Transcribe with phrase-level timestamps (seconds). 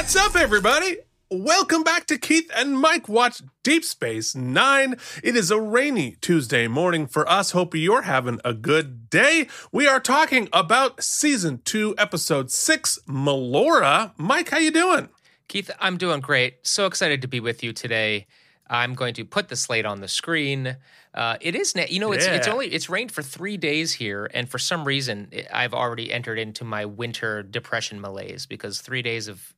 [0.00, 0.96] What's up, everybody?
[1.30, 4.96] Welcome back to Keith and Mike Watch Deep Space Nine.
[5.22, 7.50] It is a rainy Tuesday morning for us.
[7.50, 9.46] Hope you're having a good day.
[9.70, 14.12] We are talking about season two, episode six, Melora.
[14.16, 15.10] Mike, how you doing?
[15.48, 16.66] Keith, I'm doing great.
[16.66, 18.26] So excited to be with you today.
[18.70, 20.78] I'm going to put the slate on the screen.
[21.12, 24.30] Uh, it is, na- you know, it's it's only it's rained for three days here,
[24.32, 29.28] and for some reason, I've already entered into my winter depression malaise because three days
[29.28, 29.54] of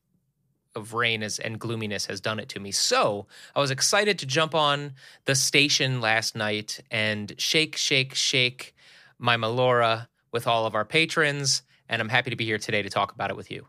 [0.75, 2.71] of rain is, and gloominess has done it to me.
[2.71, 8.75] So I was excited to jump on the station last night and shake, shake, shake
[9.19, 12.91] my Melora with all of our patrons, and I'm happy to be here today to
[12.91, 13.67] talk about it with you.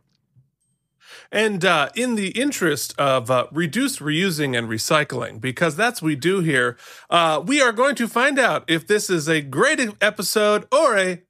[1.31, 6.15] And uh, in the interest of uh, reduced reusing and recycling, because that's what we
[6.15, 6.77] do here,
[7.09, 11.21] uh, we are going to find out if this is a great episode or a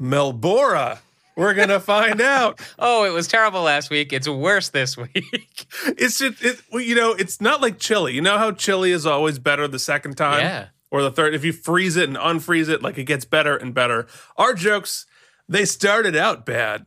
[0.00, 0.98] Melbora.
[1.36, 2.60] We're gonna find out.
[2.78, 4.12] Oh, it was terrible last week.
[4.12, 5.66] It's worse this week.
[5.86, 8.14] It's just, it, well, you know, it's not like chili.
[8.14, 10.66] You know how chili is always better the second time, Yeah.
[10.90, 11.34] or the third.
[11.34, 14.06] If you freeze it and unfreeze it, like it gets better and better.
[14.36, 15.06] Our jokes,
[15.48, 16.86] they started out bad.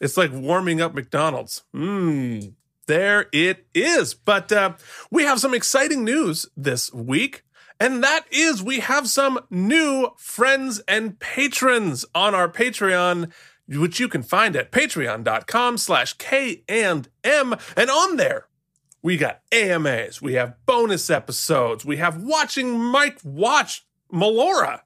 [0.00, 1.64] It's like warming up McDonald's.
[1.74, 2.52] Mmm,
[2.86, 4.12] there it is.
[4.14, 4.74] But uh,
[5.10, 7.42] we have some exciting news this week.
[7.80, 13.30] And that is, we have some new friends and patrons on our Patreon,
[13.68, 17.54] which you can find at patreon.com slash K and M.
[17.76, 18.46] And on there,
[19.02, 24.80] we got AMAs, we have bonus episodes, we have watching Mike watch Melora,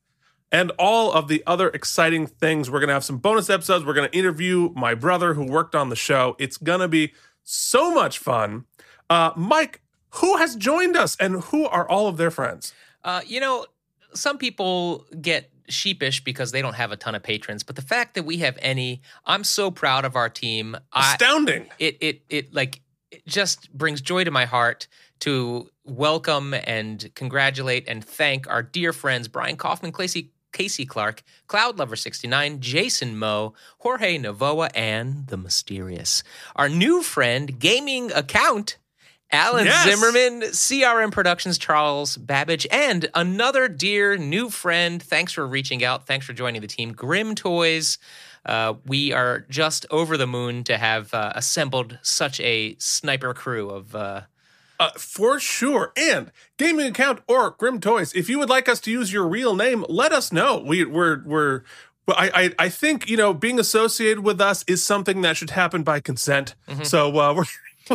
[0.52, 2.70] and all of the other exciting things.
[2.70, 3.84] We're going to have some bonus episodes.
[3.84, 6.36] We're going to interview my brother who worked on the show.
[6.38, 7.12] It's going to be
[7.44, 8.64] so much fun.
[9.08, 9.80] Uh, Mike,
[10.14, 12.74] who has joined us and who are all of their friends?
[13.04, 13.66] Uh, you know,
[14.12, 18.14] some people get sheepish because they don't have a ton of patrons, but the fact
[18.14, 20.76] that we have any, I'm so proud of our team.
[20.92, 21.66] I, Astounding.
[21.78, 24.86] it it it like it just brings joy to my heart
[25.20, 31.78] to welcome and congratulate and thank our dear friends Brian Kaufman, Casey Casey Clark, Cloud
[31.78, 36.24] Lover 69, Jason Moe, Jorge Navoa, and the mysterious.
[36.56, 38.76] Our new friend, gaming account,
[39.32, 39.84] Alan Yes.
[39.88, 45.02] Zimmerman, CRM Productions, Charles Babbage, and another dear new friend.
[45.02, 46.06] Thanks for reaching out.
[46.06, 47.98] Thanks for joining the team, Grim Toys.
[48.44, 53.68] Uh, we are just over the moon to have uh, assembled such a sniper crew
[53.70, 53.94] of.
[53.94, 54.22] Uh,
[54.80, 55.92] Uh, for sure.
[55.94, 59.54] And gaming account or Grim Toys, if you would like us to use your real
[59.54, 60.56] name, let us know.
[60.56, 61.62] We, we're we're.
[62.08, 65.82] I, I I think you know being associated with us is something that should happen
[65.82, 66.54] by consent.
[66.82, 67.44] So uh, we're.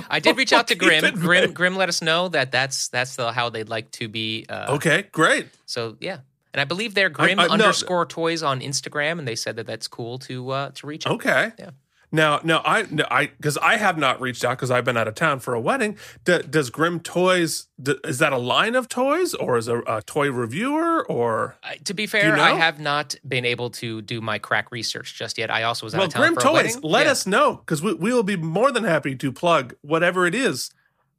[0.09, 1.03] I did reach out to Grim.
[1.16, 1.53] Grim.
[1.53, 4.45] Grim, let us know that that's that's the, how they'd like to be.
[4.50, 5.47] Uh, Okay, great.
[5.66, 6.19] So yeah,
[6.53, 7.53] and I believe they're Grim I- no.
[7.53, 11.05] underscore Toys on Instagram, and they said that that's cool to uh, to reach.
[11.07, 11.13] out.
[11.13, 11.51] Okay.
[11.59, 11.69] Yeah.
[12.15, 15.07] Now, now I, no, I, because I have not reached out because I've been out
[15.07, 15.97] of town for a wedding.
[16.23, 17.67] D- does Grim Toys?
[17.81, 21.57] D- is that a line of toys, or is a, a toy reviewer, or?
[21.61, 22.41] Uh, to be fair, know?
[22.41, 25.51] I have not been able to do my crack research just yet.
[25.51, 26.89] I also was out Well, of town Grim for a Toys, wedding.
[26.89, 27.11] let Yeah.
[27.11, 30.71] us know because we, we will be more than happy to plug whatever it is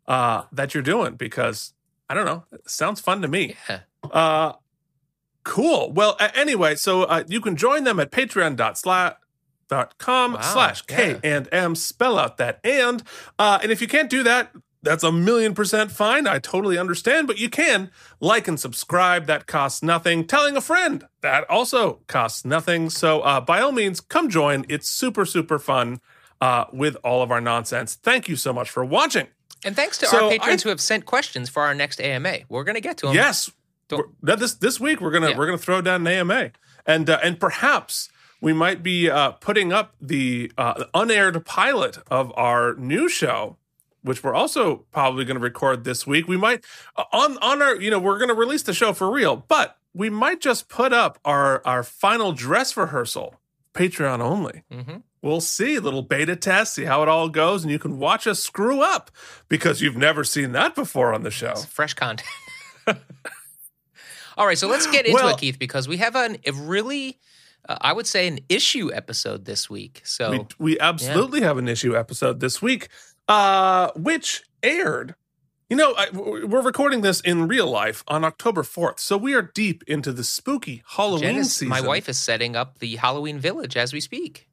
[0.09, 1.75] uh, that you're doing because
[2.09, 3.55] I don't know, it sounds fun to me.
[3.69, 3.81] Yeah.
[4.11, 4.53] Uh,
[5.45, 5.93] cool.
[5.93, 8.79] Well, a- anyway, so uh, you can join them at Patreon dot
[9.99, 11.19] com Wow, slash K yeah.
[11.23, 11.75] and M.
[11.75, 13.03] Spell out that and.
[13.39, 16.27] Uh, and if you can't do that, that's a million percent fine.
[16.29, 17.91] I totally understand, but you can
[18.21, 19.27] like and subscribe.
[19.27, 20.27] That costs nothing.
[20.27, 22.91] Telling a friend that also costs nothing.
[22.91, 24.65] So uh, by all means, come join.
[24.69, 26.01] It's super super fun
[26.41, 27.95] uh, with all of our nonsense.
[27.97, 29.27] Thank you so much for watching.
[29.65, 32.41] And thanks to So our patrons I- who have sent questions for our next AMA.
[32.49, 33.15] We're to get to them.
[33.17, 33.51] Yes,
[34.23, 35.37] this this week we're gonna Yeah.
[35.39, 36.51] we're gonna throw down an AMA,
[36.85, 38.09] and uh, and perhaps
[38.41, 43.57] we might be uh, putting up the uh, unaired pilot of our new show,
[44.03, 46.29] which we're also probably going to record this week.
[46.29, 46.65] We might
[46.97, 49.79] uh, on on our you know we're going to release the show for real, but
[49.95, 53.35] we might just put up our our final dress rehearsal,
[53.75, 54.63] Patreon only.
[54.73, 55.03] Mhm.
[55.23, 58.39] We'll see, little beta test, see how it all goes, and you can watch us
[58.39, 59.11] screw up
[59.49, 61.51] because you've never seen that before on the show.
[61.53, 62.29] It's fresh content.
[64.39, 67.19] All right, so let's get into Well- it, Keith, because we have an, a really,
[67.69, 70.03] uh, I would say, an issue episode this week.
[70.05, 72.89] So We, we absolutely have an issue episode this week,
[73.29, 75.15] uh, which aired.
[75.69, 79.43] You know, I, we're recording this in real life on October 4th, so we are
[79.43, 81.69] deep into the spooky Halloween season.
[81.69, 84.49] my wife is setting up the Halloween village as we speak.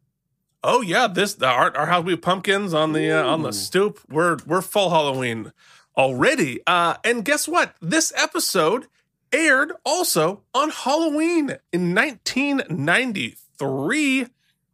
[0.63, 3.51] Oh yeah, this the our, our house we have pumpkins on the uh, on the
[3.51, 3.99] stoop.
[4.09, 5.51] We're we're full Halloween
[5.97, 6.61] already.
[6.65, 7.75] Uh, and guess what?
[7.81, 8.87] This episode
[9.33, 14.27] aired also on Halloween in 1993.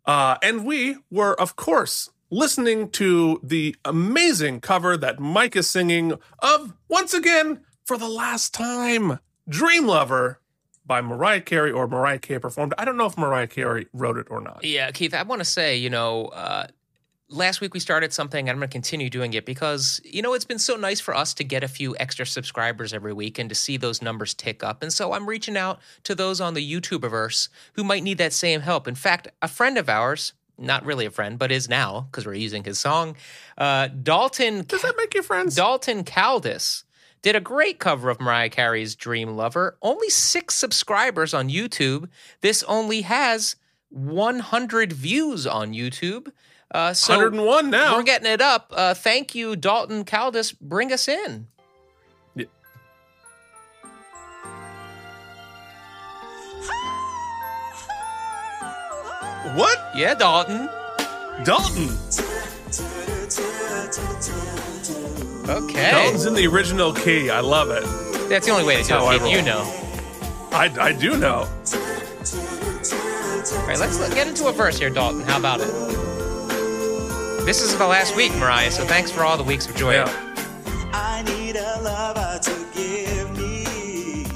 [0.05, 6.13] Uh, and we were, of course, listening to the amazing cover that Mike is singing
[6.39, 10.39] of, once again, for the last time, Dream Lover
[10.85, 12.73] by Mariah Carey or Mariah Carey performed.
[12.77, 14.63] I don't know if Mariah Carey wrote it or not.
[14.63, 16.67] Yeah, Keith, I want to say, you know, uh,
[17.29, 20.33] last week we started something and I'm going to continue doing it because, you know,
[20.33, 23.49] it's been so nice for us to get a few extra subscribers every week and
[23.49, 24.81] to see those numbers tick up.
[24.81, 28.61] And so I'm reaching out to those on the YouTuberverse who might need that same
[28.61, 28.87] help.
[28.87, 32.33] In fact, a friend of ours, not really a friend, but is now because we're
[32.33, 33.15] using his song,
[33.57, 34.63] uh, Dalton.
[34.67, 35.55] Does that make you friends?
[35.55, 36.83] Dalton Caldis
[37.21, 39.77] did a great cover of Mariah Carey's Dream Lover.
[39.81, 42.09] Only six subscribers on YouTube.
[42.41, 43.55] This only has
[43.89, 46.31] 100 views on YouTube.
[46.71, 47.97] Uh, so 101 now.
[47.97, 48.71] We're getting it up.
[48.75, 50.57] Uh, thank you, Dalton Caldis.
[50.59, 51.47] Bring us in.
[52.35, 52.45] Yeah.
[59.55, 59.79] What?
[59.95, 60.69] Yeah, Dalton.
[61.43, 61.89] Dalton.
[65.49, 65.91] Okay.
[65.91, 67.31] Dalton's in the original key.
[67.31, 67.83] I love it.
[68.29, 69.35] That's the only way to do it, Keith.
[69.35, 69.61] You know.
[70.51, 71.47] I, I do know.
[73.51, 75.21] All right, let's get into a verse here, Dalton.
[75.21, 76.08] How about it?
[77.49, 79.93] This is the last week, Mariah, so thanks for all the weeks of joy.
[79.93, 80.05] Yeah.
[80.93, 84.27] I need a lover to give me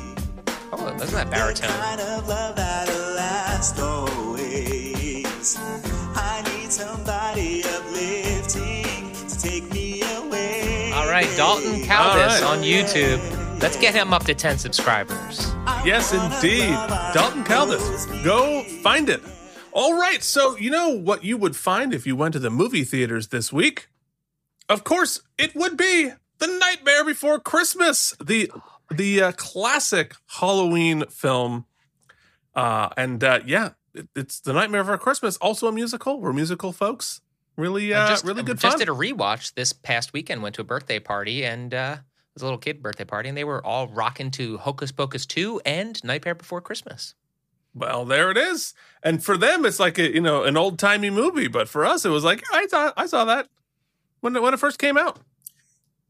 [0.72, 1.70] Oh, isn't that the baritone?
[1.70, 5.56] kind of love that'll last always.
[5.60, 10.92] I need somebody uplifting to take me away.
[10.94, 12.44] All right, Dalton All Caldis right.
[12.44, 13.62] on YouTube.
[13.62, 15.54] Let's get him up to 10 subscribers.
[15.86, 16.72] Yes, indeed.
[17.14, 18.24] Dalton Caldis.
[18.24, 19.22] Go find it.
[19.74, 20.22] All right.
[20.22, 23.52] So, you know what you would find if you went to the movie theaters this
[23.52, 23.88] week?
[24.70, 28.52] Of course, it would be The Nightmare Before Christmas, the
[28.92, 31.66] the uh, classic Halloween film.
[32.54, 36.22] Uh, and uh, yeah, it, it's The Nightmare Before Christmas, also a musical.
[36.22, 37.22] We're musical folks.
[37.58, 38.80] Really, uh, just, really I good just fun.
[38.80, 40.44] did a rewatch this past weekend.
[40.44, 43.38] Went to a birthday party and uh, it was a little kid birthday party, and
[43.38, 47.14] they were all rocking to Hocus Pocus 2 and Nightmare Before Christmas.
[47.76, 48.74] Well, there it is.
[49.02, 52.06] And for them, it's like a you know an old timey movie, but for us,
[52.06, 53.50] it was like I saw I saw that
[54.22, 55.20] when it, when it first came out.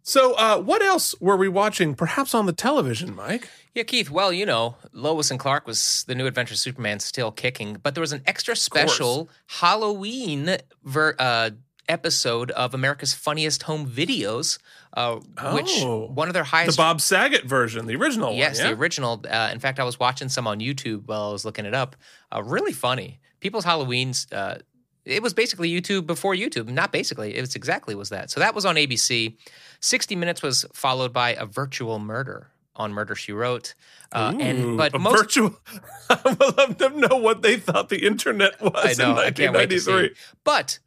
[0.06, 1.96] So, uh, what else were we watching?
[1.96, 3.50] Perhaps on the television, Mike.
[3.74, 4.10] Yeah, Keith.
[4.10, 7.96] Well, you know, Lois and Clark was the new Adventure of Superman still kicking, but
[7.96, 11.52] there was an extra special Halloween ver- uh,
[11.88, 14.60] episode of America's Funniest Home Videos,
[14.96, 15.16] uh,
[15.54, 16.08] which Oh.
[16.14, 16.78] one of their highest.
[16.78, 16.82] The.
[16.82, 18.64] Bob Saget version, the original yes, one.
[18.68, 18.80] the Yeah?
[18.80, 19.24] original.
[19.30, 21.96] Uh, in fact, I was watching some on YouTube while I was looking it up.
[22.34, 23.20] Uh, really funny.
[23.40, 24.32] People's Halloweens.
[24.32, 24.60] Uh,
[25.06, 26.70] it was basically YouTube before YouTube.
[26.70, 27.36] Not basically.
[27.36, 28.32] It was exactly was that.
[28.32, 29.36] So that was on ABC.
[29.82, 33.74] 60 Minutes was followed by a virtual murder on Murder She Wrote.
[34.14, 35.60] Uh, Ooh, and but most virtual.
[36.10, 39.12] I would love to know what they thought the internet was I know.
[39.14, 39.92] in I can't wait to see.
[39.92, 40.16] 1993.
[40.44, 40.80] But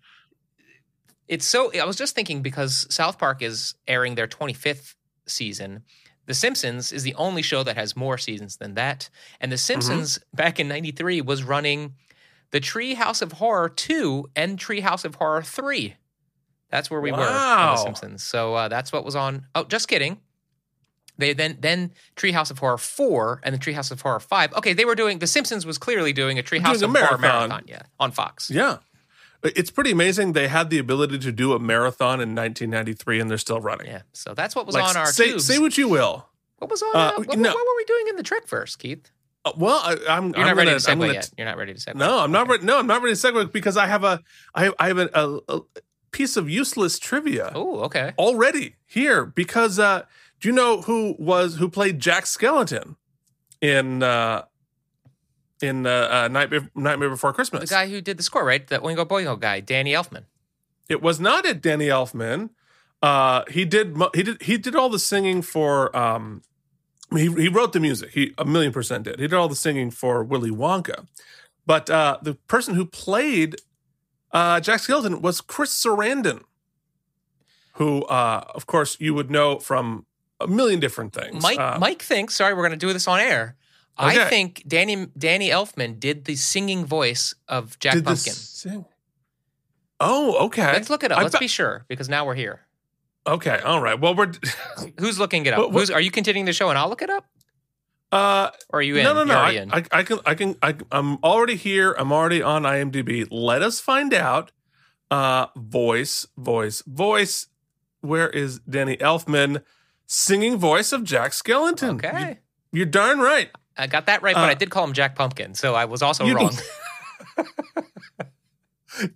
[1.28, 1.70] it's so.
[1.78, 4.94] I was just thinking because South Park is airing their 25th
[5.26, 5.82] season.
[6.26, 9.08] The Simpsons is the only show that has more seasons than that.
[9.40, 11.94] And The Simpsons back in 93 was running
[12.50, 15.94] the Tree House of Horror 2 and Tree House of Horror 3.
[16.68, 17.74] That's where we were on Wow.
[17.76, 18.22] The Simpsons.
[18.24, 19.46] So uh, that's what was on.
[19.54, 20.18] Oh, just kidding.
[21.18, 24.52] They then then Treehouse of Horror 4 and the Treehouse of Horror 5.
[24.54, 27.20] Okay, they were doing The Simpsons was clearly doing a Treehouse of a Horror marathon.
[27.48, 28.50] marathon, yeah, on Fox.
[28.50, 28.78] Yeah.
[29.42, 30.32] It's pretty amazing.
[30.32, 33.86] They had the ability to do a marathon in 1993 and they're still running.
[33.88, 34.02] Yeah.
[34.12, 35.46] So that's what was Like, on our say, tubes.
[35.46, 36.28] say what you will.
[36.58, 36.94] what was on?
[36.96, 37.48] uh, Uh, what, no.
[37.50, 39.10] what were we doing in the trick first, Keith?
[39.44, 41.30] Uh, well, I, I'm, You're I'm not ready gonna, to I'm segue yet.
[41.38, 41.94] You're not ready to segue.
[41.94, 42.52] No, I'm not Okay.
[42.52, 42.64] ready.
[42.64, 44.20] No, I'm not ready to segue because I have a
[44.54, 45.60] I I have a, a, a
[46.10, 48.12] piece of useless trivia Oh, okay.
[48.18, 50.02] already here because uh,
[50.40, 52.96] do you know who was who played Jack Skellington
[53.60, 54.42] in uh,
[55.62, 57.68] in uh, uh, Nightmare Nightmare Before Christmas.
[57.68, 58.66] The guy who did the score, right?
[58.68, 60.24] That Oingo Boingo guy, Danny Elfman.
[60.88, 62.50] It was not at Danny Elfman.
[63.02, 66.42] Uh, he did he did he did all the singing for um,
[67.12, 68.10] he he wrote the music.
[68.12, 69.18] He a million percent did.
[69.18, 71.06] He did all the singing for Willy Wonka.
[71.66, 73.56] But uh, the person who played
[74.32, 76.42] uh, Jack Skellington was Chris Sarandon,
[77.74, 80.06] who uh, of course you would know from
[80.40, 81.42] a million different things.
[81.42, 82.34] Mike Uh, Mike thinks.
[82.36, 83.56] Sorry, we're going to do this on air.
[83.98, 88.32] I think Danny Danny Elfman did the singing voice of Jack did Pumpkin.
[88.34, 88.84] sing-
[89.98, 90.72] Oh, okay.
[90.72, 91.18] Let's look it up.
[91.18, 92.60] I Let's bet- be sure because now we're here.
[93.26, 93.98] Okay, all right.
[93.98, 94.32] Well, we're
[95.00, 95.58] Who's looking it up?
[95.58, 97.24] What- what- Who's are you continuing the show and I'll look it up?
[98.12, 99.04] uh, Or are you in?
[99.04, 99.34] No, no, no.
[99.36, 99.66] I.
[99.72, 101.92] I, I can, I can, I, I'm already here.
[101.98, 103.26] I'm already on IMDb.
[103.30, 104.52] Let us find out.
[105.10, 107.46] Uh, voice, voice, voice.
[108.00, 109.62] Where is Danny Elfman
[110.06, 111.94] singing voice of Jack Skellington?
[112.04, 112.38] okay.
[112.72, 113.50] You, are darn right.
[113.78, 116.02] I got that right, but Uh, I did call him Jack Pumpkin, so I was
[116.02, 116.52] also wrong.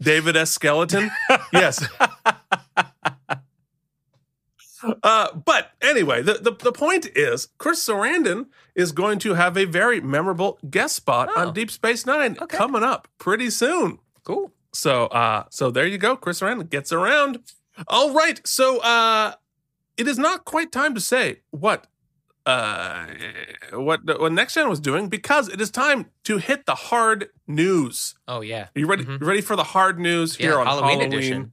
[0.01, 0.51] David S.
[0.51, 1.11] Skeleton.
[1.53, 1.87] yes.
[5.03, 9.67] Uh, but anyway, the, the, the point is Chris Sarandon is going to have a
[9.67, 11.49] very memorable guest spot Oh.
[11.49, 12.57] on Deep Space Nine Okay.
[12.57, 13.99] coming up pretty soon.
[14.25, 14.53] Cool.
[14.73, 16.17] So uh so there you go.
[16.17, 17.41] Chris Sarandon gets around.
[17.89, 18.41] All right.
[18.47, 19.35] So uh
[19.99, 21.87] it is not quite time to say what
[22.47, 23.07] uh
[23.73, 28.15] what what next gen was doing because it is time to hit the hard news.
[28.27, 28.69] Oh yeah.
[28.75, 29.21] Are you ready Mhm.
[29.21, 31.53] ready for the hard news here Yeah, on Halloween Halloween, edition.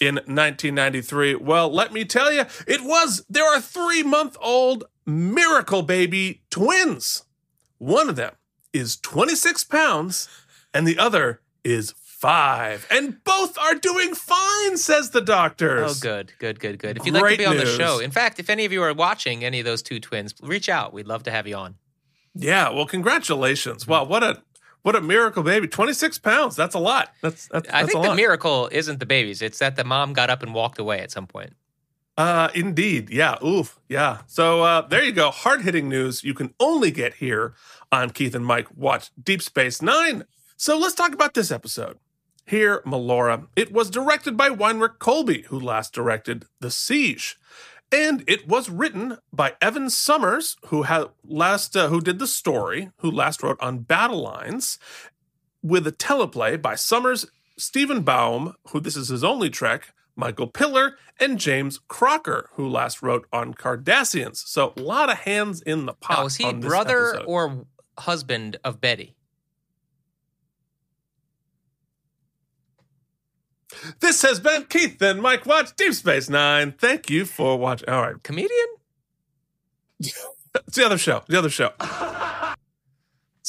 [0.00, 1.34] in 1993?
[1.36, 7.24] Well, let me tell you, it was there are 3-month-old miracle baby twins.
[7.78, 8.34] One of them
[8.72, 10.28] is 26 pounds
[10.72, 12.88] and the other is 5.
[12.90, 15.98] And both are doing fine, says the doctors.
[15.98, 16.96] Oh, good, good, good, good.
[16.96, 17.76] If you'd like to be on news.
[17.76, 20.34] the show, in fact, if any of you are watching any of those two twins,
[20.42, 20.92] reach out.
[20.92, 21.76] We'd love to have you on.
[22.34, 23.86] Yeah, well, congratulations.
[23.86, 24.42] Wow, what a
[24.82, 25.68] what a miracle baby.
[25.68, 26.56] 26 pounds.
[26.56, 27.12] That's a lot.
[27.22, 30.28] That's that's, I think a the miracle isn't the babies; it's that the mom got
[30.28, 31.52] up and walked away at some point.
[32.16, 33.10] Uh, indeed.
[33.10, 33.36] Yeah.
[33.44, 33.78] Oof.
[33.88, 34.22] Yeah.
[34.26, 35.30] So uh, there you go.
[35.30, 37.54] Hard hitting news you can only get here
[37.92, 40.24] on Keith and Mike Watch Deep Space Nine.
[40.56, 41.96] So let's talk about this episode.
[42.48, 43.46] Here, Melora.
[43.56, 47.36] It was directed by Winrich Kolbe, who last directed The Siege.
[47.92, 52.90] And it was written by Evan Somers, who had last uh, who did the story,
[52.98, 54.78] who last wrote on Battle Lines,
[55.62, 57.26] with a teleplay by Somers,
[57.58, 63.02] Stephen Baum, who this is his only trek, Michael Piller, and James Crocker, who last
[63.02, 64.36] wrote on Cardassians.
[64.36, 66.18] So a lot of hands in the pot.
[66.18, 67.26] Now, was he brother episode.
[67.26, 67.66] or
[67.98, 69.14] husband of Betty?
[74.00, 76.72] This has been Keith and Mike Watch Deep Space Nine.
[76.72, 77.88] Thank you for watching.
[77.88, 78.66] All right, Comedian?
[80.00, 80.24] it's
[80.74, 81.22] the other show.
[81.28, 81.72] The other show.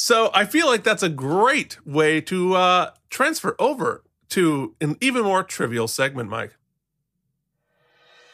[0.02, 5.24] So I feel like that's a great way to uh, transfer over to an even
[5.24, 6.56] more trivial segment, Mike.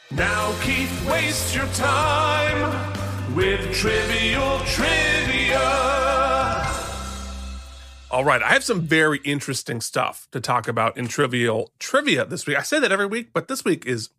[0.09, 5.26] Now, Keith, waste your time with trivial trivia.
[8.09, 12.47] All right, I have some very interesting stuff to talk about in trivial trivia this
[12.47, 12.57] week.
[12.57, 14.09] I say that every week, but this week is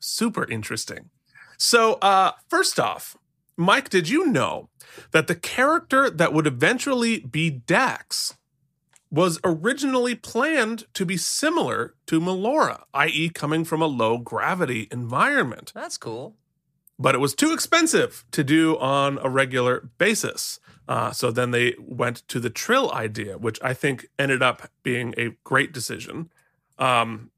[0.00, 1.10] super interesting.
[1.58, 3.18] So, uh, first off,
[3.56, 4.70] Mike, did you know
[5.10, 8.34] that the character that would eventually be Dax
[9.10, 15.70] was originally planned to be similar to Melora, i.e., coming from a low gravity environment?
[15.74, 16.34] That's cool.
[16.98, 20.60] but it was too expensive to do on a regular basis.
[20.86, 25.14] Uh, so then they went to the Trill idea, which I think ended up being
[25.16, 26.30] a great decision.
[26.78, 27.30] Um,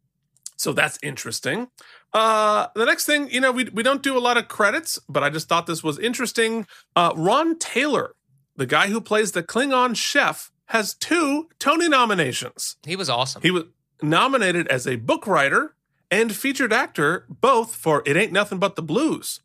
[0.56, 1.68] so that's interesting.
[2.12, 5.22] Uh, the next thing, you know, we, we don't do a lot of credits, but
[5.22, 6.66] I just thought this was interesting.
[6.94, 8.14] Uh, Ron Taylor,
[8.56, 12.76] the guy who plays the Klingon chef, has two Tony nominations.
[12.84, 13.42] He was awesome.
[13.42, 13.64] He was
[14.02, 15.74] nominated as a book writer
[16.10, 19.40] and featured actor, both for "It Ain't Nothing But the Blues,"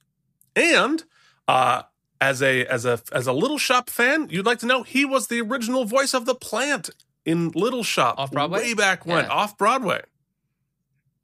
[0.56, 1.04] and
[1.48, 1.84] uh,
[2.22, 5.28] as a as a as a Little Shop fan, you'd like to know he was
[5.28, 6.92] the original voice of the plant
[7.26, 8.60] in Little Shop Off-Broadway?
[8.62, 9.32] way back when, Yeah.
[9.32, 10.02] off Broadway.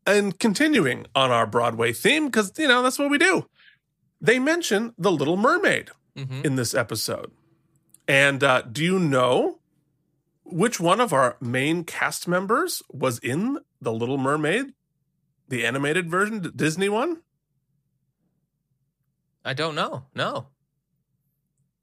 [0.06, 3.48] And continuing on our Broadway theme, because you know that's what we do.
[4.20, 6.44] They mention the Little Mermaid Mhm.
[6.46, 7.32] in this episode.
[8.08, 9.60] And uh, do you know
[10.44, 14.74] which one of our main cast members was in The Little Mermaid,
[15.50, 17.22] the animated version, the Disney one?
[19.46, 20.06] I don't know.
[20.16, 20.48] No.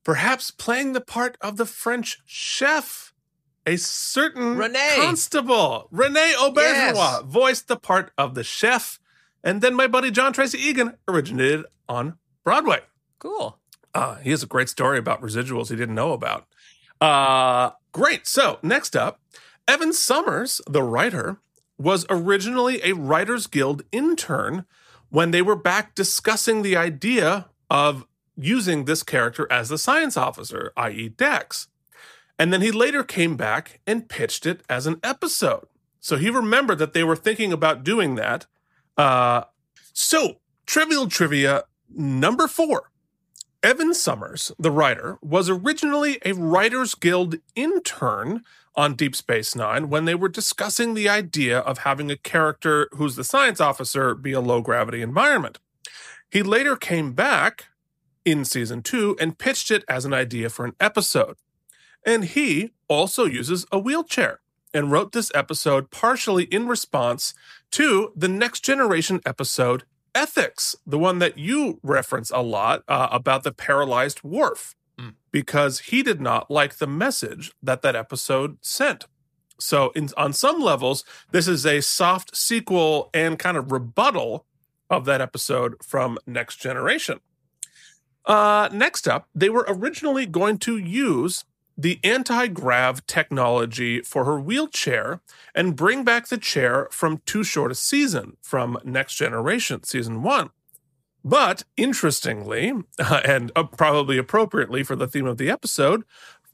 [0.05, 3.13] Perhaps playing the part of the French chef,
[3.67, 4.79] a certain Rene.
[4.97, 5.89] constable.
[5.91, 7.23] Rene Auberjonois Yes.
[7.25, 9.01] voiced the part of the chef.
[9.43, 12.81] And then my buddy John Treacy Egan originated on Broadway.
[13.19, 13.59] Cool.
[13.95, 16.47] Uh, he has a great story about residuals he didn't know about.
[17.01, 18.27] Uh, great.
[18.27, 19.21] So, next up,
[19.67, 21.39] Evan Somers, the writer,
[21.79, 24.65] was originally a Writers Guild intern
[25.11, 28.07] when they were back discussing the idea of
[28.37, 31.69] using this character as the science officer, i.e., Dex.
[32.39, 35.67] And then he later came back and pitched it as an episode.
[36.01, 38.47] So he remembered that they were thinking about doing that.
[38.97, 39.45] Uh,
[39.93, 42.91] so, trivial trivia number four.
[43.63, 48.43] Evan Somers, the writer, was originally a Writers Guild intern
[48.75, 53.17] on Deep Space Nine when they were discussing the idea of having a character who's
[53.17, 55.59] the science officer be a low gravity environment.
[56.31, 57.69] He later came back
[58.25, 61.37] in season two and pitched it as an idea for an episode.
[62.07, 64.41] And he also uses a wheelchair
[64.73, 67.35] and wrote this episode partially in response
[67.73, 73.43] to the Next Generation episode Ethics, the one that you reference a lot uh, about
[73.43, 75.15] the paralyzed Worf, Mm.
[75.33, 79.07] because he did not like the message that that episode sent.
[79.59, 81.03] So, in, on some levels,
[81.33, 84.47] this is a soft sequel and kind of rebuttal
[84.89, 87.19] of that episode from Next Generation.
[88.27, 91.45] Uh, next up, they were originally going to use
[91.77, 95.21] the anti grav technology for her wheelchair
[95.55, 100.51] and bring back the chair from Too Short a Season from Next Generation Season 1.
[101.25, 106.05] But interestingly, and probably appropriately for the theme of the episode,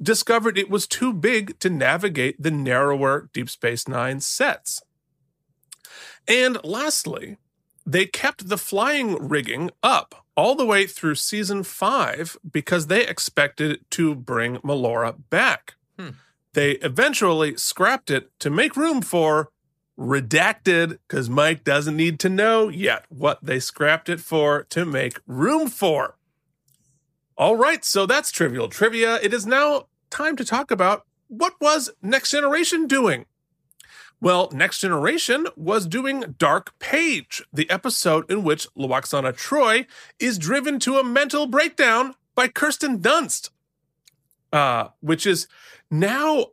[0.01, 4.83] discovered it was too big to navigate the narrower Deep Space Nine sets.
[6.27, 7.37] And lastly,
[7.85, 13.79] they kept the flying rigging up all the way through season five because they expected
[13.91, 15.75] to bring Melora back.
[15.99, 16.13] Hmm.
[16.55, 19.51] They eventually scrapped it to make room for
[19.99, 25.21] redacted because Mike doesn't need to know yet what they scrapped it for to make
[25.27, 26.17] room for.
[27.37, 29.17] All right, so that's trivial trivia.
[29.17, 33.27] It is now time to talk about what was Next Generation doing?
[34.21, 39.87] Well, Next Generation was doing Dark Page, the episode in which Lwaxana Troi
[40.19, 43.51] is driven to a mental breakdown by Kirsten Dunst,
[44.53, 45.47] uh, which is
[45.91, 46.47] now.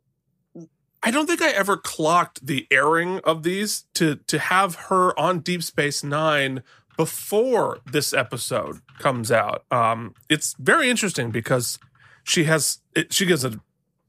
[1.03, 5.39] I don't think I ever clocked the airing of these to to have her on
[5.39, 6.63] Deep Space Nine
[6.97, 9.63] before this episode comes out.
[9.71, 11.77] Um, it's very interesting because
[12.23, 13.61] she has it, she gives an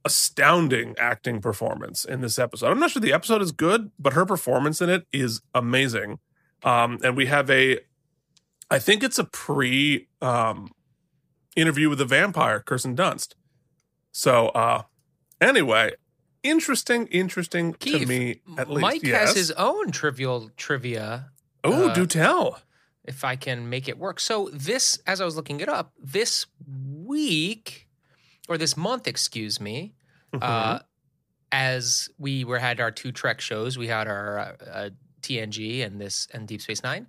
[0.04, 2.70] astounding acting performance in this episode.
[2.70, 6.18] I'm not sure the episode is good, but her performance in it is amazing.
[6.62, 7.80] Um, and we have a,
[8.70, 10.70] I think it's a pre um,
[11.56, 13.34] interview with the vampire, Kirsten Dunst.
[14.12, 14.82] So uh,
[15.40, 15.92] anyway,
[16.42, 18.80] interesting, interesting to me at least.
[18.80, 19.28] Mike yes.
[19.28, 21.30] has his own trivial trivia.
[21.64, 22.60] Oh, uh, do tell.
[23.04, 24.20] if I can make it work.
[24.20, 27.87] So this, as I was looking it up, this week
[28.48, 29.94] or this month, excuse me,
[30.32, 30.42] Mm-hmm.
[30.42, 30.78] uh,
[31.52, 34.90] as we were had our two Trek shows, we had our uh, uh,
[35.22, 37.06] TNG and this and Deep Space Nine.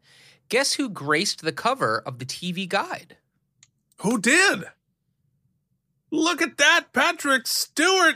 [0.48, 3.18] Guess who graced the cover of the TV guide?
[3.98, 4.64] Who did?
[6.12, 8.16] Look at that, Patrick Stewart.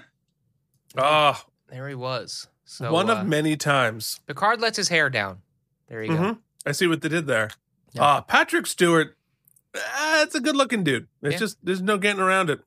[0.97, 2.47] Ah, There he was.
[2.65, 4.19] So one uh, of many times.
[4.25, 5.39] Picard lets his hair down.
[5.89, 6.15] There you go.
[6.15, 6.37] Mhm.
[6.65, 7.49] I see what they did there.
[7.91, 8.01] Yeah.
[8.03, 9.17] Ah, Patrick Stewart.
[9.73, 11.07] That's a good looking dude.
[11.21, 11.39] It's Yeah.
[11.39, 12.61] just there's no getting around it.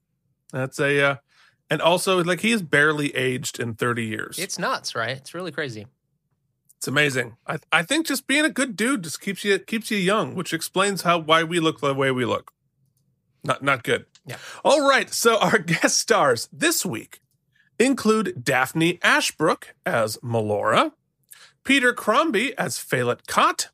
[0.52, 1.16] That's a uh,
[1.70, 4.38] and also like he is barely aged in 30 years.
[4.38, 5.16] It's, nuts, right?
[5.16, 5.86] It's really crazy.
[6.76, 7.36] it's amazing.
[7.46, 10.52] I I think just being a good dude just keeps you keeps you young, which
[10.52, 12.52] explains how why we look the way we look.
[13.42, 14.06] Not not good.
[14.26, 14.36] Yeah.
[14.64, 15.12] All right.
[15.12, 17.20] So our guest stars this week
[17.78, 20.92] include Daphne Ashbrook as Melora,
[21.64, 23.68] Peter Crombie as Fallit Kot,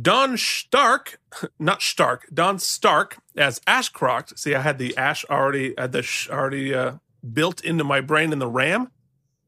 [0.00, 1.20] Don Stark,
[1.58, 4.38] not Stark, Don Stark as Ashcroft.
[4.38, 6.94] See, I had the Ash already, uh, the sh already uh,
[7.32, 8.90] built into my brain in the RAM.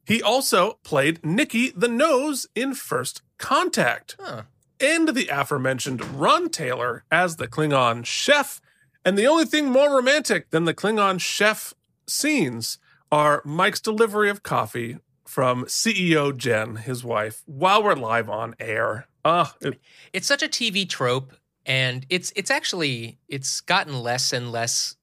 [0.05, 4.43] He also played Nikki the Nose in First Contact Huh.
[4.81, 8.61] and the aforementioned Ron Taylor as the Klingon chef.
[9.05, 11.75] And the only thing more romantic than the Klingon chef
[12.07, 12.79] scenes
[13.13, 19.07] are Mike's delivery of coffee from CEO Jen, his wife, while we're live on air.
[19.25, 19.81] Ah, it-
[20.13, 21.33] It's such a TV trope,
[21.67, 24.97] and it's it's actually it's gotten less and less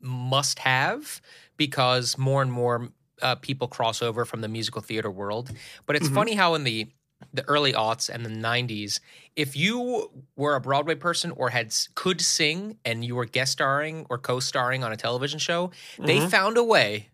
[0.00, 1.20] must have
[1.56, 2.90] because more and more
[3.22, 5.50] uh, people cross over from the musical theater world.
[5.86, 6.14] But it's Mhm.
[6.14, 6.88] funny how in the
[7.32, 9.00] the early aughts and the 90s
[9.36, 14.06] if you were a broadway person or had could sing and you were guest starring
[14.10, 15.70] or co-starring on a television show
[16.04, 16.30] they Mhm.
[16.30, 17.08] found a way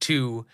[0.00, 0.44] to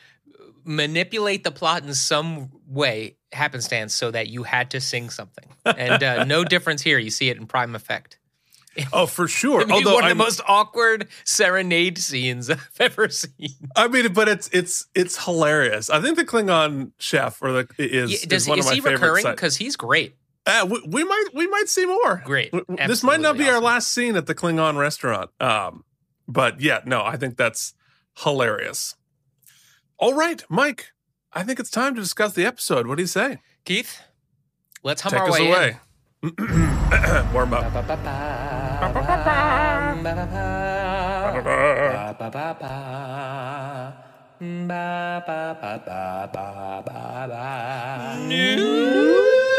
[0.65, 6.03] manipulate the plot in some way happenstance so that you had to sing something and
[6.03, 8.19] uh, no difference here you see it in prime effect
[8.93, 9.63] oh, for sure.
[9.71, 13.55] Although one of I'm- the most awkward serenade scenes I've ever seen.
[13.77, 15.91] I mean, but it's it's it's hilarious.
[15.91, 18.81] I think the Klingon chef or the is, Yeah, is one is of my he
[18.81, 19.25] favorite recurring?
[19.35, 20.17] Because he's great.
[20.47, 22.23] Uh, we, we might we might see more.
[22.25, 22.53] Great.
[22.87, 25.31] This might not be Absolutely our last scene at the Klingon restaurant.
[25.41, 25.85] Um,
[26.27, 27.75] but yeah, no, I think that's
[28.19, 28.95] hilarious.
[29.99, 30.93] All right, Mike.
[31.33, 32.89] I think it's time to discuss the episode.
[32.89, 33.39] What do you say?
[33.65, 34.01] Keith,
[34.83, 35.77] let's hum Take our us way
[36.23, 36.25] in.
[37.33, 37.73] Warm up.
[48.13, 49.50] I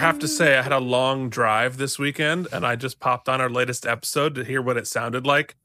[0.00, 3.40] have to say, I had a long drive this weekend, and I just popped on
[3.40, 5.56] our latest episode to hear what it sounded like.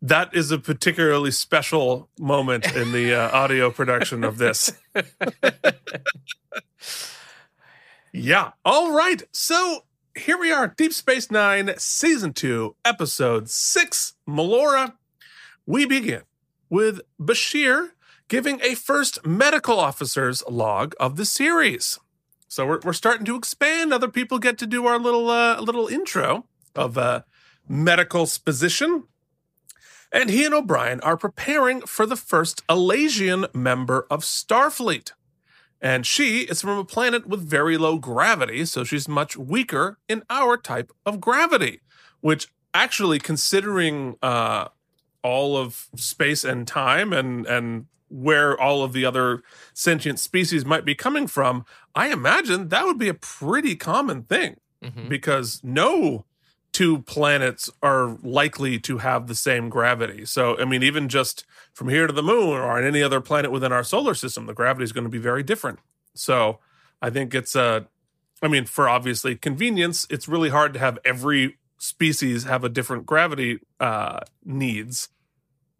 [0.00, 4.72] That is a particularly special moment in the uh, audio production of this.
[8.12, 8.52] yeah.
[8.64, 9.22] All right.
[9.32, 9.84] So
[10.16, 14.94] here we are, Deep Space Nine, Season 2, Episode 6, Melora.
[15.66, 16.22] We begin
[16.68, 17.90] with Bashir
[18.28, 21.98] giving a first medical officer's log of the series.
[22.50, 23.92] So we're, we're starting to expand.
[23.92, 27.22] Other people get to do our little uh, little intro of uh,
[27.68, 29.04] medical exposition.
[30.12, 35.12] And he and O'Brien are preparing for the first Elaysian member of Starfleet.
[35.80, 40.24] And she is from a planet with very low gravity, so she's much weaker in
[40.28, 41.80] our type of gravity,
[42.20, 44.68] which actually, considering uh,
[45.22, 49.42] all of space and time and, and where all of the other
[49.72, 54.56] sentient species might be coming from, I imagine that would be a pretty common thing
[54.84, 55.08] Mhm.
[55.08, 56.24] because no
[56.72, 60.24] two planets are likely to have the same gravity.
[60.24, 61.44] So, I mean, even just
[61.74, 64.54] from here to the moon or on any other planet within our solar system, the
[64.54, 65.80] gravity is going to be very different.
[66.14, 66.60] So,
[67.02, 67.88] I think it's a,
[68.42, 73.04] I mean, for obviously convenience, it's really hard to have every species have a different
[73.06, 75.08] gravity uh, needs.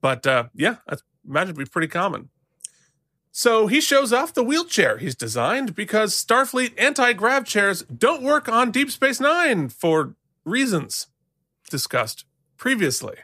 [0.01, 2.30] But uh, yeah, I imagine it'd be pretty common.
[3.33, 8.48] So he shows off the wheelchair he's designed because Starfleet anti grav chairs don't work
[8.48, 11.06] on Deep Space Nine for reasons
[11.70, 12.24] discussed
[12.56, 13.16] previously.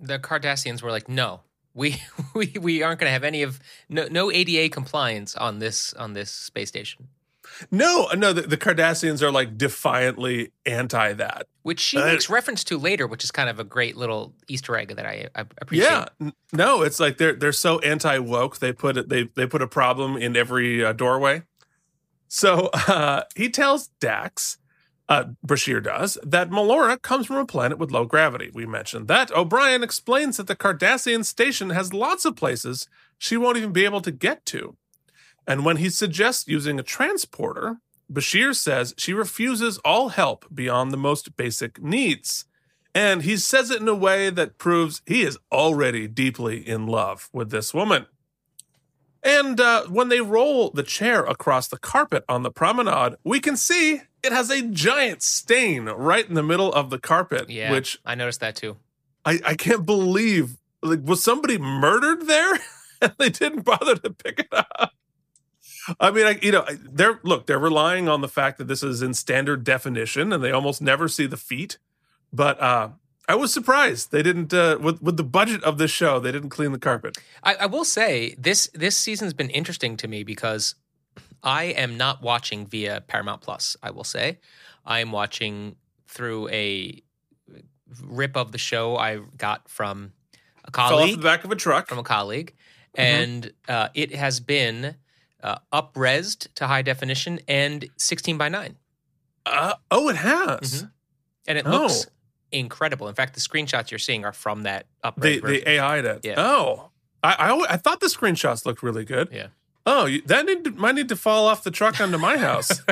[0.00, 1.42] The Cardassians were like, no,
[1.74, 2.02] we
[2.34, 6.14] we, we aren't going to have any of no, no ADA compliance on this on
[6.14, 7.08] this space station,
[7.70, 11.46] No, no, the, the Cardassians are like defiantly anti that.
[11.62, 14.76] which she Uh, makes reference to later, which is kind of a great little Easter
[14.76, 15.88] egg that I, I appreciate.
[16.20, 18.58] Yeah, no, it's like they're they're so anti woke.
[18.58, 21.42] They put they they put a problem in every uh, doorway.
[22.28, 24.56] So uh, he tells Dax,
[25.08, 28.50] uh, Bashir does, that Melora comes from a planet with low gravity.
[28.54, 29.30] We mentioned that.
[29.36, 32.88] O'Brien explains that the Cardassian station has lots of places
[33.18, 34.76] she won't even be able to get to.
[35.46, 37.78] And when he suggests using a transporter,
[38.12, 42.44] Bashir says she refuses all help beyond the most basic needs.
[42.94, 47.30] And he says it in a way that proves he is already deeply in love
[47.32, 48.06] with this woman.
[49.22, 53.56] And uh, when they roll the chair across the carpet on the promenade, we can
[53.56, 57.98] see it has a giant stain right in the middle of the carpet, Yeah, which
[58.04, 58.76] I noticed that too.
[59.24, 60.56] I, I can't believe.
[60.82, 62.58] Like, was somebody murdered there?
[63.00, 64.92] and they didn't bother to pick it up.
[66.00, 69.02] I mean, I, you know, they're look, they're relying on the fact that this is
[69.02, 71.78] in standard definition, and they almost never see the feet.
[72.32, 72.90] But uh,
[73.28, 76.50] I was surprised they didn't uh, with with the budget of this show, they didn't
[76.50, 77.16] clean the carpet.
[77.42, 80.74] I, I will say this this season's been interesting to me because
[81.42, 83.76] I am not watching via Paramount Plus.
[83.82, 84.38] I will say
[84.86, 87.02] I am watching through a
[88.04, 90.12] rip of the show I got from
[90.64, 91.88] a Fell off colleague the back of a truck.
[91.88, 92.54] from a colleague,
[92.96, 93.00] Mm-hmm.
[93.22, 94.96] and uh, it has been
[95.42, 98.76] uh, upresed to high definition and 16 by 9
[99.46, 100.82] Uh, oh, it has.
[100.84, 100.90] Mhm.
[101.48, 101.70] and it Oh.
[101.70, 102.06] looks
[102.52, 105.64] incredible in fact the screenshots you're seeing are from that They The, version.
[105.64, 106.20] they AI that.
[106.24, 106.34] Yeah.
[106.36, 106.90] Oh,
[107.22, 109.28] I, I I thought the screenshots looked really good.
[109.32, 109.46] Yeah.
[109.84, 112.70] Oh, you, that need to, might need to fall off the truck onto my house.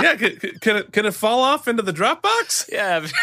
[0.00, 2.70] yeah, can, can it can it fall off into the Dropbox?
[2.72, 3.06] Yeah.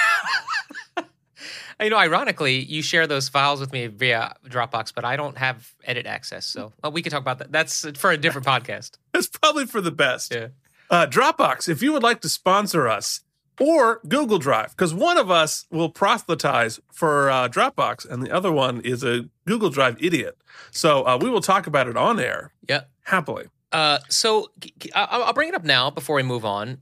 [1.82, 5.74] you know, ironically, you share those files with me via Dropbox, but I don't have
[5.84, 6.46] edit access.
[6.46, 7.52] So well, we could talk about that.
[7.52, 8.92] That's for a different podcast.
[9.14, 10.34] That's probably for the best.
[10.34, 10.48] Yeah.
[10.90, 13.22] Uh, Dropbox, if you would like to sponsor us,
[13.60, 18.52] or Google Drive, because one of us will proselytize for uh, Dropbox, and the other
[18.52, 20.38] one is a Google Drive idiot.
[20.72, 22.82] So uh, we will talk about it on air Yeah.
[23.04, 23.46] happily.
[23.72, 26.80] Uh, so g- g- I- I'll I'll bring it up now before we move on.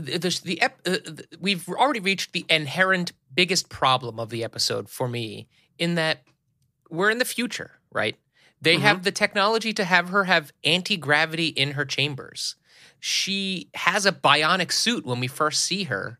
[0.00, 0.96] The, the, ep- uh,
[1.40, 6.22] we've already reached the inherent biggest problem of the episode for me in that
[6.90, 8.16] we're in the future, right?
[8.60, 8.80] They Mhm.
[8.80, 12.56] have the technology to have her have anti gravity in her chambers.
[13.00, 16.18] She has a bionic suit when we first see her.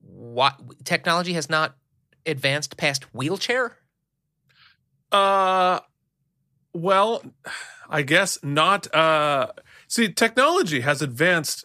[0.00, 1.76] What technology has not
[2.26, 3.78] advanced past wheelchair?
[5.12, 5.80] Uh,
[6.72, 7.22] well,
[7.88, 8.92] I guess not.
[8.94, 9.48] Uh,
[9.88, 11.64] see, technology has advanced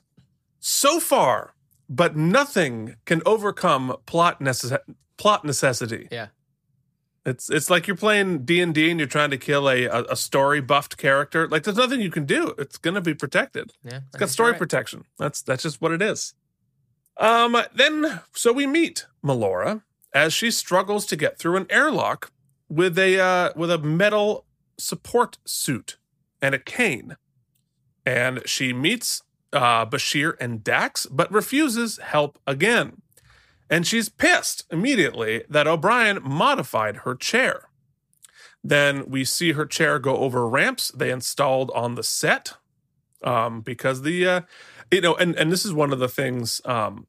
[0.62, 1.54] so far,
[1.90, 4.80] but nothing can overcome plot necess-
[5.18, 6.08] plot necessity.
[6.12, 6.28] Yeah.
[7.26, 10.04] It's it's like you're playing D and D and you're trying to kill a, a
[10.12, 11.48] a story buffed character.
[11.48, 12.56] Like there's nothing you can do.
[12.58, 13.74] It's gonna be protected.
[13.84, 15.04] Yeah, It's got story protection.
[15.20, 16.34] That's that's just what it is.
[17.18, 17.56] Um.
[17.76, 22.32] Then so we meet Melora as she struggles to get through an airlock
[22.70, 24.46] with a uh, with a metal
[24.80, 25.98] support suit
[26.42, 27.18] and a cane,
[28.04, 29.22] and she meets
[29.54, 33.02] uh, Bashir and Dax, but refuses help again.
[33.70, 37.70] And she's pissed immediately that O'Brien modified her chair.
[38.64, 42.54] Then we see her chair go over ramps they installed on the set.
[43.24, 44.42] um, because the uh,
[44.92, 47.08] you know, and and this is one of the things um,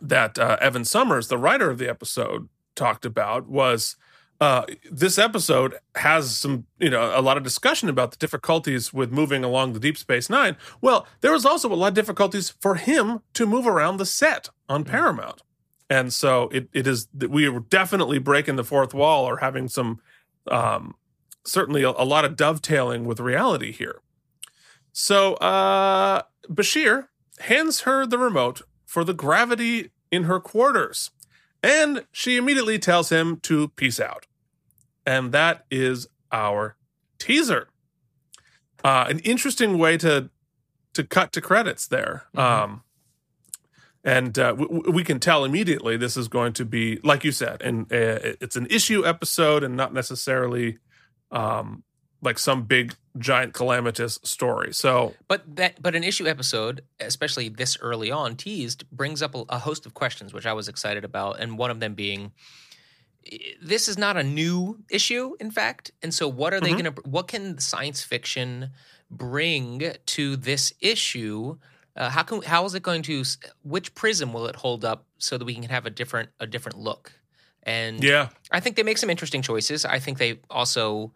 [0.00, 3.96] that uh, Evan Somers, the writer of the episode, talked about was.
[4.42, 9.12] Uh, this episode has some, you know, a lot of discussion about the difficulties with
[9.12, 10.56] moving along the Deep Space Nine.
[10.80, 14.48] Well, there was also a lot of difficulties for him to move around the set
[14.68, 15.42] on Paramount,
[15.88, 20.00] and so it, it is we were definitely breaking the fourth wall or having some,
[20.50, 20.96] um,
[21.44, 24.00] certainly a, a lot of dovetailing with reality here.
[24.90, 27.06] So uh, Bashir
[27.38, 31.12] hands her the remote for the gravity in her quarters,
[31.62, 34.26] and she immediately tells him to peace out.
[35.06, 36.76] And that is our
[37.18, 37.68] teaser.
[38.84, 40.30] Uh, an interesting way to
[40.94, 42.24] to cut to credits there.
[42.34, 42.82] Um,
[44.04, 47.62] and uh, w- we can tell immediately this is going to be, like you said,
[47.62, 50.78] and uh, it's an issue episode and not necessarily
[51.30, 51.84] um,
[52.20, 54.72] like some big giant calamitous story.
[54.72, 59.44] So But that, but an issue episode, especially this early on, teased brings up a,
[59.48, 62.32] a host of questions, which I was excited about, and one of them being,
[63.62, 66.82] this is not a new issue, in fact, and so what are they Mhm.
[66.82, 67.02] going to?
[67.02, 68.70] What can science fiction
[69.10, 71.58] bring to this issue?
[71.96, 73.24] Uh, how can how is it going to?
[73.62, 76.78] Which prism will it hold up so that we can have a different a different
[76.78, 77.12] look?
[77.64, 79.84] And yeah, I think they make some interesting choices.
[79.84, 81.12] I think they also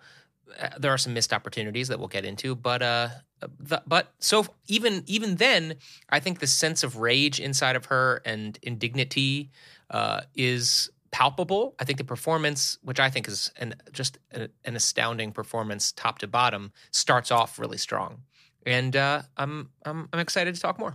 [0.60, 3.08] uh, there are some missed opportunities that we'll get into, but uh,
[3.58, 5.76] the, but so even even then,
[6.10, 9.50] I think the sense of rage inside of her and indignity
[9.90, 11.74] uh, is palpable.
[11.80, 16.18] I think the performance, which I think is an just a, an astounding performance, top
[16.18, 18.22] to bottom, starts off really strong,
[18.66, 20.94] and uh, I'm I'm I'm excited to talk more.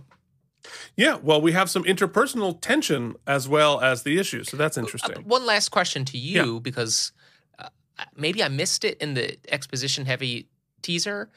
[0.96, 1.16] yeah.
[1.20, 5.24] Well, we have some interpersonal tension as well as the issue, so that's Uh, interesting.
[5.24, 7.10] one last question to you because
[7.58, 7.68] uh,
[8.16, 10.48] maybe I missed it in the exposition heavy
[10.82, 11.30] teaser.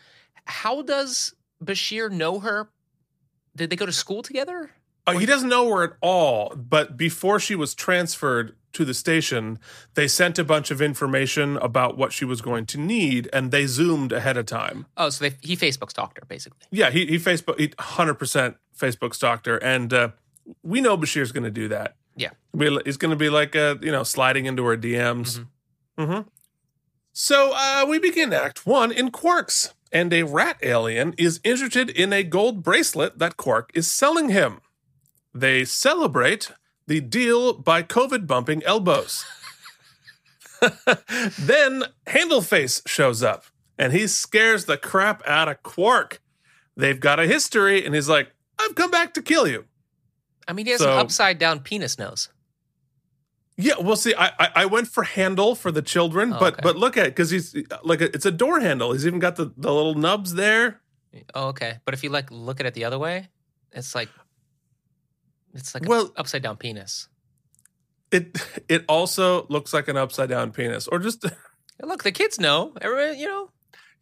[0.45, 2.69] How does Bashir know her?
[3.55, 4.69] Did they go to school together?
[5.07, 9.59] Uh, he doesn't know her at all, but before she was transferred to the station,
[9.95, 13.65] they sent a bunch of information about what she was going to need, and they
[13.65, 14.85] zoomed ahead of time.
[14.95, 16.59] Oh, so they, he Facebook stalked her basically.
[16.71, 20.09] Yeah, he he Facebook he hundred percent Facebook stalked her, and uh,
[20.63, 21.95] we know Bashir's going to do that.
[22.15, 22.29] Yeah.
[22.85, 25.45] He's going to be like uh, you know sliding into her DMs.
[25.97, 26.21] hmm
[27.13, 32.13] So uh, we begin Act One in Quarks, and a rat alien is interested in
[32.13, 34.61] a gold bracelet that Quark is selling him.
[35.33, 36.51] They celebrate
[36.87, 39.25] the deal by COVID bumping elbows.
[41.39, 43.45] then Handleface shows up,
[43.77, 46.21] and he scares the crap out of Quark.
[46.77, 49.65] They've got a history, and he's like, "I've come back to kill you."
[50.47, 52.29] I mean, he has So- an upside down penis nose.
[53.57, 56.61] Yeah, well, see, I I, I went for handle for the children, Oh, but okay.
[56.63, 58.91] but look at because he's like a, it's a door handle.
[58.91, 60.81] He's even got the the little nubs there.
[61.33, 61.77] Oh, okay.
[61.85, 63.29] But if you like look at it the other way,
[63.71, 64.09] it's like
[65.55, 67.07] it's like Well- an upside down penis.
[68.11, 68.37] It
[68.69, 71.25] it also looks like an upside down penis, or just
[71.83, 72.73] Look, the kids know.
[72.79, 73.49] Everybody, you know.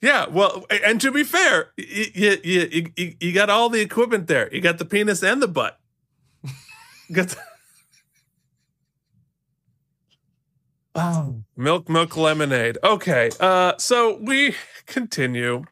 [0.01, 0.27] yeah.
[0.27, 4.53] Well, and to be fair, you you you, you, you got all the equipment there.
[4.53, 5.79] You got the penis and the butt.
[7.11, 7.37] got the,
[10.95, 12.77] oh, milk milk lemonade.
[12.83, 15.63] Okay, uh, so we continue,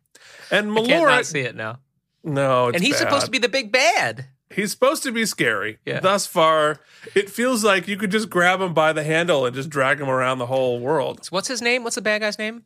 [0.49, 0.83] and Melora.
[0.83, 1.79] I can't not see it now.
[2.23, 4.25] No, it's and he's supposed to be the big bad.
[4.53, 5.79] He's supposed to be scary.
[5.85, 5.99] Yeah.
[5.99, 6.79] Thus far,
[7.15, 10.09] it feels like you could just grab him by the handle and just drag him
[10.09, 11.25] around the whole world.
[11.25, 11.83] So what's his name?
[11.83, 12.63] What's the bad guy's name?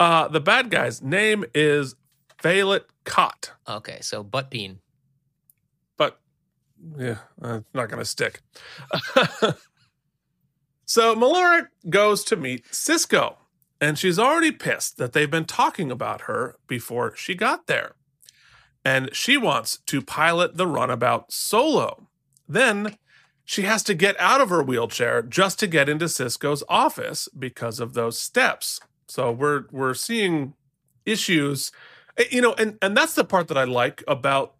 [0.00, 1.94] Uh, the bad guy's name is
[2.38, 4.80] Fallit Kot, Okay, so butt bean.
[5.96, 6.20] but
[6.98, 8.40] yeah, uh, it's not going to stick.
[10.86, 13.36] so Melora goes to meet Sisko,
[13.80, 17.94] and she's already pissed that they've been talking about her before she got there.
[18.84, 22.08] And she wants to pilot the runabout solo.
[22.48, 22.96] Then
[23.44, 27.80] she has to get out of her wheelchair just to get into Sisko's office because
[27.80, 28.80] of those steps.
[29.08, 30.54] So we're we're seeing
[31.04, 31.70] issues
[32.16, 34.54] Eh, you know and and that's the part that I like about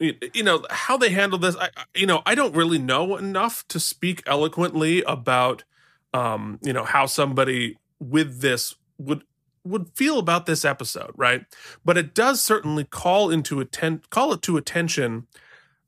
[0.00, 3.66] you know how they handle this I I- you know I don't really know enough
[3.68, 5.64] to speak eloquently about
[6.12, 9.24] um you know how somebody with this would
[9.64, 11.44] would feel about this episode right?
[11.84, 15.26] But it does certainly call into atten- call it to attention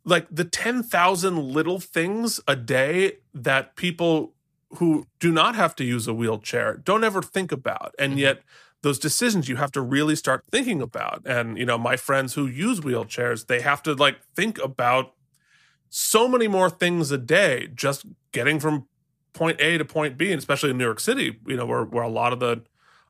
[0.05, 4.35] like the 10,000 little things a day that people
[4.79, 7.95] who do not have to use a wheelchair don't ever think about.
[7.99, 8.19] And Mhm.
[8.19, 8.43] yet
[8.83, 11.23] those decisions you have to really start thinking about.
[11.27, 15.13] And you know my friends who use wheelchairs they have to like think about
[15.89, 18.87] so many more things a day just getting from
[19.33, 22.05] point A to point B and especially in New York City you know where where
[22.05, 22.63] a lot of the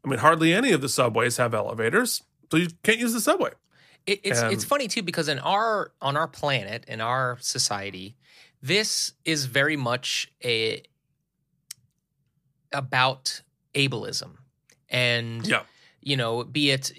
[0.06, 3.50] I mean hardly any of the subways have elevators so you can't use the subway
[4.06, 8.16] It, it's And- it's funny too because in our on our planet in our society,
[8.62, 10.82] this is very much a
[12.72, 13.42] about
[13.74, 14.36] ableism
[14.88, 15.62] and Yeah.
[16.00, 16.92] you know be it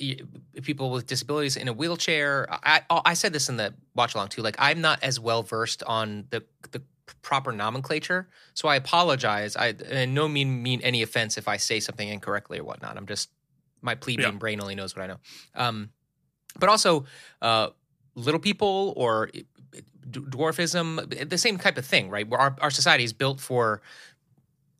[0.63, 4.29] people with disabilities in a wheelchair I, I i said this in the watch along
[4.29, 6.81] too like i'm not as well versed on the the
[7.21, 11.79] proper nomenclature so i apologize i and no mean mean any offense if i say
[11.79, 13.29] something incorrectly or whatnot i'm just
[13.81, 14.37] my plebeian Yeah.
[14.37, 15.17] brain only knows what i know
[15.55, 15.89] um
[16.59, 17.05] but also
[17.41, 17.69] uh
[18.15, 19.43] little people or d-
[20.19, 23.81] dwarfism the same type of thing right where our, our society is built for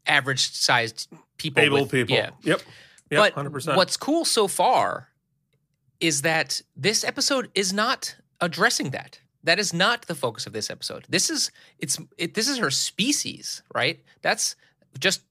[0.05, 2.15] average sized people Able with- people.
[2.15, 2.61] yeah Yep.
[3.09, 3.19] Yep.
[3.21, 3.77] but Hundred percent.
[3.77, 5.09] what's cool so far
[5.99, 9.19] is that this episode is not addressing that.
[9.43, 11.06] That is not the focus of this episode.
[11.10, 14.00] This is it's it, this is her species, right?
[14.21, 14.56] That's
[15.00, 15.21] just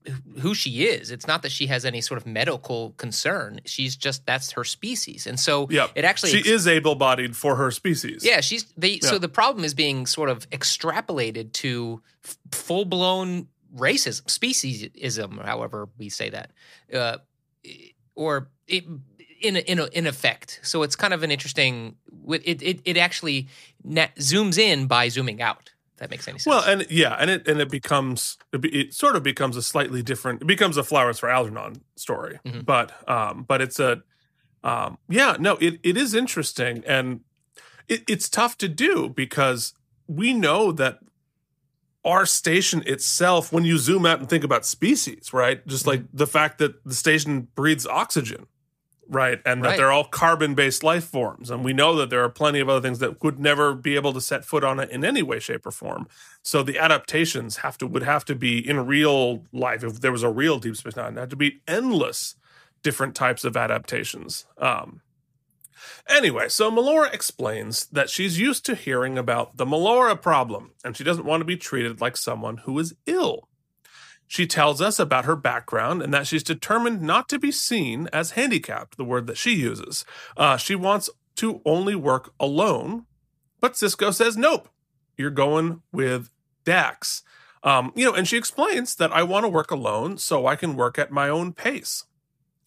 [0.40, 1.11] who she is.
[1.11, 3.61] It's not that she has any sort of medical concern.
[3.64, 5.90] She's just that's her species, and so Yep.
[5.97, 8.25] it actually she is able-bodied for her species.
[8.25, 9.01] yeah, she's they.
[9.03, 9.09] Yeah.
[9.09, 15.88] So the problem is being sort of extrapolated to f- full blown racism, speciesism, however
[15.99, 16.53] we say that,
[16.95, 17.19] uh,
[18.14, 18.85] or it,
[19.46, 20.61] in a, in a, in effect.
[20.62, 21.96] So it's kind of an interesting.
[22.28, 23.48] It it it actually
[23.85, 25.70] zooms in by zooming out.
[25.94, 26.46] If that makes any sense.
[26.46, 29.62] Well, and yeah, and it and it becomes it, be, it sort of becomes a
[29.62, 30.42] slightly different.
[30.42, 32.66] It becomes a flowers for Algernon story, Mhm.
[32.66, 34.02] but um, but it's a
[34.62, 37.20] um, yeah, no, it it is interesting, and
[37.88, 39.72] it, it's tough to do because
[40.06, 40.98] we know that
[42.04, 46.26] our station itself, when you zoom out and think about species, right, just like the
[46.26, 48.46] fact that the station breathes oxygen.
[49.09, 49.40] Right.
[49.45, 51.51] And that they're all carbon based life forms.
[51.51, 54.12] And we know that there are plenty of other things that would never be able
[54.12, 56.09] to set foot on it in any way, shape, or form.
[56.42, 59.85] So the adaptations have to would have to be in real life.
[59.85, 62.35] If there was a real Deep Space Nine, it had to be endless
[62.83, 64.47] different types of adaptations.
[64.59, 65.03] Um,
[66.09, 71.05] anyway, so Melora explains that she's used to hearing about the Melora problem, and she
[71.05, 73.49] doesn't want to be treated like someone who is ill.
[74.27, 78.33] She tells us about her background and that she's determined not to be seen as
[78.33, 80.05] handicapped, the word that she uses.
[80.37, 83.07] Uh, she wants to only work alone,
[83.61, 84.69] but Sisko says, nope,
[85.17, 86.31] you're going with
[86.65, 87.23] Dax.
[87.62, 90.77] Um, you know, and she explains that I want to work alone so I can
[90.77, 92.05] work at my own pace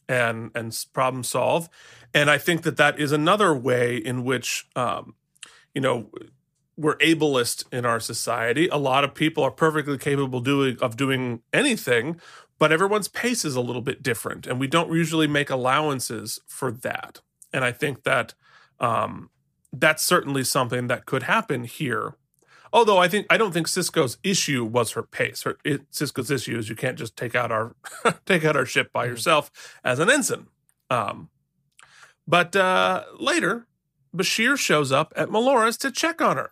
[0.08, 1.70] and and problem solve.
[2.14, 5.16] And I think that that is another way in which, um,
[5.74, 6.10] you know,
[6.80, 8.68] we're ableist in our society.
[8.70, 12.20] A lot of people are perfectly capable doing of doing anything,
[12.58, 16.72] but everyone's pace is a little bit different, and we don't usually make allowances for
[16.72, 17.20] that.
[17.52, 18.34] And I think that
[18.80, 19.30] um,
[19.74, 22.16] that's certainly something that could happen here.
[22.72, 25.42] Although I think I don't think Sisko's issue was her pace.
[25.44, 27.76] Her it, Sisko's issue is you can't just take out our
[28.26, 29.10] take out our ship by Mhm.
[29.12, 29.52] yourself
[29.84, 30.48] as an ensign.
[30.90, 31.30] Um,
[32.28, 33.68] but uh, later,
[34.16, 36.52] Bashir shows up at Melora's to check on her.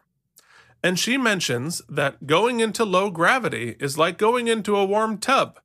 [0.84, 5.60] And she mentions that going into low gravity is like going into a warm tub.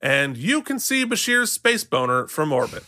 [0.00, 2.84] And you can see Bashir's space boner from orbit.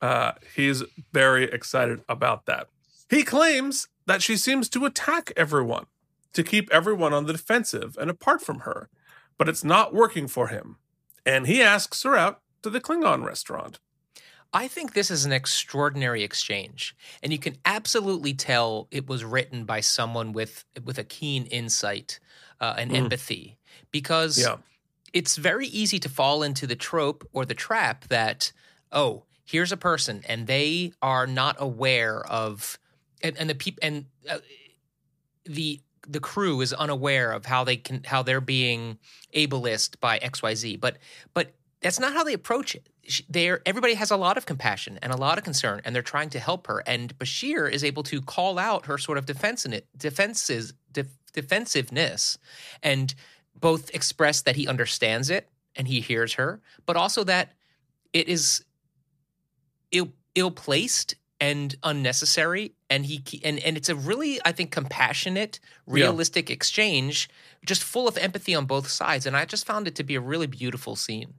[0.00, 2.68] Uh, he's very excited about that.
[3.08, 5.86] He claims that she seems to attack everyone
[6.32, 8.88] to keep everyone on the defensive and apart from her,
[9.38, 10.76] but it's not working for him.
[11.24, 13.78] And he asks her out to the Klingon restaurant.
[14.52, 19.64] I think this is an extraordinary exchange, and you can absolutely tell it was written
[19.64, 22.20] by someone with with a keen insight
[22.60, 22.94] uh, and Mm.
[22.94, 23.58] empathy,
[23.90, 24.58] because Yeah.
[25.14, 28.52] it's very easy to fall into the trope or the trap that
[28.92, 32.78] oh, here's a person and they are not aware of,
[33.22, 34.38] and, and the people and uh,
[35.44, 38.98] the the crew is unaware of how they can how they're being
[39.34, 40.98] ableist by XYZ, but
[41.34, 42.88] but that's not how they approach it.
[43.28, 46.30] They're everybody has a lot of compassion and a lot of concern, and they're trying
[46.30, 46.82] to help her.
[46.86, 52.38] And Bashir is able to call out her sort of defensive defenses def, defensiveness,
[52.82, 53.14] and
[53.58, 57.52] both express that he understands it and he hears her, but also that
[58.12, 58.64] it is
[59.90, 62.72] ill ill placed and unnecessary.
[62.88, 65.94] And he and and it's a really I think compassionate, Yeah.
[65.94, 67.28] realistic exchange,
[67.66, 69.26] just full of empathy on both sides.
[69.26, 71.34] And I just found it to be a really beautiful scene.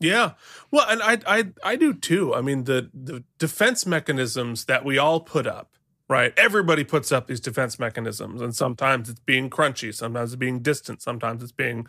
[0.00, 0.32] Yeah.
[0.70, 2.34] Well, and I I I do too.
[2.34, 5.72] I mean, the the defense mechanisms that we all put up,
[6.08, 6.32] right?
[6.36, 11.02] Everybody puts up these defense mechanisms, and sometimes it's being crunchy, sometimes it's being distant,
[11.02, 11.86] sometimes it's being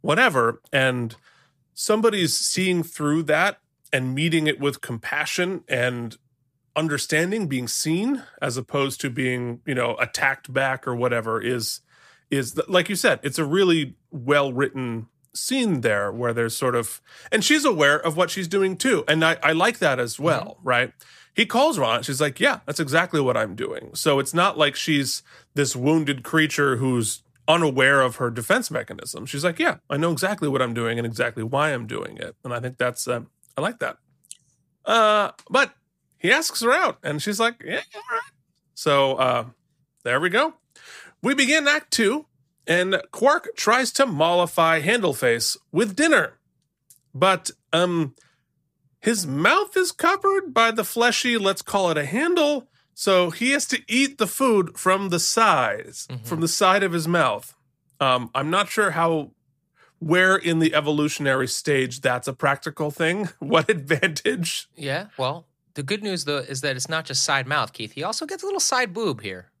[0.00, 0.60] whatever.
[0.72, 1.16] And
[1.74, 3.58] somebody's seeing through that
[3.92, 6.16] and meeting it with compassion and
[6.76, 11.80] understanding, being seen, as opposed to being, you know, attacked back or whatever is
[12.30, 16.74] is the, like you said, it's a really well written scene there where there's sort
[16.74, 17.00] of
[17.30, 20.58] and she's aware of what she's doing too and i, I like that as well
[20.62, 20.92] right
[21.38, 22.02] he calls ron.
[22.02, 25.22] She's like, "Yeah, that's exactly what I'm doing." So it's not like she's
[25.54, 29.24] this wounded creature who's unaware of her defense mechanism.
[29.24, 32.34] She's like, "Yeah, I know exactly what I'm doing and exactly why I'm doing it,"
[32.42, 33.20] and I think that's uh,
[33.56, 33.98] I like that.
[34.84, 35.74] Uh, but
[36.18, 38.32] he asks her out, and she's like, "Yeah, all right."
[38.74, 39.44] So uh,
[40.02, 40.54] there we go.
[41.22, 42.26] We begin Act Two,
[42.68, 46.38] and Quark tries to mollify Handleface with dinner,
[47.14, 48.14] but um,
[49.00, 52.68] his mouth is covered by the fleshy, let's call it a handle.
[52.94, 57.06] So he has to eat the food from the sides, from the side of his
[57.08, 57.54] mouth.
[58.00, 59.30] Um, I'm not sure how,
[60.00, 63.28] where in the evolutionary stage that's a practical thing.
[63.38, 64.68] What advantage?
[64.76, 65.06] Yeah.
[65.16, 67.92] Well, the good news though is that it's not just side mouth, Keith.
[67.92, 69.52] He also gets a little side boob here.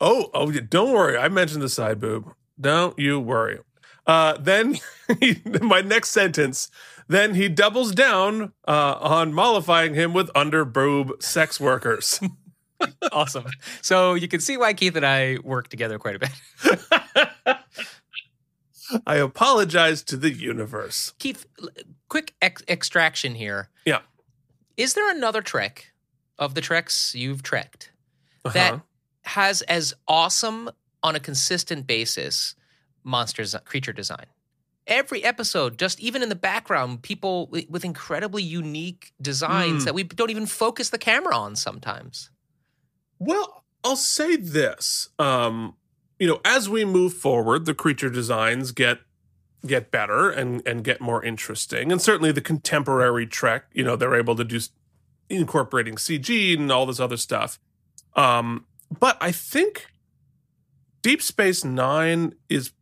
[0.00, 1.16] Oh, oh, yeah, don't worry.
[1.18, 2.32] I mentioned the side boob.
[2.60, 3.58] Don't you worry.
[4.06, 4.78] Uh, then
[5.62, 6.70] my next sentence.
[7.08, 12.20] Then he doubles down uh, on mollifying him with under boob sex workers.
[13.12, 13.44] Awesome.
[13.80, 17.58] so you can see why Keith and I work together quite a bit.
[19.06, 21.14] I apologize to the universe.
[21.20, 21.46] Keith,
[22.08, 23.68] quick ex- extraction here.
[23.86, 24.00] Yeah.
[24.76, 25.92] Is there another trek
[26.40, 27.92] of the treks you've trekked
[28.44, 28.52] Uh-huh.
[28.54, 28.80] that
[29.24, 30.70] has as awesome
[31.02, 32.54] on a consistent basis
[33.04, 34.26] monsters creature design?
[34.86, 39.84] Every episode, just even in the background, people with incredibly unique designs Hmm.
[39.86, 42.30] that we don't even focus the camera on sometimes.
[43.20, 45.08] Well, I'll say this.
[45.18, 45.76] Um,
[46.18, 48.98] you know, as we move forward, the creature designs get
[49.64, 51.92] get better and and get more interesting.
[51.92, 54.58] And certainly the contemporary Trek, you know, they're able to do
[55.28, 57.58] incorporating CG and all this other stuff.
[58.16, 58.66] Um,
[58.98, 59.86] but I think
[61.02, 62.72] Deep Space Nine is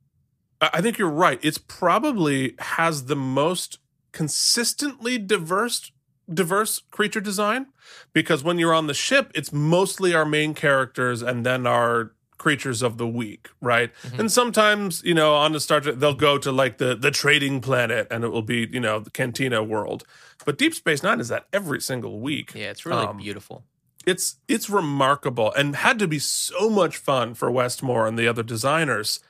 [0.60, 1.38] I think you're right.
[1.42, 3.78] It's probably has the most
[4.12, 5.90] consistently diverse
[6.32, 7.66] diverse creature design
[8.12, 12.80] because when you're on the ship, it's mostly our main characters and then our creatures
[12.82, 13.90] of the week, right?
[14.16, 17.60] And sometimes, you know, on the Star Trek, they'll go to like the the trading
[17.60, 20.04] planet and it will be, you know, the Cantina world.
[20.46, 22.52] But Deep Space Nine is that every single week.
[22.54, 23.64] Yeah, it's really Um, beautiful.
[24.10, 28.42] It's it's remarkable and had to be so much fun for Westmore and the other
[28.42, 29.20] designers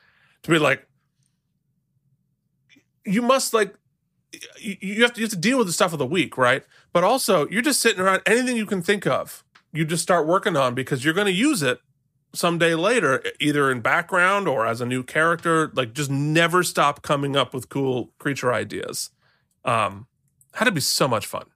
[0.42, 0.86] to be like,
[3.04, 3.74] you must like
[4.58, 6.64] you have to you have to deal with the stuff of the week, right?
[6.92, 10.56] But also, you're just sitting around anything you can think of, you just start working
[10.56, 11.80] on because you're going to use it
[12.32, 15.70] someday later, either in background or as a new character.
[15.74, 19.10] Like, just never stop coming up with cool creature ideas.
[19.64, 20.06] Um,
[20.54, 21.46] had to be so much fun.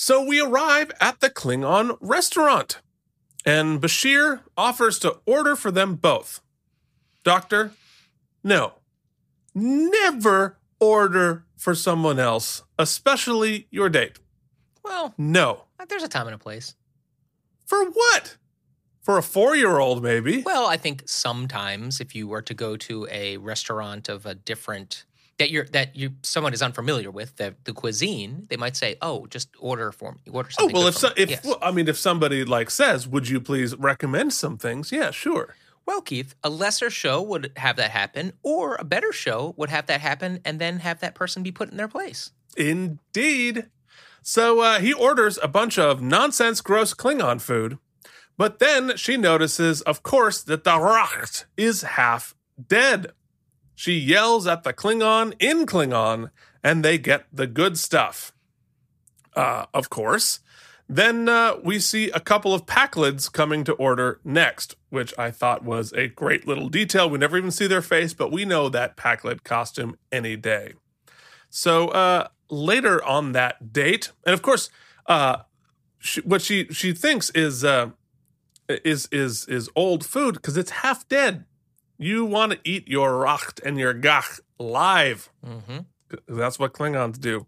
[0.00, 2.78] So we arrive at the Klingon restaurant,
[3.44, 6.40] and Bashir offers to order for them both.
[7.24, 7.72] Doctor,
[8.44, 8.74] no,
[9.56, 14.20] never order for someone else, especially your date.
[14.84, 15.64] Well, No.
[15.80, 16.76] Uh, there's a time and a place.
[17.66, 18.36] For what?
[19.02, 20.42] For a four year old, maybe.
[20.42, 25.06] Well, I think sometimes if you were to go to a restaurant of a different
[25.38, 29.26] that you're that you someone is unfamiliar with the the cuisine, they might say, "Oh,
[29.26, 30.20] just order for me.
[30.30, 31.44] Order something." Oh well, if so, if Yes.
[31.44, 35.54] well, I mean, if somebody like says, "Would you please recommend some things?" Yeah, sure.
[35.86, 39.86] Well, Keith, a lesser show would have that happen, or a better show would have
[39.86, 42.30] that happen, and then have that person be put in their place.
[42.56, 43.66] Indeed.
[44.20, 47.78] So uh, he orders a bunch of nonsense, gross Klingon food,
[48.36, 52.34] but then she notices, of course, that the Racht is half
[52.68, 53.12] dead.
[53.78, 56.32] She yells at the Klingon in Klingon,
[56.64, 58.32] and they get the good stuff.
[59.36, 60.40] Uh, of course.
[60.88, 65.62] Then uh, we see a couple of Pakleds coming to order next, which I thought
[65.62, 67.08] was a great little detail.
[67.08, 70.72] We never even see their face, but we know that Pakled costume any day.
[71.48, 74.70] So uh, later on that date, and of course,
[75.06, 75.42] uh,
[76.00, 77.90] she, what she she thinks is uh,
[78.68, 81.44] is is is old food because it's half dead.
[81.98, 85.30] You want to eat your racht and your gagh live.
[85.44, 85.78] Mm-hmm.
[86.28, 87.46] That's what Klingons do.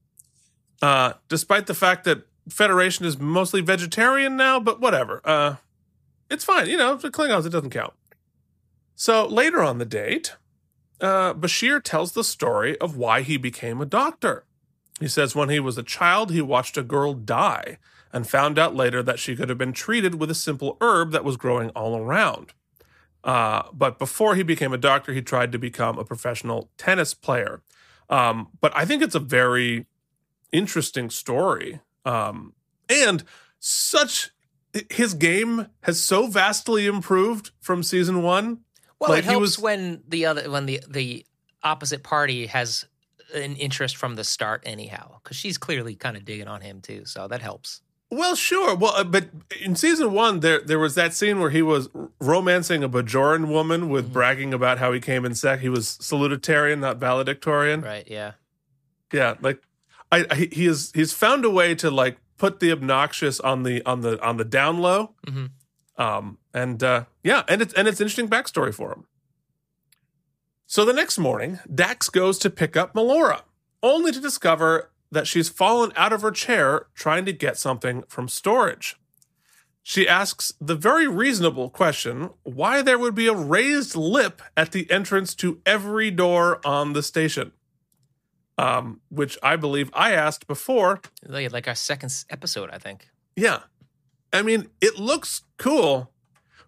[0.82, 5.20] Uh, despite the fact that Federation is mostly vegetarian now, but whatever.
[5.24, 5.56] Uh,
[6.28, 6.68] it's fine.
[6.68, 7.92] You know, the Klingons, it doesn't count.
[8.96, 10.34] So later on the date,
[11.00, 14.44] uh, Bashir tells the story of why he became a doctor.
[14.98, 17.78] He says when he was a child, he watched a girl die
[18.12, 21.24] and found out later that she could have been treated with a simple herb that
[21.24, 22.52] was growing all around.
[23.24, 27.62] Uh, but before he became a doctor, he tried to become a professional tennis player.
[28.08, 29.86] Um, but I think it's a very
[30.52, 31.80] interesting story.
[32.04, 32.54] Um,
[32.88, 33.24] and
[33.58, 34.30] such
[34.90, 38.60] his game has so vastly improved from season one.
[38.98, 41.24] Well, Like, it he helps was- when the other when the the
[41.62, 42.86] opposite party has
[43.34, 47.04] an interest from the start, anyhow, because she's clearly kind of digging on him too.
[47.04, 47.80] So that helps.
[48.12, 48.74] Well, sure.
[48.74, 49.28] Well, uh, but
[49.60, 51.88] in season one, there there was that scene where he was
[52.20, 54.12] romancing a Bajoran woman with Mm-hmm.
[54.12, 55.60] bragging about how he came in sec.
[55.60, 57.82] He was salutatorian, not valedictorian.
[57.82, 58.06] Right.
[58.08, 58.32] Yeah.
[59.12, 59.62] Yeah, like
[60.10, 63.82] I, I he is he's found a way to like put the obnoxious on the
[63.86, 65.14] on the on the down low.
[65.26, 65.50] Mhm.
[65.96, 69.04] Um and uh yeah, and it's and it's interesting backstory for him.
[70.66, 73.42] So the next morning, Dax goes to pick up Melora,
[73.82, 78.28] only to discover that she's fallen out of her chair trying to get something from
[78.28, 78.96] storage.
[79.82, 84.90] She asks the very reasonable question why there would be a raised lip at the
[84.90, 87.52] entrance to every door on the station
[88.60, 91.00] um, which I believe I asked before.
[91.26, 93.08] Like, our second episode, I think.
[93.34, 93.60] Yeah.
[94.32, 96.10] I mean, it looks cool,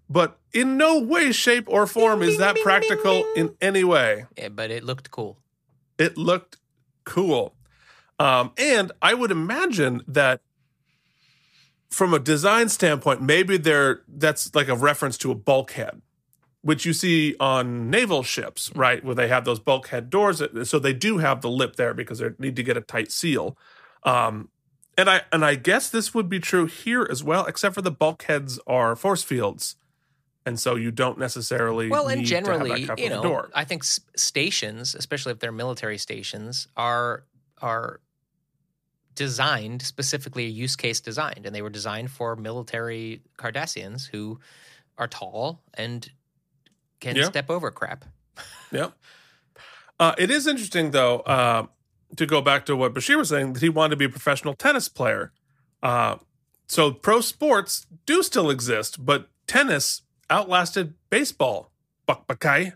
[0.09, 4.25] but in no way, shape, or form is that practical in any way.
[4.39, 5.39] Yeah, but it looked cool.
[5.99, 6.57] It looked
[7.05, 7.55] cool.
[8.23, 10.43] Um, and I would imagine that
[11.91, 16.01] from a design standpoint, maybe there that's like a reference to a bulkhead,
[16.61, 19.05] which you see on naval ships, right?
[19.05, 20.41] Where they have those bulkhead doors.
[20.63, 23.59] So they do have the lip there because they need to get a tight seal.
[24.05, 24.51] Um,
[24.97, 27.91] and I and I guess this would be true here as well, except for the
[27.91, 29.75] bulkheads are force fields.
[30.47, 33.47] And so you don't necessarily Well, and need to have that generally, you know.
[33.55, 37.25] I think stations, especially if they're military stations, are
[37.61, 38.01] are
[39.15, 44.41] designed specifically a use case designed, and they were designed for military Cardassians who
[44.99, 46.11] are tall and
[47.01, 47.25] can Yeah.
[47.25, 48.05] step over crap.
[48.73, 48.91] Yeah.
[50.01, 51.67] Uh, it is interesting, though, uh,
[52.17, 54.55] to go back to what Bashir was saying, that he wanted to be a professional
[54.55, 55.33] tennis player.
[55.83, 56.17] Uh,
[56.69, 61.71] so pro sports do still exist, but tennis outlasted baseball.
[62.07, 62.73] Buck Bokai.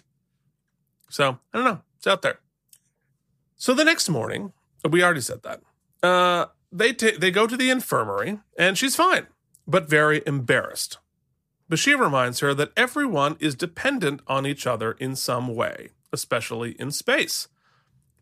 [1.08, 1.80] So I don't know.
[1.96, 2.40] It's out there.
[3.56, 4.52] So the next morning,
[4.88, 5.62] we already said that.
[6.02, 9.26] Uh, they ta- they go to the infirmary, and she's fine,
[9.66, 10.98] but very embarrassed.
[11.70, 16.90] Bashir reminds her that everyone is dependent on each other in some way, especially in
[16.92, 17.48] space,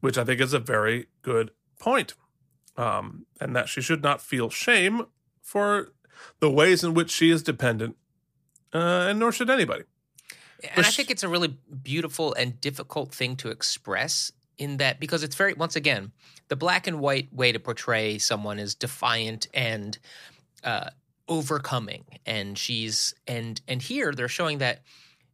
[0.01, 2.15] which I think is a very good point.
[2.77, 5.07] Um, and that she should not feel shame
[5.41, 5.93] for
[6.41, 7.97] the ways in which she is dependent,
[8.73, 9.85] uh, and nor should anybody.
[10.63, 15.01] And I Which- think it's a really beautiful and difficult thing to express in that
[15.01, 16.13] because it's very once again
[16.49, 19.99] the black and white way to portray someone is defiant and
[20.63, 20.91] uh,
[21.29, 24.83] overcoming, and she's and and here they're showing that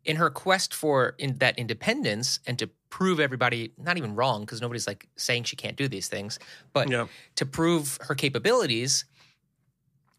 [0.05, 4.61] in her quest for in that independence and to prove everybody not even wrong because
[4.61, 6.39] nobody's like saying she can't do these things,
[6.73, 7.07] but Yeah.
[7.37, 9.05] to prove her capabilities,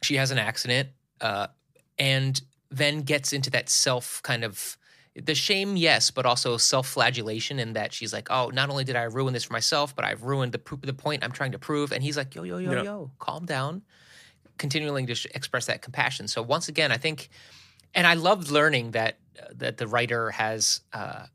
[0.02, 0.90] she has an accident
[1.20, 1.48] uh,
[1.98, 4.78] and then gets into that self kind of
[5.16, 8.96] the shame, yes, but also self flagellation in that she's like, oh, not only did
[8.96, 11.60] I ruin this for myself, but I've ruined the, pro- the point I'm trying to
[11.60, 11.92] prove.
[11.92, 12.84] And he's like, yo, yo, yo, Yeah.
[12.84, 13.82] yo, calm down,
[14.58, 16.28] continuing to sh- express that compassion.
[16.28, 17.30] So once again, I think,
[17.94, 20.82] and I loved learning that uh, that the writer has.
[20.94, 21.26] Uh,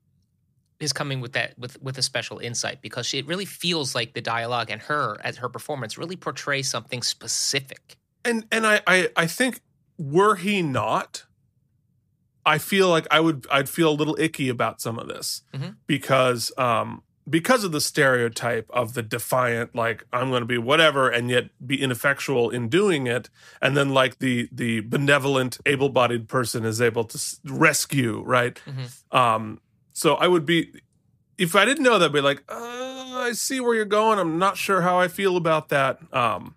[0.79, 4.12] is coming with that with with a special insight because she, it really feels like
[4.12, 7.97] the dialogue and her as her performance really portrays something specific.
[8.27, 9.61] and and I, I I think
[9.97, 11.24] were he not,
[12.47, 15.77] I feel like I would I'd feel a little icky about some of this Mhm.
[15.87, 21.09] because um because of the stereotype of the defiant like I'm going to be whatever
[21.11, 23.29] and yet be ineffectual in doing it.
[23.61, 28.61] And then like the the benevolent able-bodied person is able to rescue right?
[28.65, 29.15] Mhm.
[29.23, 29.61] um
[29.93, 30.73] so I would be
[31.39, 34.19] if I didn't know that I'd be like uh, I see where you're going.
[34.21, 35.99] I'm not sure how I feel about that.
[36.13, 36.55] Um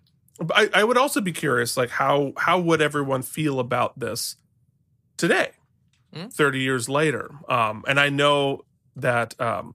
[0.54, 4.36] I, I would also be curious, like how how would everyone feel about this
[5.16, 5.50] today,
[6.14, 6.32] Mm.
[6.32, 7.30] thirty years later?
[7.48, 8.62] Um, and I know
[8.96, 9.74] that um,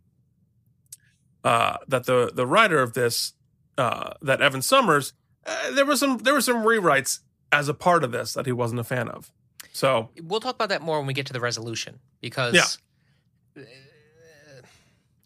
[1.43, 3.33] uh, that the the writer of this,
[3.77, 5.13] uh, that Evan Somers,
[5.45, 7.19] uh, there was some there were some rewrites
[7.51, 9.31] as a part of this that he wasn't a fan of.
[9.71, 13.61] So We'll talk about that more when we get to the resolution because Yeah.
[13.61, 14.61] uh,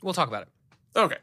[0.02, 0.48] we'll talk about it.
[0.96, 1.18] Okay.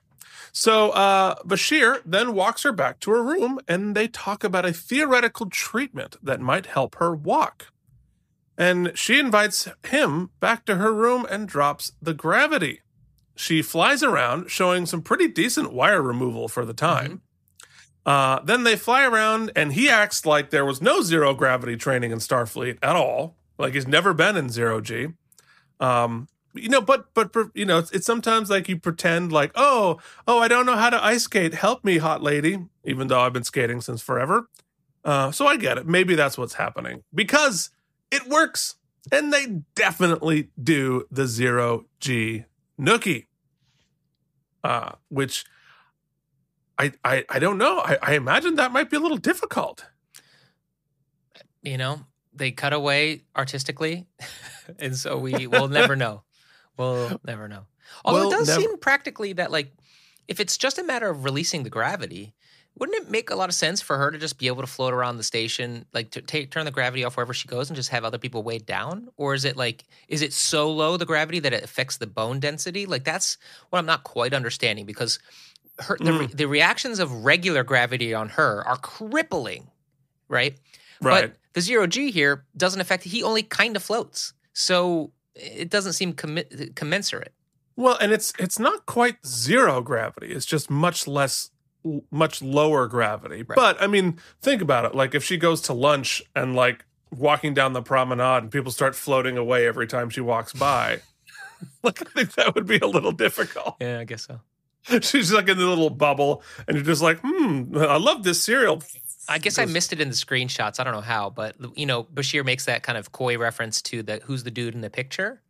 [0.53, 4.73] So uh, Bashir then walks her back to her room and they talk about a
[4.73, 7.67] theoretical treatment that might help her walk.
[8.59, 12.81] And she invites him back to her room and drops the gravity.
[13.35, 17.21] She flies around, showing some pretty decent wire removal for the time.
[18.07, 22.13] Uh, then they fly around, and he acts like there was no zero gravity training
[22.13, 23.37] in Starfleet at all.
[23.59, 25.09] Like he's never been in zero G.
[25.81, 29.51] Um, you know, but but but, you know, it's, it's sometimes like you pretend like,
[29.55, 31.53] oh, oh, I don't know how to ice skate.
[31.53, 32.59] Help me, hot lady.
[32.85, 34.49] Even though I've been skating since forever.
[35.05, 35.87] Uh, so I get it.
[35.87, 37.71] Maybe that's what's happening because
[38.11, 38.77] it works,
[39.13, 42.45] and they definitely do the zero G
[42.81, 43.27] nookie,
[44.65, 45.45] uh, which
[46.79, 47.79] I I I don't know.
[47.81, 49.87] I, I imagine that might be a little difficult.
[51.63, 52.01] you know,
[52.33, 54.07] they cut away artistically,
[54.79, 56.23] and so we will never know.
[56.77, 57.67] We'll never know.
[58.05, 59.73] Although We'll it does never- seem practically that like
[60.29, 62.35] if it's just a matter of releasing the gravity,
[62.79, 64.93] wouldn't it make a lot of sense for her to just be able to float
[64.93, 67.89] around the station, like to take turn the gravity off wherever she goes and just
[67.89, 69.09] have other people weighed down?
[69.17, 72.39] Or is it like is it so low the gravity that it affects the bone
[72.41, 72.85] density?
[72.87, 73.39] Like that's
[73.71, 75.19] what I'm not quite understanding because
[75.79, 76.37] her the, Mm.
[76.37, 79.69] the reactions of regular gravity on her are crippling,
[80.29, 80.57] right?
[81.03, 81.31] Right.
[81.31, 83.05] But the zero G here doesn't affect.
[83.05, 87.33] He only kind of floats, so it doesn't seem commi- commensurate.
[87.77, 90.29] Well, and it's it's not quite zero gravity.
[90.29, 91.51] It's just much less
[92.11, 93.43] much lower gravity.
[93.43, 93.57] Right.
[93.57, 94.95] But I mean, think about it.
[94.95, 98.95] Like if she goes to lunch and like walking down the promenade and people start
[98.95, 101.01] floating away every time she walks by.
[101.83, 103.77] like I think that would be a little difficult.
[103.81, 104.41] Yeah, I guess so.
[105.01, 108.83] She's like in the little bubble and you're just like, "Hmm, I love this cereal."
[109.29, 110.79] I guess I missed it in the screenshots.
[110.79, 114.03] I don't know how, but you know, Bashir makes that kind of coy reference to
[114.05, 115.43] the who's the dude in the picture,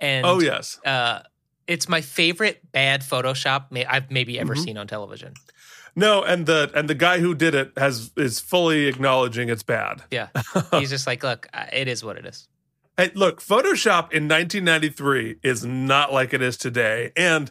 [0.00, 0.78] and Oh yes.
[0.86, 1.20] uh,
[1.66, 4.64] it's my favorite bad Photoshop may- I've maybe ever Mhm.
[4.64, 5.34] seen on television.
[5.94, 10.02] No, and the and the guy who did it has is fully acknowledging it's bad.
[10.10, 10.28] Yeah,
[10.72, 12.48] he's just like, look, it is what it is.
[12.96, 17.10] Hey, look, Photoshop in 1993 is not like it is today.
[17.16, 17.50] And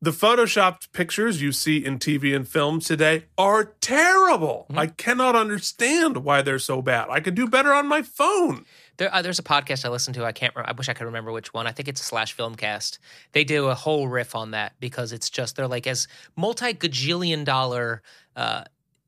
[0.00, 4.66] the Photoshopped pictures you see in TV and film today are terrible.
[4.70, 4.78] Mhm.
[4.78, 7.06] I cannot understand why they're so bad.
[7.10, 8.64] I could do better on my phone.
[8.96, 10.24] There, uh, there's a podcast I listen to.
[10.24, 10.54] I can't.
[10.56, 11.66] re- I wish I could remember which one.
[11.66, 12.98] I think it's a slash Filmcast.
[13.32, 17.44] They do a whole riff on that because it's just they're like as multi gajillion
[17.44, 18.02] dollar,
[18.36, 18.64] uh,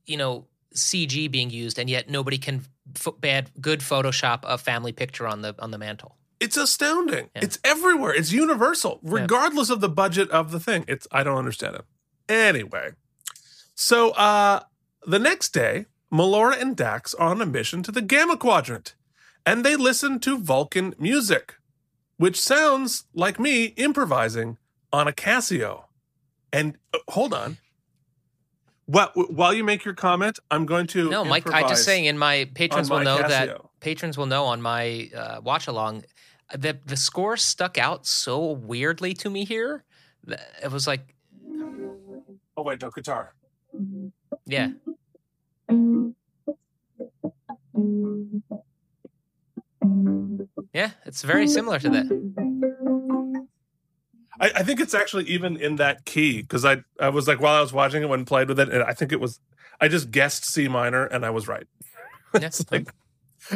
[0.07, 2.65] you know, CG being used, and yet nobody can
[2.97, 6.17] f- bad good Photoshop a family picture on the on the mantle.
[6.41, 7.31] It's astounding.
[7.35, 7.43] Yeah.
[7.45, 8.15] It's everywhere.
[8.15, 10.85] It's universal, regardless of the budget of the thing.
[10.87, 11.85] It's I don't understand it.
[12.29, 12.91] Anyway,
[13.75, 14.61] so uh
[15.07, 18.95] the next day, Melora and Dax are on a mission to the Gamma Quadrant,
[19.47, 21.57] and they listen to Vulcan music,
[22.17, 24.59] which sounds like me improvising
[24.93, 25.85] on a Casio.
[26.53, 27.59] And uh, hold on.
[28.87, 31.45] While, while you make your comment, I'm going to No, Mike.
[31.53, 34.63] I'm just saying, and my patrons on will my know that patrons will know on
[34.63, 36.05] my uh, watch along
[36.55, 39.85] that the score stuck out so weirdly to me here.
[40.25, 41.15] that It was like,
[42.57, 43.35] Oh wait, no guitar.
[44.47, 44.71] yeah,
[50.73, 53.39] yeah, it's very similar to that.
[54.41, 57.57] I, I think it's actually even in that key because I I was like while
[57.57, 59.41] I was watching it when played with it, and I think it was
[59.81, 61.67] I just guessed C minor and I was right.
[62.39, 62.51] Yeah.
[62.71, 62.93] Like,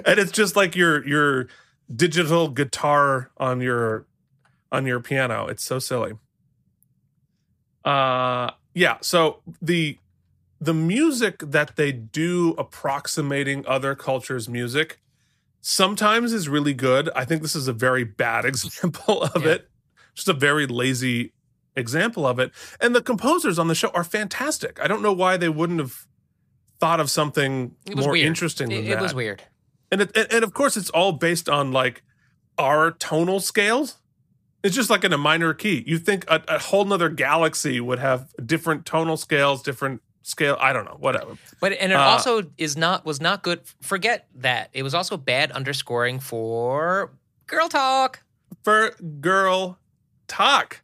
[0.06, 1.48] and it's just like your your
[1.94, 4.06] digital guitar on your
[4.70, 5.46] on your piano.
[5.46, 6.14] It's so silly.
[7.84, 9.98] Uh yeah, so the
[10.58, 15.01] the music that they do approximating other cultures' music
[15.62, 17.08] sometimes is really good.
[17.16, 19.52] I think this is a very bad example of Yeah.
[19.52, 19.68] it.
[20.14, 21.32] Just a very lazy
[21.74, 22.52] example of it.
[22.80, 24.78] And the composers on the show are fantastic.
[24.82, 26.06] I don't know why they wouldn't have
[26.80, 28.26] thought of something more weird.
[28.26, 28.98] interesting than It, that.
[28.98, 29.44] it was weird.
[29.90, 32.02] And it, and, of course, it's all based on like
[32.58, 33.96] our tonal scales.
[34.62, 35.82] It's just like in a minor key.
[35.86, 40.56] You think a, a whole nother galaxy would have different tonal scales, different scale.
[40.60, 41.36] I don't know, whatever.
[41.60, 43.60] But and it Uh, also is not was not good.
[43.80, 44.70] Forget that.
[44.72, 47.10] It was also bad underscoring for
[47.46, 48.22] girl talk.
[48.62, 49.78] For girl
[50.28, 50.82] talk.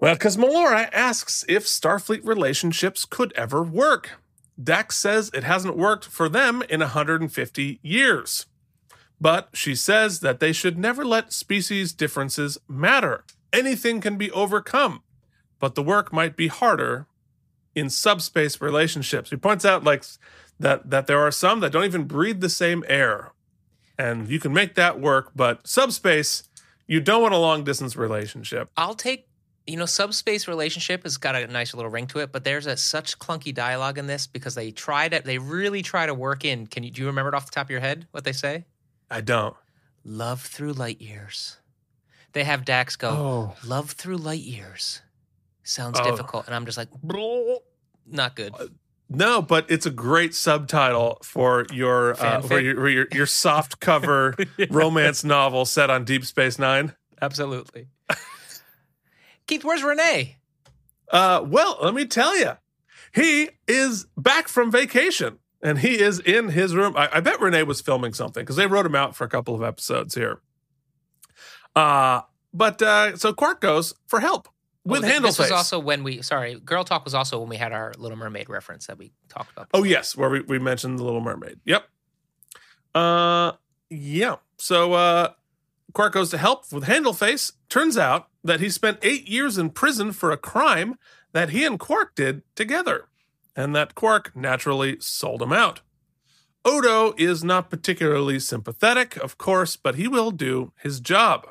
[0.00, 4.18] Well, because Melora asks if Starfleet relationships could ever work.
[4.62, 8.46] Dax says it hasn't worked for them in 150 years.
[9.20, 13.24] But she says that they should never let species differences matter.
[13.52, 15.02] Anything can be overcome,
[15.60, 17.06] but the work might be harder
[17.74, 19.30] in subspace relationships.
[19.30, 20.04] He points out like
[20.60, 23.32] that that there are some that don't even breathe the same air.
[23.98, 26.44] And you can make that work, but subspace,
[26.86, 28.70] you don't want a long distance relationship.
[28.76, 29.28] I'll take
[29.66, 32.76] you know subspace relationship has got a nice little ring to it, but there's a
[32.76, 36.66] such clunky dialogue in this because they try to they really try to work in.
[36.66, 38.64] Can you do you remember it off the top of your head what they say?
[39.10, 39.54] I don't.
[40.04, 41.58] Love through light years.
[42.32, 43.56] They have Dax go Oh.
[43.64, 45.02] love through light years.
[45.64, 46.04] Sounds Oh.
[46.10, 46.88] difficult, and I'm just like,
[48.06, 48.52] not good.
[49.08, 53.78] No, but it's a great subtitle for your uh, for your, for your your soft
[53.78, 54.34] cover
[54.70, 56.94] romance novel set on Deep Space Nine.
[57.20, 57.88] Absolutely.
[59.46, 60.36] Keith, where's Rene?
[61.10, 62.52] Uh, well, let me tell you,
[63.14, 66.96] he is back from vacation and he is in his room.
[66.96, 69.54] I, I bet Rene was filming something because they wrote him out for a couple
[69.54, 70.40] of episodes here.
[71.76, 72.22] Uh,
[72.54, 74.48] but uh, so Quark goes for help
[74.84, 77.56] with Oh, Handle This was also when we sorry, Girl Talk was also when we
[77.56, 79.68] had our Little Mermaid reference that we talked about.
[79.72, 81.60] Oh yes, where we, we mentioned the Little Mermaid.
[81.64, 81.84] Yep.
[82.94, 83.52] Uh,
[83.90, 84.36] yeah.
[84.58, 85.32] So uh,
[85.92, 87.52] Quark goes to help with Handleface.
[87.68, 90.96] Turns out that he spent eight years in prison for a crime
[91.32, 93.08] that he and Quark did together,
[93.56, 95.80] and that Quark naturally sold him out.
[96.64, 101.48] Odo is not particularly sympathetic, of course, but he will do his job.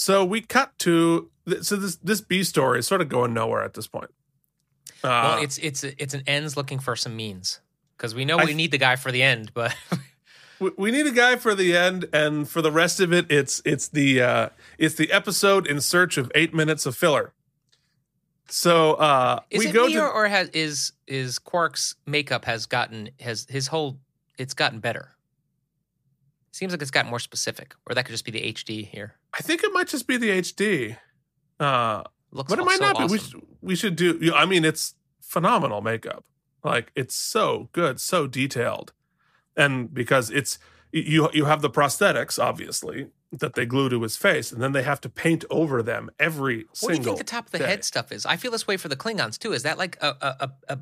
[0.00, 1.28] So we cut to
[1.60, 4.12] so this this B story is sort of going nowhere at this point.
[5.02, 7.58] Uh, well, it's it's it's an ends looking for some means
[7.96, 9.74] because we know we th- need the guy for the end, but
[10.60, 13.60] we- we need a guy for the end, and for the rest of it, it's
[13.64, 17.34] it's the uh, it's the episode in search of eight minutes of filler.
[18.48, 22.44] So uh, is we it go me to or, or has is is Quark's makeup
[22.44, 23.98] has gotten has his whole
[24.38, 25.16] it's gotten better.
[26.52, 29.16] Seems like it's gotten more specific, or that could just be the HD here.
[29.34, 30.96] I think it might just be the HD,
[31.60, 33.04] uh, Looks but it might so not be.
[33.04, 33.30] We awesome.
[33.30, 34.32] should, we should do.
[34.34, 36.24] I mean, it's phenomenal makeup.
[36.64, 38.92] Like it's so good, so detailed,
[39.56, 40.58] and because it's
[40.92, 44.82] you you have the prosthetics obviously that they glue to his face, and then they
[44.82, 46.88] have to paint over them every What single.
[46.88, 47.66] What do you think the top of the day.
[47.66, 48.26] head stuff is?
[48.26, 49.52] I feel this way for the Klingons too.
[49.52, 50.78] Is that like a a a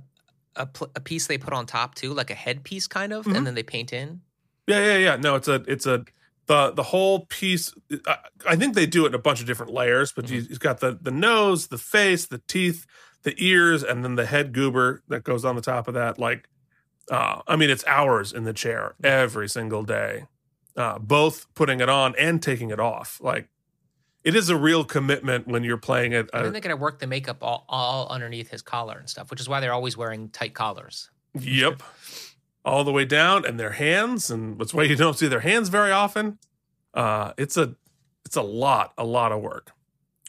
[0.57, 3.37] a, a, piece they put on top too, like a headpiece kind of, Mhm.
[3.37, 4.23] and then they paint in?
[4.67, 5.17] Yeah, yeah, yeah.
[5.17, 6.05] No, it's a it's a
[6.47, 7.73] the the whole piece.
[8.07, 8.17] I,
[8.49, 10.81] I think they do it in a bunch of different layers, but you you've got
[10.81, 12.87] the the nose, the face, the teeth,
[13.23, 16.19] the ears, and then the head goober that goes on the top of that.
[16.19, 16.49] Like,
[17.11, 20.25] uh, I mean, it's hours in the chair every single day,
[20.77, 23.19] uh, both putting it on and taking it off.
[23.21, 23.49] Like,
[24.23, 26.31] it is a real commitment when you're playing it.
[26.33, 29.31] And Uh, then they're gonna work the makeup all, all underneath his collar and stuff,
[29.31, 31.11] which is why they're always wearing tight collars.
[31.39, 31.83] Yep.
[32.67, 35.69] All the way down and their hands and that's why you don't see their hands
[35.69, 36.39] very often.
[36.93, 37.77] Uh it's a
[38.25, 39.71] it's a lot, a lot of work.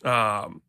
[0.04, 0.62] Um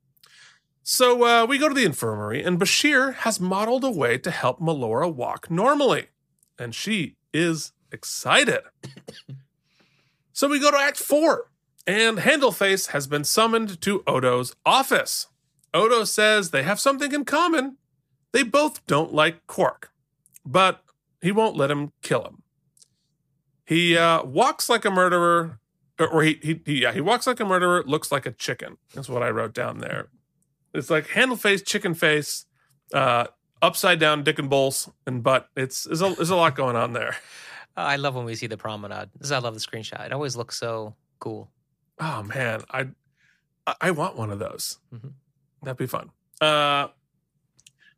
[0.83, 4.61] so uh we go to the infirmary and Bashir has modeled a way to help
[4.61, 6.07] Melora walk normally.
[6.59, 8.63] And she is excited.
[10.33, 11.51] so we go to Act Four,
[11.87, 15.29] and Handleface has been summoned to Odo's office.
[15.73, 17.77] Odo says they have something in common.
[18.33, 19.93] They both don't like Quark
[20.49, 20.83] but
[21.21, 22.43] he won't let him kill him.
[23.65, 25.59] He uh, walks like a murderer,
[25.99, 28.79] or, he, he, he, yeah, he walks like a murderer, looks like a chicken.
[28.95, 30.09] That's what I wrote down there.
[30.73, 32.47] It's like handle face, chicken face,
[32.95, 33.27] uh,
[33.61, 35.49] upside down dick and balls and butt.
[35.57, 37.17] It's there's a, there's a lot going on there.
[37.77, 39.11] I love when we see the promenade.
[39.19, 40.05] This is, I love the screenshot.
[40.07, 41.51] It always looks so cool.
[42.01, 42.89] Oh man, I
[43.81, 44.79] I- want one of those.
[44.95, 45.13] Mhm.
[45.63, 46.11] That'd be fun.
[46.41, 46.89] Uh,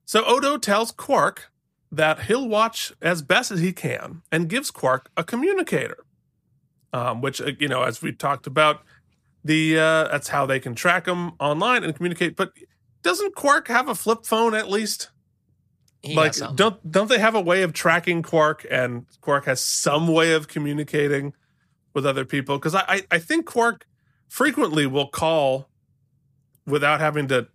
[0.04, 1.50] so Odo tells Quark
[1.92, 6.04] that he'll watch as best as he can and gives Quark a communicator,
[6.92, 8.82] um, which uh, you know, as we talked about,
[9.44, 12.36] the uh, that's how they can track him online and communicate.
[12.36, 12.52] But
[13.02, 15.10] doesn't Quark have a flip phone at least?
[16.02, 20.08] He like, don't don't they have a way of tracking Quark, and Quark has some
[20.08, 21.34] way of communicating
[21.92, 22.56] with other people?
[22.56, 23.86] Because I, I I think Quark
[24.28, 25.68] frequently will call
[26.66, 27.48] without having to.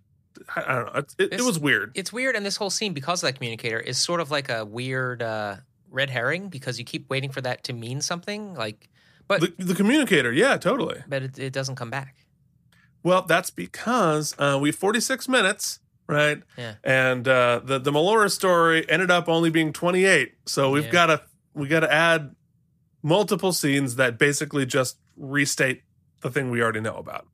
[0.56, 0.98] I, don't know.
[1.00, 1.92] It, it, it was weird.
[1.94, 4.64] it's weird, and this whole scene because of that communicator is sort of like a
[4.64, 5.56] weird uh,
[5.90, 8.54] red herring because you keep waiting for that to mean something.
[8.54, 8.88] Like,
[9.28, 11.02] but The, the communicator, yeah, totally.
[11.08, 12.14] but it, it doesn't come back.
[13.02, 15.78] Well, that's because uh, we have 46 minutes,
[16.08, 16.42] right?
[16.58, 16.74] Yeah.
[16.82, 20.90] And uh, the the Melora story ended up only being 28, so we've Yeah.
[20.90, 21.22] got to
[21.54, 22.34] we got to add
[23.02, 25.82] multiple scenes that basically just restate
[26.22, 27.26] the thing we already know about.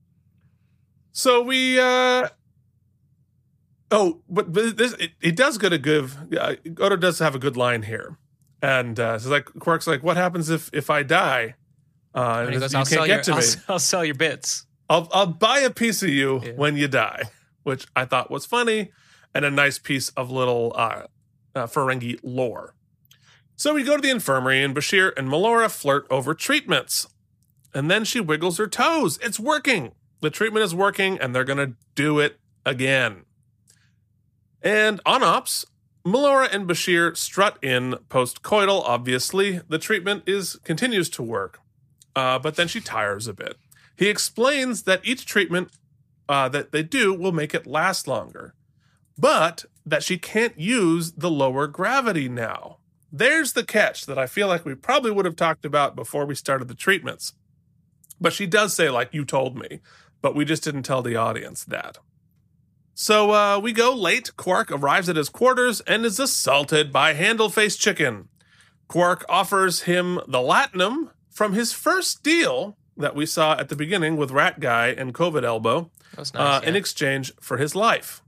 [1.12, 1.78] So we.
[1.80, 2.28] uh
[3.92, 6.10] Oh, but, but this it, it does get a good.
[6.36, 8.16] Uh, Odo does have a good line here,
[8.62, 11.54] and uh, it's like Quark's like, "What happens if if I die?"
[12.14, 13.46] Uh, And goes, you "I'll can't sell get your, to I'll, me.
[13.68, 16.52] I'll sell your bits." I'll I'll buy a piece of you Yeah.
[16.56, 17.24] when you die,
[17.62, 18.90] which I thought was funny
[19.34, 21.02] and a nice piece of little uh,
[21.54, 22.74] uh, Ferengi lore.
[23.56, 27.06] So we go to the infirmary, and Bashir and Melora flirt over treatments,
[27.74, 29.18] and then she wiggles her toes.
[29.22, 29.92] It's working.
[30.20, 33.24] The treatment is working, and they're gonna do it again.
[34.62, 35.66] And on ops,
[36.04, 38.82] Melora and Bashir strut in post-coital.
[38.84, 41.60] Obviously, the treatment is continues to work,
[42.16, 43.56] uh, but then she tires a bit.
[43.96, 45.70] He explains that each treatment
[46.28, 48.54] uh, that they do will make it last longer,
[49.18, 52.78] but that she can't use the lower gravity now.
[53.12, 56.34] There's the catch that I feel like we probably would have talked about before we
[56.34, 57.34] started the treatments.
[58.20, 59.80] But she does say, like, you told me,
[60.22, 61.98] but we just didn't tell the audience that.
[62.94, 64.36] So uh, we go late.
[64.36, 68.28] Quark arrives at his quarters and is assaulted by Handleface Chicken.
[68.88, 74.16] Quark offers him the latinum from his first deal that we saw at the beginning
[74.18, 76.62] with Rat Guy and COVID Elbow was uh, nice.
[76.68, 78.22] in exchange for his life.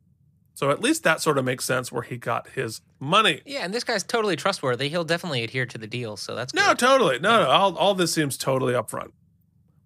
[0.54, 3.42] So at least that sort of makes sense where he got his money.
[3.44, 4.88] Yeah, and this guy's totally trustworthy.
[4.88, 6.78] He'll definitely adhere to the deal, so that's No, good.
[6.78, 7.18] totally.
[7.18, 7.50] No, no.
[7.50, 9.10] All, all this seems totally upfront.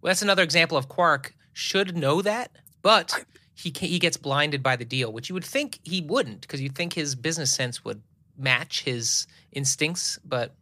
[0.00, 2.52] Well, that's another example of Quark should know that,
[2.82, 3.24] but
[3.58, 6.60] he ca he gets blinded by the deal, which you would think he wouldn't, because
[6.60, 8.00] you'd think his business sense would
[8.36, 10.18] match his instincts.
[10.24, 10.54] But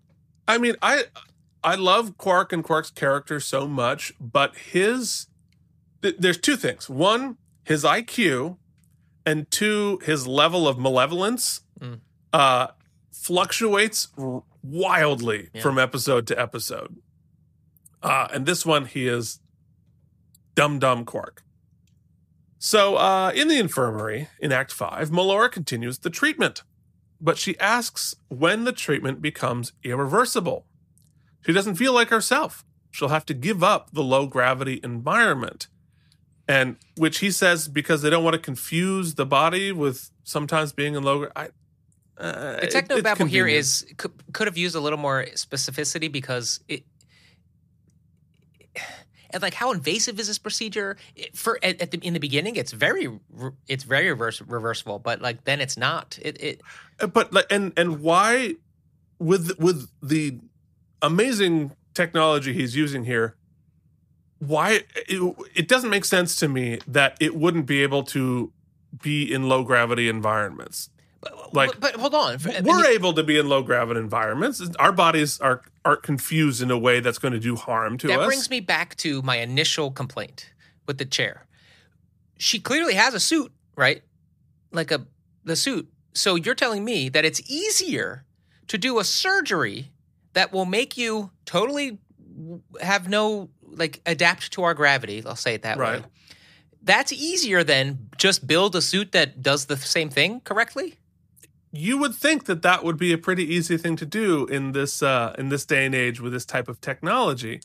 [0.48, 1.04] I mean, I
[1.62, 5.26] I love Quark and Quark's character so much, but his
[6.02, 6.88] th- there's two things.
[6.88, 8.56] One, his IQ,
[9.26, 12.00] and two, his level of malevolence Mm.
[12.32, 12.68] uh,
[13.12, 15.60] fluctuates r- wildly Yeah.
[15.60, 16.96] from episode to episode.
[18.02, 19.40] Uh, and this one, he is
[20.54, 21.42] dumb dumb Quark.
[22.58, 26.62] So, uh, in the infirmary in Act Five, Melora continues the treatment
[27.20, 30.66] but she asks when the treatment becomes irreversible.
[31.44, 32.64] She doesn't feel like herself.
[32.90, 35.68] She'll have to give up the low gravity environment.
[36.48, 40.94] And which he says because they don't want to confuse the body with sometimes being
[40.94, 41.28] in low.
[41.34, 41.48] I,
[42.18, 46.60] uh, the techno babble here is could, could have used a little more specificity because
[46.68, 46.84] it.
[49.30, 50.96] And like, how invasive is this procedure?
[51.34, 53.08] For at, at the, in the beginning, it's very
[53.68, 56.18] it's very reverse, reversible, but like then it's not.
[56.22, 56.60] It, it
[57.00, 58.56] Uh, but like and and why
[59.18, 60.38] with with the
[61.02, 63.36] amazing technology he's using here
[64.38, 68.52] why it, it doesn't make sense to me that it wouldn't be able to
[69.02, 70.90] be in low gravity environments
[71.52, 72.38] Like, but, hold on.
[72.62, 76.78] We're able to be in low gravity environments our bodies are aren't confused in a
[76.78, 78.18] way that's going to do harm to us.
[78.18, 80.50] that brings me back to my initial complaint
[80.86, 81.46] with the chair.
[82.38, 84.02] She clearly has a suit, right?
[84.72, 85.06] Like a
[85.44, 85.88] the suit.
[86.12, 88.24] So you're telling me that it's easier
[88.68, 89.92] to do a surgery
[90.32, 91.98] that will make you totally
[92.80, 95.22] have no like adapt to our gravity.
[95.24, 96.02] I'll say it that Right.
[96.02, 96.08] way.
[96.82, 100.98] That's easier than just build a suit that does the same thing correctly.
[101.76, 105.02] You would think that that would be a pretty easy thing to do in this
[105.02, 107.60] uh in this day and age with this type of technology.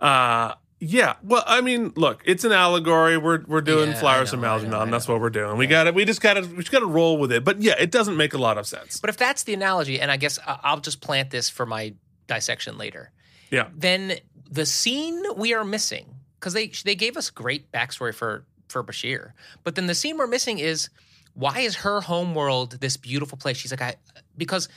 [0.00, 1.14] Uh yeah.
[1.22, 3.16] Well i mean look it's an allegory.
[3.16, 5.56] We're we're doing Yeah, flowers know, from algernon that's what we're doing.
[5.56, 7.44] We got it we just gotta we just gotta roll with it.
[7.44, 9.00] But yeah it doesn't make a lot of sense.
[9.00, 11.94] But if that's the analogy, and I guess I'll just plant this for my
[12.26, 13.10] dissection later.
[13.50, 13.68] Yeah.
[13.74, 14.18] Then
[14.50, 19.32] the scene we are missing, because they they gave us great backstory for for Bashir,
[19.64, 20.90] but then the scene we're missing is
[21.36, 23.56] why is her home world this beautiful place?
[23.58, 23.94] She's like, I
[24.36, 24.68] because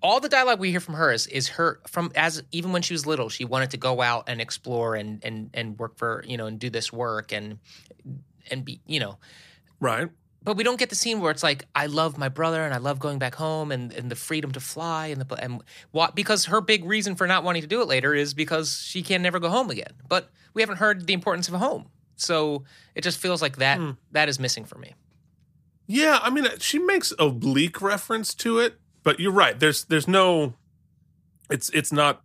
[0.00, 2.94] all the dialogue we hear from her is is her from as even when she
[2.94, 6.36] was little, she wanted to go out and explore and and and work for you
[6.36, 7.58] know and do this work and
[8.50, 9.18] and be you know
[9.80, 10.08] right
[10.44, 12.76] but we don't get the scene where it's like I love my brother and I
[12.76, 15.60] love going back home and, and the freedom to fly and the and
[15.90, 19.02] what because her big reason for not wanting to do it later is because she
[19.02, 19.90] can never go home again.
[20.08, 22.62] But we haven't heard the importance of a home, so
[22.94, 23.90] it just feels like that Hmm.
[24.12, 24.94] that is missing for me.
[25.86, 30.54] Yeah i mean she makes oblique reference to it but you're right there's there's no
[31.50, 32.22] it's it's not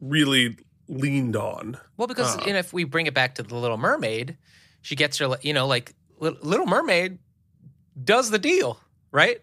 [0.00, 0.56] really
[0.88, 2.42] leaned on Well, because Uh.
[2.46, 4.36] you know, if we bring it back to the Little Mermaid,
[4.82, 7.18] she gets her you know like Little Mermaid
[8.02, 8.78] does the deal
[9.12, 9.40] right.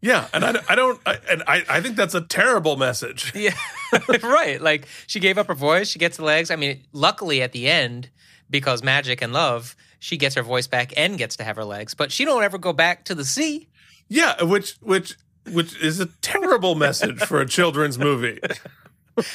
[0.00, 3.32] yeah and i, don't- I don't I, and I, I think that's a terrible message
[3.36, 3.54] Yeah,
[4.22, 4.60] right.
[4.60, 6.50] Like she gave up her voice, she gets the legs.
[6.50, 8.10] I mean, luckily at the end,
[8.50, 11.94] because magic and love, she gets her voice back and gets to have her legs.
[11.94, 13.68] But she don't ever go back to the sea.
[14.08, 15.16] Yeah, which which
[15.52, 18.38] which is a terrible message for a children's movie.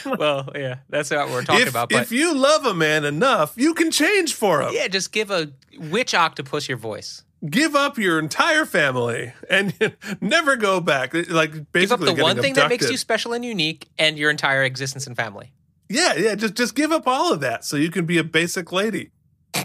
[0.04, 1.90] Well, yeah, that's what we're talking if, about.
[1.90, 4.72] But if you love a man enough, you can change for him.
[4.74, 7.24] yeah, just give a witch octopus your voice.
[7.48, 9.76] Give up your entire family and
[10.20, 11.14] never go back.
[11.14, 14.32] Like basically, Give up the one thing that makes you special and unique, and your
[14.32, 15.54] entire existence and family.
[15.90, 16.34] Yeah, yeah.
[16.34, 19.12] Just just give up all of that so you can be a basic lady.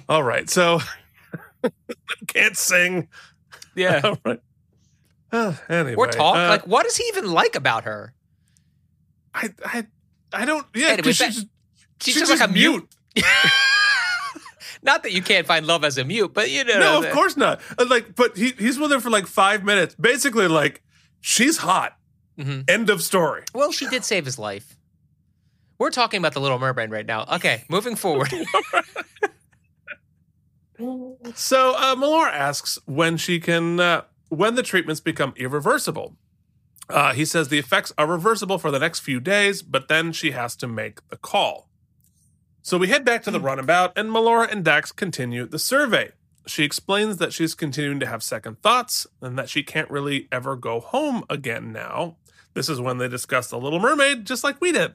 [0.09, 0.49] All right.
[0.51, 0.81] So
[2.27, 3.09] can't sing.
[3.75, 4.41] Yeah, All right.
[5.31, 6.37] Uh, anyway, or talk.
[6.37, 8.13] uh, like, what does he even like about her?
[9.35, 9.87] I I
[10.33, 10.67] I don't.
[10.75, 12.87] Yeah, Anyway, she's, She's, she's just like a mute.
[14.83, 16.79] Not that you can't find love as a mute, but you know.
[16.81, 17.61] No, of course not.
[17.79, 19.95] Uh, Like, but he he's with her for like five minutes.
[19.95, 20.83] Basically, like
[21.21, 21.97] she's hot.
[22.39, 22.69] Mhm.
[22.69, 23.45] End of story.
[23.55, 24.77] Well, she did save his life.
[25.79, 27.27] We're talking about the Little Mermaid right now.
[27.35, 28.33] Okay, moving forward.
[31.35, 36.17] So uh, Malor asks when she can uh, when the treatments become irreversible.
[36.89, 40.33] Uh, he says the effects are reversible for the next few days, but then she
[40.33, 41.69] has to make the call.
[42.61, 46.13] So we head back to the runabout, and Melora and Dax continue the survey.
[46.47, 50.57] She explains that she's continuing to have second thoughts and that she can't really ever
[50.57, 52.17] go home again now.
[52.55, 54.95] This is when they discuss the Little Mermaid, just like we did.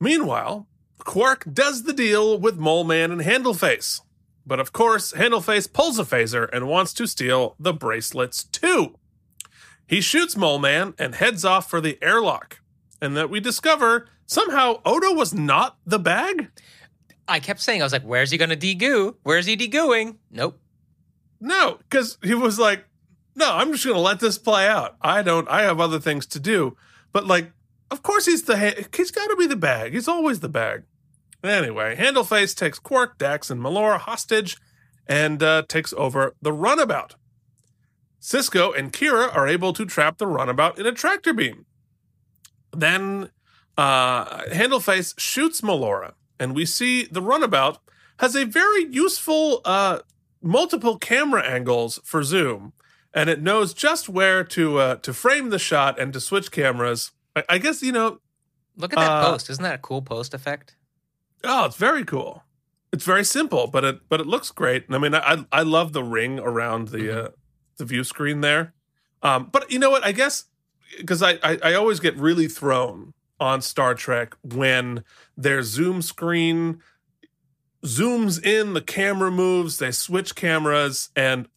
[0.00, 0.68] Meanwhile,
[0.98, 4.00] Quark does the deal with Mole Man and Handleface.
[4.48, 8.96] But of course, Handleface pulls a phaser and wants to steal the bracelets too.
[9.86, 12.60] He shoots Mole Man and heads off for the airlock.
[13.00, 16.48] And that we discover somehow Odo was not the bag?
[17.28, 19.16] I kept saying, I was like, where's he going to de-goo?
[19.22, 20.16] Where's he de-gooing?
[20.30, 20.58] Nope.
[21.40, 22.86] No, because he was like,
[23.36, 24.96] no, I'm just going to let this play out.
[25.02, 26.74] I don't, I have other things to do.
[27.12, 27.52] But like,
[27.90, 29.92] of course he's the, he's got to be the bag.
[29.92, 30.84] He's always the bag.
[31.44, 34.56] Anyway, Handleface takes Quark, Dax, and Melora hostage
[35.06, 37.14] and uh, takes over the runabout.
[38.20, 41.64] Sisko and Kira are able to trap the runabout in a tractor beam.
[42.76, 43.30] Then
[43.76, 47.78] uh, Handleface shoots Melora, and we see the runabout
[48.18, 50.00] has a very useful uh,
[50.42, 52.72] multiple camera angles for zoom,
[53.14, 57.12] and it knows just where to uh, to frame the shot and to switch cameras.
[57.36, 58.18] I, I guess you know.
[58.76, 59.48] Look at that Uh, post.
[59.50, 60.74] Isn't that a cool post effect?
[61.44, 62.44] Oh, it's very cool.
[62.92, 64.86] It's very simple, but it but it looks great.
[64.86, 67.28] And I mean, I I love the ring around the uh,
[67.76, 68.72] the view screen there.
[69.22, 70.04] Um, but you know what?
[70.04, 70.44] I guess
[70.96, 75.04] because I, I I always get really thrown on Star Trek when
[75.36, 76.80] their zoom screen
[77.84, 81.48] zooms in, the camera moves, they switch cameras, and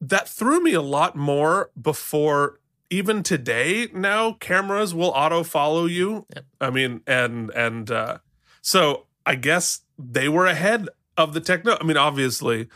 [0.00, 2.58] that threw me a lot more before
[2.88, 6.44] even today now cameras will auto follow you Yep.
[6.60, 8.18] i mean and and uh
[8.60, 12.68] so i guess they were ahead of the techno i mean obviously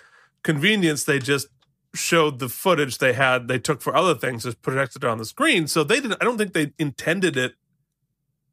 [0.43, 1.49] convenience they just
[1.95, 5.66] showed the footage they had they took for other things as projected on the screen.
[5.66, 7.55] So they didn't i don't think they intended it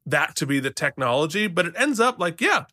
[0.05, 2.65] that to be the technology but it ends up like yeah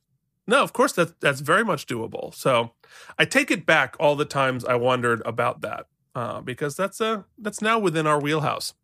[0.46, 2.34] no of course that's that's very much doable.
[2.34, 2.72] So
[3.18, 7.22] i take it back all the times i wondered about that uh, because that's uh
[7.38, 8.74] that's now within our wheelhouse.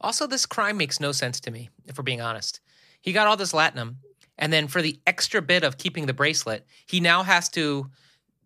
[0.00, 2.60] Also, this crime makes no sense to me, if we're being honest.
[3.00, 3.96] He got all this latinum,
[4.38, 7.90] and then for the extra bit of keeping the bracelet, he now has to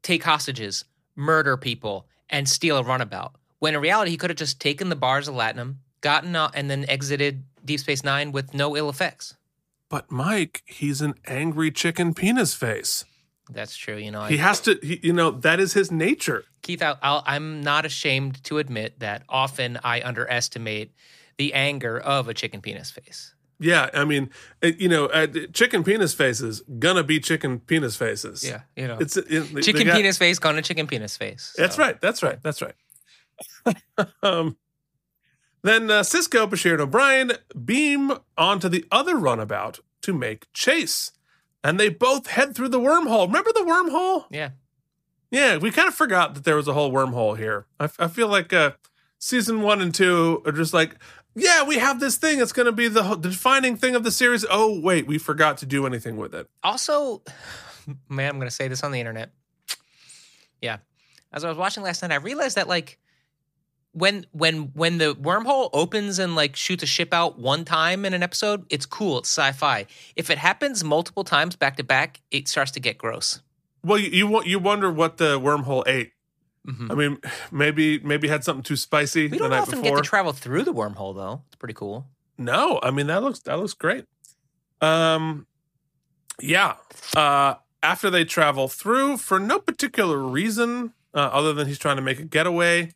[0.03, 0.85] take hostages,
[1.17, 3.35] murder people, and steal a runabout.
[3.59, 6.71] When in reality, he could have just taken the bars of latinum, gotten out, and
[6.71, 9.35] then exited Deep Space Nine with no ill effects.
[9.89, 13.05] but mike he's an angry chicken penis face
[13.51, 13.97] That's true.
[13.97, 16.97] You know, I, he has to he, you know that is his nature Keith, I,
[17.03, 20.93] I'll, I'm not ashamed to admit that often I underestimate
[21.39, 23.35] the anger of a chicken penis face.
[23.61, 24.31] Yeah i mean
[24.63, 28.99] it, you know uh, chicken penis faces gonna be chicken penis faces Yeah, you know,
[29.01, 31.55] it's it, chicken got- penis face gonna chicken penis face.
[31.57, 32.01] That's right.
[32.01, 32.39] That's right.
[32.43, 32.75] That's right.
[34.23, 34.57] um,
[35.63, 37.33] then uh, Sisko, Bashir, and O'Brien
[37.65, 41.11] beam onto the other runabout to make chase.
[41.65, 43.27] And they both head through the wormhole.
[43.27, 44.27] Remember the wormhole?
[44.31, 44.51] Yeah,
[45.31, 47.67] Yeah, we kind of forgot that there was a whole wormhole here.
[47.81, 48.73] I feel like uh,
[49.19, 50.95] season one and two are just like,
[51.35, 52.41] yeah, we have this thing.
[52.41, 54.45] It's going to be the, the defining thing of the series.
[54.51, 56.49] Oh, wait, we forgot to do anything with it.
[56.63, 57.23] Also,
[58.09, 59.31] man, I'm gonna say this on the internet.
[60.61, 60.79] Yeah,
[61.33, 62.99] as I was watching last night, I realized that like
[63.93, 68.15] when when when the wormhole opens and like shoots a ship out one time in
[68.15, 69.19] an episode, it's cool.
[69.19, 69.87] It's sci-fi.
[70.17, 73.41] If it happens multiple times back to back, it starts to get gross.
[73.85, 76.13] Well, you, you, you wonder what the wormhole ate.
[76.69, 76.91] Mhm.
[76.91, 77.19] I mean,
[77.51, 79.97] maybe maybe had something too spicy We the don't night often before.
[79.97, 81.43] get to travel through the wormhole though.
[81.47, 82.07] It's pretty cool.
[82.37, 84.05] no, I mean that looks that looks great.
[84.81, 85.47] Um,
[86.41, 86.75] yeah.
[87.17, 92.03] Uh, after they travel through for no particular reason uh, other than he's trying to
[92.03, 92.93] make a getaway,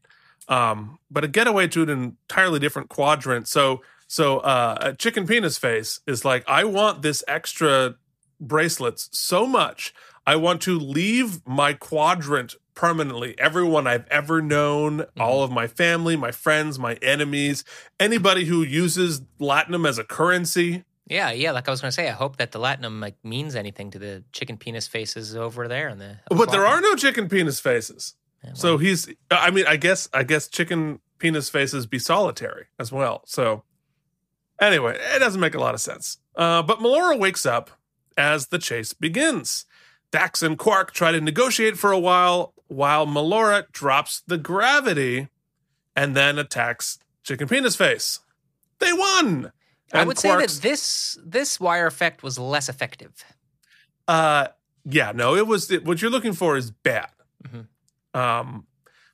[0.49, 3.49] um, but a getaway to an entirely different quadrant.
[3.49, 7.95] So so uh, a chicken penis face is like, I want this extra
[8.41, 9.95] bracelets so much.
[10.27, 13.39] I want to leave my quadrant permanently.
[13.39, 17.65] Everyone I've ever known, all of my family, my friends, my enemies,
[18.01, 20.85] anybody who uses latinum as a currency.
[21.07, 21.51] Yeah, yeah.
[21.51, 24.25] Like I was gonna say, I hope that the latinum like means anything to the
[24.33, 26.19] chicken penis faces over there in the.
[26.31, 28.15] But there are no chicken penis faces.
[28.45, 32.91] Yeah, So he's I mean, I guess I guess chicken penis faces be solitary as
[32.91, 33.23] well.
[33.27, 33.65] So
[34.61, 36.19] anyway, it doesn't make a lot of sense.
[36.35, 37.71] Uh, but Melora wakes up
[38.17, 39.67] as the chase begins.
[40.11, 45.29] Dax and Quark try to negotiate for a while while Melora drops the gravity
[45.95, 48.21] and then attacks Chicken Penis Face.
[48.79, 49.53] They won.
[49.93, 53.13] I And would say that this this wire effect was less effective.
[54.09, 54.49] Uh,
[54.85, 57.11] yeah, no, it was it, what you're looking for is bad.
[57.47, 57.67] Mhm.
[58.19, 58.67] Um,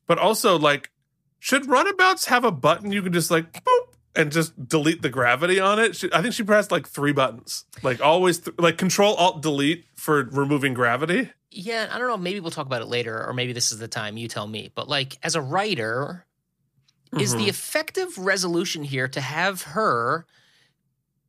[0.07, 0.91] but also like,
[1.39, 3.81] should runabouts have a button you can just like boop
[4.17, 5.95] and just delete the gravity on it?
[5.97, 9.85] She, I think she pressed like three buttons, like always, th- like Control Alt Delete
[9.97, 11.31] for removing gravity.
[11.51, 12.17] Yeah, I don't know.
[12.19, 14.17] Maybe we'll talk about it later, or maybe this is the time.
[14.17, 14.71] You tell me.
[14.75, 16.27] But like, as a writer,
[17.19, 17.39] is Mm-hmm.
[17.45, 20.27] the effective resolution here to have her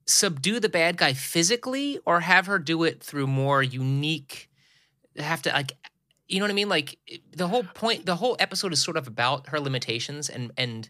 [0.06, 4.50] subdue the bad guy physically, or have her do it through more unique?
[5.18, 5.74] Have to like
[6.28, 6.70] you know what I mean?
[6.70, 6.98] Like
[7.32, 10.90] the whole point, the whole episode is sort of about her limitations, and and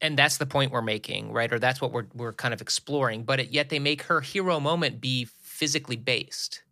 [0.00, 1.52] and that's the point we're making, right?
[1.52, 3.24] Or that's what we're we're kind of exploring.
[3.24, 6.62] But it, yet they make her hero moment be physically based.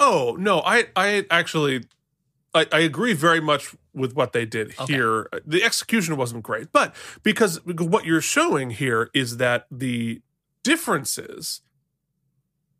[0.00, 1.84] Oh no, I I actually
[2.54, 4.94] I, I agree very much with what they did Okay.
[4.94, 5.28] here.
[5.46, 10.20] The execution wasn't great, but because, because what you're showing here is that the
[10.64, 11.60] differences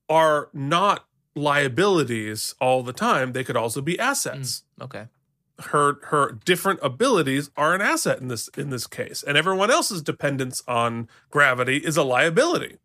[0.09, 1.05] are not
[1.37, 3.33] liabilities all the time.
[3.33, 4.65] They could also be assets.
[4.81, 5.07] Okay.
[5.61, 10.01] Her her different abilities are an asset in this in this case, and everyone else's
[10.03, 12.79] dependence on gravity is a liability.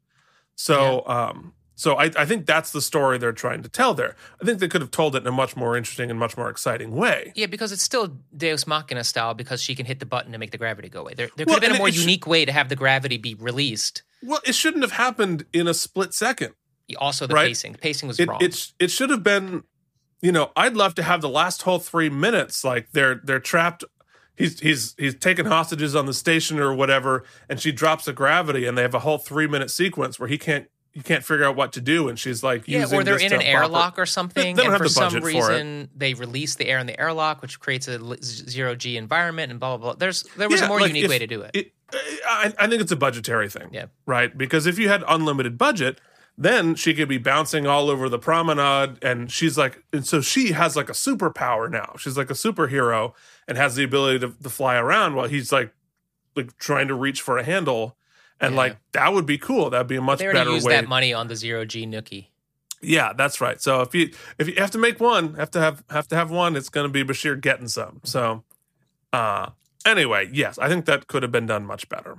[0.55, 4.15] So um so I, I think that's the story they're trying to tell there.
[4.41, 6.49] I think they could have told it in a much more interesting and much more
[6.49, 7.33] exciting way.
[7.35, 10.51] Yeah, because it's still Deus Machina style because she can hit the button to make
[10.51, 11.13] the gravity go away.
[11.15, 13.35] There, there could Well, have been a more unique way to have the gravity be
[13.35, 14.03] released.
[14.23, 16.53] Well, it shouldn't have happened in a split second.
[16.97, 17.47] Also, the Right.
[17.47, 17.73] pacing.
[17.73, 18.41] The pacing was It wrong.
[18.41, 19.63] it, it should have been,
[20.21, 23.83] you know, I'd love to have the last whole three minutes like they're they're trapped.
[24.37, 28.65] He's he's he's taken hostages on the station or whatever, and she drops the gravity,
[28.65, 31.55] and they have a whole three minute sequence where he can't he can't figure out
[31.55, 34.55] what to do, and she's like yeah, using or they're in an airlock or something,
[34.55, 35.35] They don't and have for the some budget for it.
[35.35, 39.59] reason they release the air in the airlock, which creates a zero G environment, and
[39.59, 39.95] blah blah blah.
[39.95, 41.51] There's there was Yeah, a more like, unique if- way to do it.
[41.53, 41.71] It,
[42.27, 43.69] I, I think it's a budgetary thing.
[43.71, 43.85] Yeah.
[44.07, 44.35] Right.
[44.35, 46.01] Because if you had unlimited budget,
[46.37, 48.97] then she could be bouncing all over the promenade.
[49.03, 51.93] And she's like, and so she has like a superpower now.
[51.99, 53.13] She's like a superhero
[53.47, 55.73] and has the ability to, to fly around while he's like,
[56.35, 57.95] like trying to reach for a handle.
[58.41, 58.57] And Yeah.
[58.57, 59.69] like, that would be cool.
[59.69, 60.33] That'd be a much better way.
[60.33, 60.73] They better used way.
[60.73, 62.27] that money on the zero G Nookie.
[62.81, 63.59] Yeah, that's right.
[63.61, 66.29] So if you if you have to make one, have to have have to have
[66.29, 68.01] one, it's going to be Bashir getting some.
[68.03, 68.43] So,
[69.13, 69.51] uh,
[69.85, 72.17] anyway, yes, I think that could have been done much better.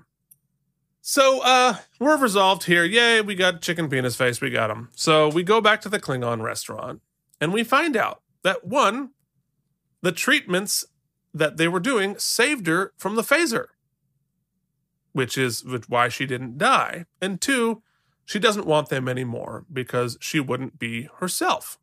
[1.03, 2.83] So, uh, we're resolved here.
[2.85, 4.41] Yay, we got chicken penis face.
[4.41, 4.89] We got him.
[4.97, 7.01] So we go back to the Klingon restaurant,
[7.41, 9.11] and we find out that one,
[10.03, 10.85] the treatments
[11.33, 13.67] that they were doing saved her from the phaser,
[15.17, 17.83] which is why she didn't die, and two,
[18.25, 21.79] she doesn't want them anymore because she wouldn't be herself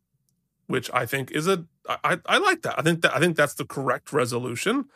[0.66, 2.78] which i think is a i i like that.
[2.78, 4.86] I think that i think that's the correct resolution.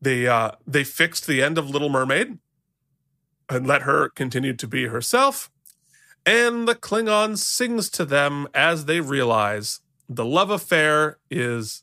[0.00, 2.38] They uh they fixed the end of little mermaid
[3.48, 5.50] and let her continue to be herself.
[6.26, 11.82] And the klingon sings to them as they realize the love affair is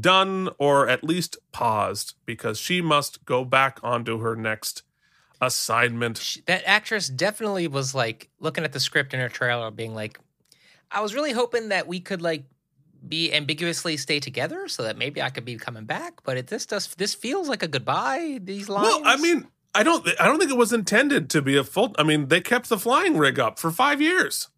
[0.00, 4.82] done or at least paused because she must go back onto her next
[5.42, 9.94] assignment She, that actress definitely was like looking at the script in her trailer, being
[9.94, 10.18] like,
[10.90, 12.44] "I was really hoping that we could like
[13.06, 16.64] be ambiguously stay together, so that maybe I could be coming back." But it, this
[16.64, 18.38] does this feels like a goodbye.
[18.42, 18.86] These lines.
[18.86, 21.94] Well, I mean, I don't I don't think it was intended to be a full
[21.98, 24.48] I mean, they kept the flying rig up for 5 years.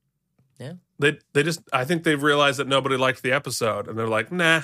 [0.58, 0.74] Yeah.
[0.98, 4.30] They they just I think they realized that nobody liked the episode and they're like,
[4.30, 4.62] "Nah."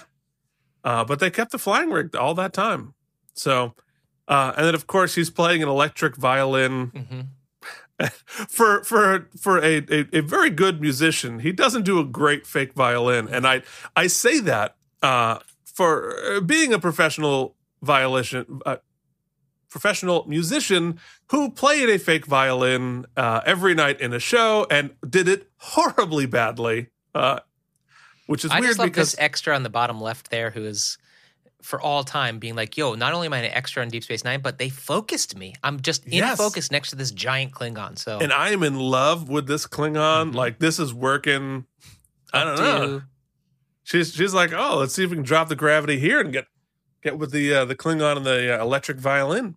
[0.85, 2.95] Uh, but they kept the flying rig all that time.
[3.35, 3.75] So
[4.31, 7.27] uh, and then of course he's playing an electric violin Mhm.
[8.49, 11.41] for for for a, a a very good musician.
[11.41, 13.63] He doesn't do a great fake violin, and I
[13.95, 18.61] I say that uh, for uh, being a professional violin.
[18.65, 18.77] Uh,
[19.69, 20.99] professional musician
[21.31, 26.27] who played a fake violin uh, every night in a show and did it horribly
[26.27, 27.39] badly uh,
[28.27, 30.99] which is I weird because this extra on the bottom left there, who is
[31.63, 34.25] for all time being like, "Yo, not only am I an extra on Deep Space
[34.25, 35.55] Nine, but they focused me.
[35.63, 36.37] I'm just in Yes.
[36.39, 40.33] focus next to this giant Klingon." So and I am in love with this Klingon.
[40.33, 40.35] Mhm.
[40.35, 41.67] Like this is working.
[42.33, 43.03] I don't know.
[43.83, 46.47] She's she's like, oh, let's see if we can drop the gravity here and get
[47.03, 49.57] get with the uh, the Klingon and the uh, electric violin.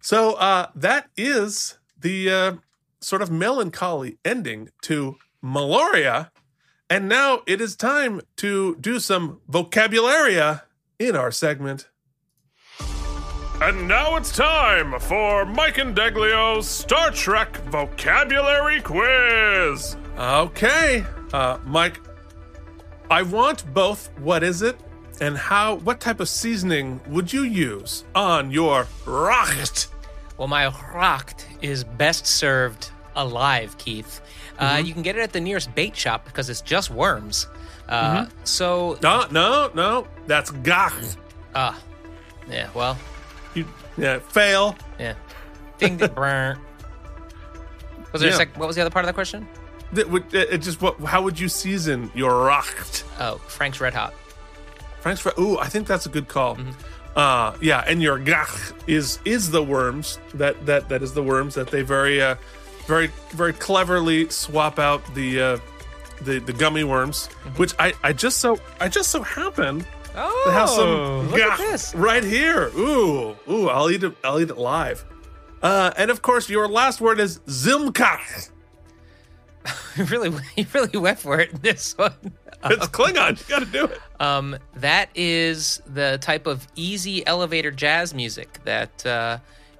[0.00, 2.52] So uh, that is the uh,
[3.00, 6.30] sort of melancholy ending to Meloria,
[6.90, 10.62] and now it is time to do some vocabularia
[10.98, 11.88] in our segment.
[13.60, 19.96] And now it's time for Mike and Deglio's Star Trek vocabulary quiz.
[20.18, 22.00] Okay, uh, Mike,
[23.08, 24.76] I want both what is it
[25.20, 29.88] and how what type of seasoning would you use on your racht?
[30.38, 34.20] Well, my racht is best served alive, Keith.
[34.58, 34.86] Uh, Mm-hmm.
[34.86, 37.46] you can get it at the nearest bait shop because it's just worms.
[37.92, 38.30] Uh, Mm-hmm.
[38.44, 40.06] So, No, no, no.
[40.26, 40.92] That's gagh.
[41.54, 41.74] uh,
[42.48, 42.96] yeah, well,
[43.54, 43.66] You
[43.98, 44.74] yeah, fail.
[44.98, 45.14] yeah.
[45.78, 46.56] Ding, ding, brr.
[48.12, 48.34] Was there Yeah.
[48.34, 49.46] a sec- What was the other part of the question?
[49.92, 53.02] That would- It, it just what how would you season your racht?
[53.20, 54.14] Oh, Frank's Red Hot.
[55.00, 55.34] Frank's Red.
[55.38, 56.56] Ooh, I think that's a good call.
[56.56, 56.70] Mm-hmm.
[57.14, 58.48] Uh, yeah, and your gagh
[58.86, 62.36] is is the worms that that that is the worms that they very uh
[62.86, 65.58] very very cleverly swap out the uh
[66.24, 67.26] the the gummy worms,
[67.56, 69.84] which I I just so I just so happen
[70.14, 71.94] Oh, to have some look gagh at this.
[71.94, 72.68] right here.
[72.76, 74.14] Ooh, ooh, I'll eat it.
[74.22, 75.04] I'll eat it live.
[75.62, 78.50] Uh, and of course, your last word is Zimkach.
[79.96, 81.62] You really, you really went for it.
[81.62, 82.12] This one.
[82.64, 83.40] It's Klingon.
[83.40, 83.98] You got to do it.
[84.20, 89.38] Um, that is the type of easy elevator jazz music that uh,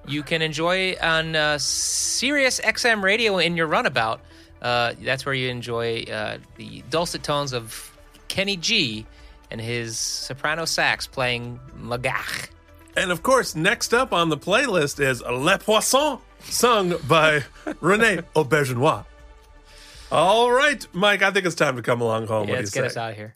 [0.09, 4.21] you can enjoy on uh, Sirius XM radio in your runabout.
[4.63, 7.93] Uh, that's where you enjoy uh, the dulcet tones of
[8.29, 9.05] Kenny G
[9.51, 12.49] and his soprano sax playing Magach.
[12.97, 17.43] And of course, next up on the playlist is Le Poisson, sung by
[17.81, 19.05] Rene Auberjonois.
[20.13, 22.47] All right, Mike, I think it's time to come along home.
[22.47, 23.35] Yeah, what let's get us out of here.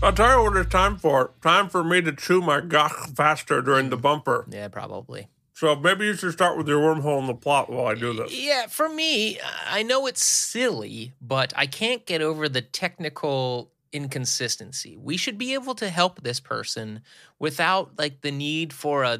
[0.00, 1.32] I'll tell you what it's time for.
[1.42, 4.46] Time for me to chew my gagh faster during the bumper.
[4.48, 5.28] Yeah, probably.
[5.54, 8.32] So maybe you should start with your wormhole in the plot while I do this.
[8.32, 14.96] Yeah, for me, I know it's silly, but I can't get over the technical inconsistency.
[14.96, 17.00] We should be able to help this person
[17.40, 19.18] without like the need for a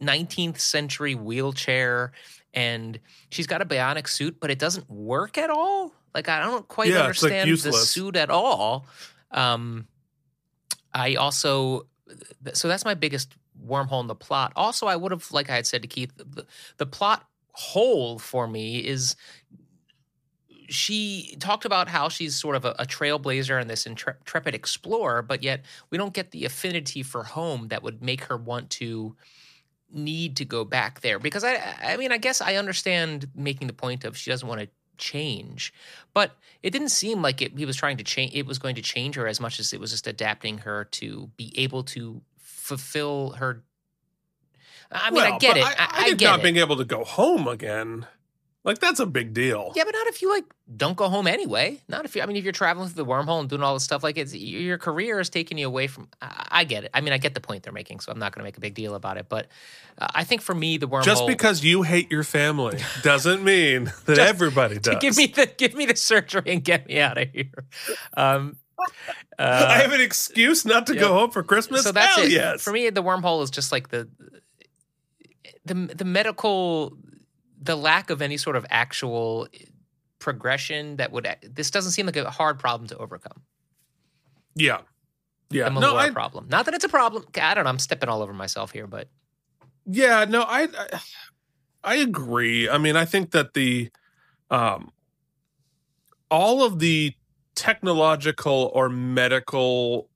[0.00, 2.12] 19th century wheelchair
[2.54, 3.00] and
[3.30, 5.92] she's got a bionic suit, but it doesn't work at all.
[6.14, 8.86] Like I don't quite Yeah, it's, like, understand the suit at all.
[9.32, 9.88] Um
[10.94, 11.86] I also
[12.52, 13.34] so that's my biggest
[13.66, 14.52] wormhole in the plot.
[14.56, 16.46] Also, I would have, like I had said to Keith, the,
[16.76, 19.16] the plot hole for me is
[20.68, 25.42] she talked about how she's sort of a, a trailblazer and this intrepid explorer, but
[25.42, 29.14] yet we don't get the affinity for home that would make her want to
[29.92, 31.18] need to go back there.
[31.18, 34.62] Because I, I mean, I guess I understand making the point of she doesn't want
[34.62, 34.68] to
[35.02, 35.74] change,
[36.14, 38.34] but it didn't seem like it, he was trying to change.
[38.34, 41.30] It was going to change her as much as it was just adapting her to
[41.36, 43.62] be able to fulfill her.
[44.90, 45.64] I mean, I get it.
[45.64, 46.42] I, I, I, I get not it.
[46.42, 48.06] being able to go home again,
[48.64, 49.72] like that's a big deal.
[49.74, 50.44] Yeah, but not if you like
[50.76, 51.80] don't go home anyway.
[51.88, 52.22] Not if you.
[52.22, 54.34] I mean, if you're traveling through the wormhole and doing all this stuff, like it's
[54.34, 56.08] your career is taking you away from.
[56.20, 56.90] I, I get it.
[56.94, 58.60] I mean, I get the point they're making, so I'm not going to make a
[58.60, 59.26] big deal about it.
[59.28, 59.48] But
[59.98, 61.04] uh, I think for me, the wormhole.
[61.04, 64.96] Just because you hate your family doesn't mean that Just everybody does.
[65.00, 67.64] give me the give me the surgery and get me out of here.
[68.16, 68.56] Um,
[69.38, 71.00] I uh, have an excuse not to yeah.
[71.00, 71.82] go home for Christmas.
[71.82, 72.30] so that's Hell it.
[72.30, 72.62] yes.
[72.62, 74.08] For me, the wormhole is just like the
[75.64, 76.96] the the medical,
[77.62, 79.48] the lack of any sort of actual
[80.18, 81.26] progression that would.
[81.42, 83.42] This doesn't seem like a hard problem to overcome.
[84.54, 84.82] yeah,
[85.50, 85.68] yeah.
[85.68, 86.46] the No, I, problem.
[86.48, 87.24] Not that it's a problem.
[87.40, 87.70] I don't know.
[87.70, 89.08] I'm stepping all over myself here, but
[89.86, 91.00] Yeah, no, I, I
[91.84, 92.68] I agree.
[92.68, 93.90] I mean, I think that the
[94.50, 94.92] um
[96.30, 97.14] all of the
[97.54, 100.08] technological or medical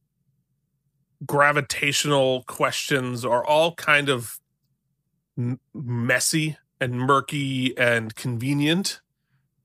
[1.26, 4.38] gravitational questions are all kind of
[5.38, 9.00] m- messy and murky and convenient.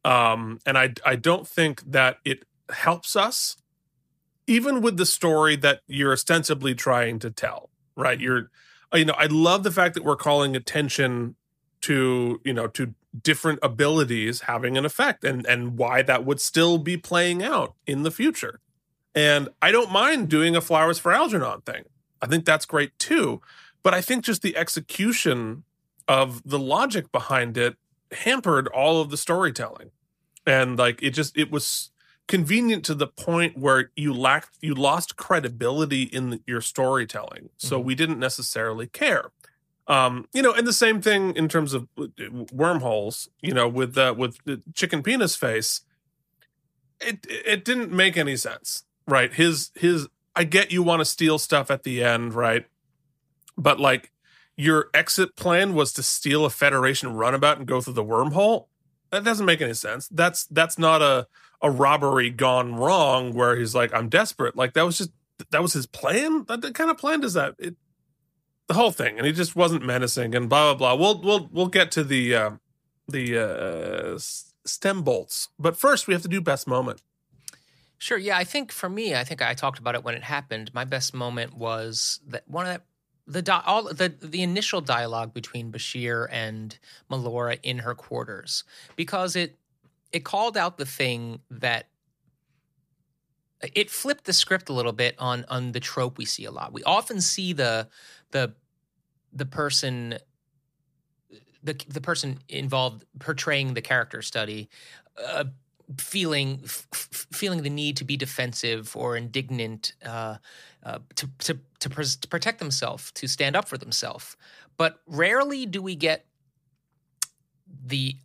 [0.03, 3.57] Um and I I don't think that it helps us
[4.47, 8.19] even with the story that you're ostensibly trying to tell, right?
[8.19, 8.49] You're
[8.93, 11.35] uh, you know i love the fact that we're calling attention
[11.81, 16.77] to you know to different abilities having an effect and and why that would still
[16.77, 18.59] be playing out in the future
[19.15, 21.83] and i don't mind doing a flowers for algernon thing
[22.21, 23.41] i think that's great too
[23.83, 25.63] but i think just the execution
[26.19, 27.75] of the logic behind it
[28.11, 29.89] hampered all of the storytelling.
[30.45, 31.91] And like it just it was
[32.27, 37.49] convenient to the point where you lacked you lost credibility in the, your storytelling.
[37.57, 37.83] So Mhm.
[37.87, 39.25] we didn't necessarily care.
[39.87, 42.07] Um you know and the same thing in terms of uh,
[42.63, 45.81] wormholes you know with uh, with the chicken penis face
[46.99, 49.33] it it didn't make any sense right?
[49.33, 52.65] His his i get you want to steal stuff at the end right?
[53.57, 54.10] But like
[54.61, 58.67] your exit plan was to steal a federation runabout and go through the wormhole?
[59.09, 60.07] That doesn't make any sense.
[60.09, 61.27] That's that's not a
[61.63, 64.55] a robbery gone wrong where he's like i'm desperate.
[64.55, 65.11] Like that was just
[65.49, 66.45] that was his plan?
[66.47, 67.75] That, that kind of plan does that it
[68.67, 71.01] the whole thing and he just wasn't menacing and blah blah blah.
[71.01, 72.51] We'll we'll we'll get to the uh
[73.07, 74.19] the uh
[74.63, 75.49] stem bolts.
[75.57, 77.01] But first we have to do best moment.
[77.97, 78.17] Sure.
[78.17, 80.73] Yeah, I think for me, I think I talked about it when it happened.
[80.73, 82.81] My best moment was that one of the
[83.27, 86.77] the di- all the the initial dialogue between Bashir and
[87.09, 88.63] Melora in her quarters
[88.95, 89.57] because it
[90.11, 91.87] it called out the thing that
[93.75, 96.73] it flipped the script a little bit on on the trope we see a lot.
[96.73, 97.87] We often see the
[98.31, 98.53] the
[99.31, 100.17] the person
[101.63, 104.69] the the person involved portraying the character study
[105.23, 105.45] uh,
[105.97, 106.87] feeling f-
[107.31, 110.37] feeling the need to be defensive or indignant uh,
[110.83, 114.37] uh, to to to, pres- to protect themselves, to stand up for themselves.
[114.77, 116.25] But rarely do we get
[117.85, 118.15] the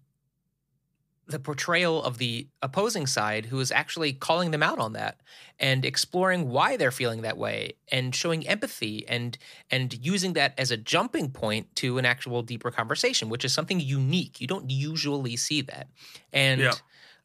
[1.28, 5.20] the portrayal of the opposing side who is actually calling them out on that
[5.58, 9.36] and exploring why they're feeling that way and showing empathy and
[9.70, 13.80] and using that as a jumping point to an actual deeper conversation which is something
[13.80, 15.88] unique you don't usually see that
[16.32, 16.72] and Yeah.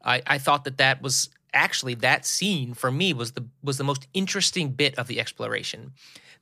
[0.03, 3.83] I, I thought that that was actually that scene for me was the was the
[3.83, 5.91] most interesting bit of the exploration.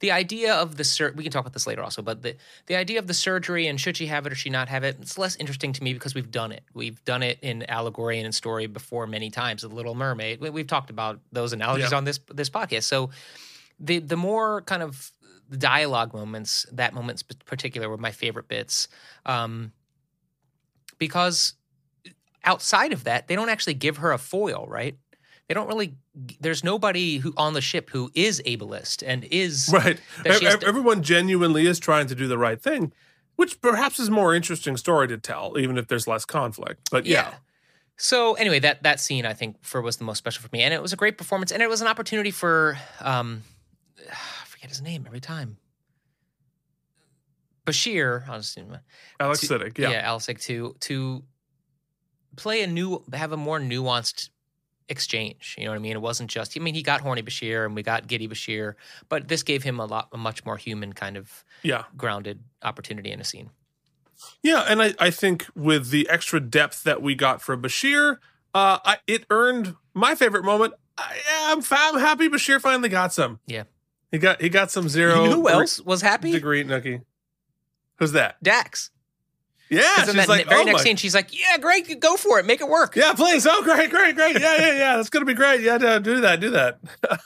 [0.01, 2.35] The idea of the sur- we can talk about this later also but the
[2.67, 4.97] the idea of the surgery and should she have it or she not have it
[5.01, 6.63] it's less interesting to me because we've done it.
[6.73, 10.39] We've done it in allegory and in story before many times the little mermaid.
[10.39, 11.97] We, we've talked about those analogies Yeah.
[11.97, 12.83] on this this podcast.
[12.83, 13.09] So
[13.79, 15.11] the the more kind of
[15.57, 18.87] dialogue moments that moment in particular were my favorite bits
[19.25, 19.71] um
[20.97, 21.53] because
[22.49, 24.95] outside of that they don't actually give her a foil right
[25.47, 25.95] they don't really
[26.39, 29.99] there's nobody who on the ship who is ableist and is Right.
[30.23, 32.91] that she to- Everyone genuinely is trying to do the right thing,
[33.35, 36.89] which perhaps is a more interesting story to tell, even if there's less conflict.
[36.91, 37.33] But yeah,
[37.97, 40.73] So anyway, that that scene I think for was the most special for me, and
[40.73, 43.41] it was a great performance, and it was an opportunity for um,
[44.11, 45.57] I forget his name every time.
[47.65, 48.57] Bashir, I'll just
[49.19, 49.77] Alex to- Siddig.
[49.77, 49.91] Yeah.
[49.91, 51.23] yeah, Alsik to to
[52.35, 54.29] play a new, have a more nuanced
[54.89, 55.55] exchange.
[55.57, 55.93] You know what I mean?
[55.93, 56.57] It wasn't just.
[56.57, 58.73] I mean, he got horny Bashir and we got giddy Bashir,
[59.07, 61.83] but this gave him a lot, a much more human kind of yeah.
[61.95, 63.51] grounded opportunity in a scene.
[64.43, 68.17] Yeah, and I, I think with the extra depth that we got for Bashir,
[68.53, 70.73] uh, I, it earned my favorite moment.
[70.97, 73.39] I, I'm, I'm happy Bashir finally got some.
[73.47, 73.63] Yeah.
[74.11, 75.23] he got he got some zero.
[75.23, 76.31] You know who else was happy?
[76.31, 77.03] Degree nookie.
[77.97, 78.41] Who's that?
[78.43, 78.91] Dax.
[79.69, 82.45] Yeah, she's like, very oh next my- scene, she's like, "Yeah, great, go for it,
[82.45, 83.45] make it work." Yeah, please.
[83.47, 84.39] Oh, great, great, great.
[84.39, 84.95] Yeah, yeah, yeah.
[84.97, 85.61] That's gonna be great.
[85.61, 86.79] Yeah, do do that, do that.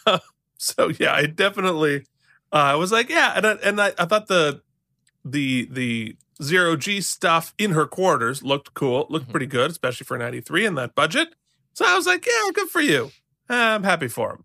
[0.58, 2.06] so yeah, I definitely.
[2.52, 4.62] Uh, I was like, yeah, and I, and I, I thought the
[5.24, 9.32] the the zero G stuff in her quarters looked cool, looked Mhm.
[9.32, 11.36] pretty good, especially for ninety three in that budget.
[11.74, 13.12] So I was like, yeah, good for you.
[13.50, 14.44] I'm happy for him.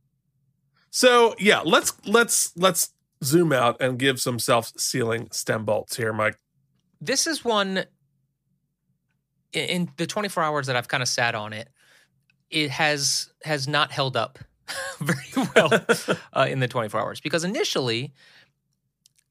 [0.91, 2.91] So yeah, let's let's let's
[3.25, 6.39] zoom out and give some self sealing stem bolts here, Mike.
[7.01, 7.85] This is one
[9.53, 11.69] in, the 24 hours that I've kind of sat on it.
[12.51, 14.39] It has has not held up
[15.01, 15.71] very well
[16.33, 18.13] uh, in the 24 hours because initially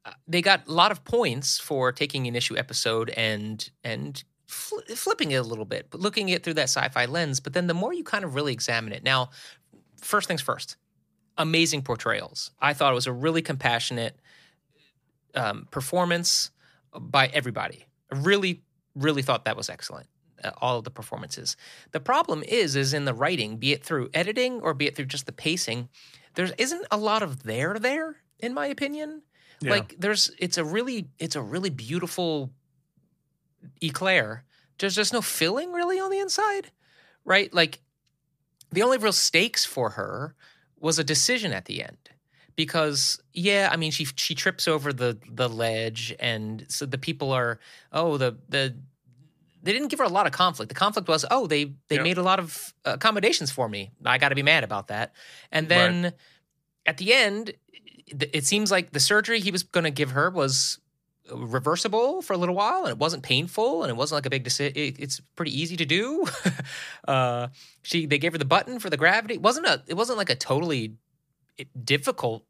[0.06, 4.80] uh, they got a lot of points for taking an issue episode and and fl-
[4.96, 7.40] flipping it a little bit, but looking at it through that sci-fi lens.
[7.40, 9.30] But then the more you kind of really examine it, now,
[10.02, 10.78] first things first,
[11.38, 12.52] amazing portrayals.
[12.60, 14.20] I thought it was a really compassionate
[15.36, 16.52] um, performance
[17.00, 17.86] by everybody.
[18.12, 18.64] I really,
[18.96, 20.08] really thought that was excellent.
[20.44, 21.58] Uh, all of the performances.
[21.94, 25.06] The problem is, is in the writing, be it through editing or be it through
[25.06, 25.90] just the pacing,
[26.36, 29.24] there isn't a lot of there there, in my opinion.
[29.62, 29.72] Yeah.
[29.72, 32.52] Like there's, it's a really, it's a really beautiful
[33.82, 34.44] eclair.
[34.78, 36.72] There's just no filling really on the inside,
[37.26, 37.52] right?
[37.52, 37.82] Like
[38.72, 40.36] the only real stakes for her
[40.80, 42.12] was a decision at the end
[42.58, 47.32] because yeah i mean she she trips over the the ledge and so the people
[47.32, 47.60] are
[47.94, 48.76] oh the the
[49.64, 50.70] they didn't give her a lot of conflict.
[50.70, 52.04] The conflict was oh they they Yeah.
[52.04, 53.92] made a lot of accommodations for me.
[54.06, 55.14] I got to be mad about that.
[55.52, 56.14] And then
[56.86, 57.54] at the end
[58.08, 60.80] it it seems like the surgery he was going to give her was
[61.34, 64.44] reversible for a little while and it wasn't painful and it wasn't like a big
[64.46, 66.26] decision it's pretty easy to do.
[67.08, 67.48] Uh
[67.82, 69.34] she they gave her the button for the gravity.
[69.34, 70.94] It wasn't a it wasn't like a totally
[71.84, 72.44] difficult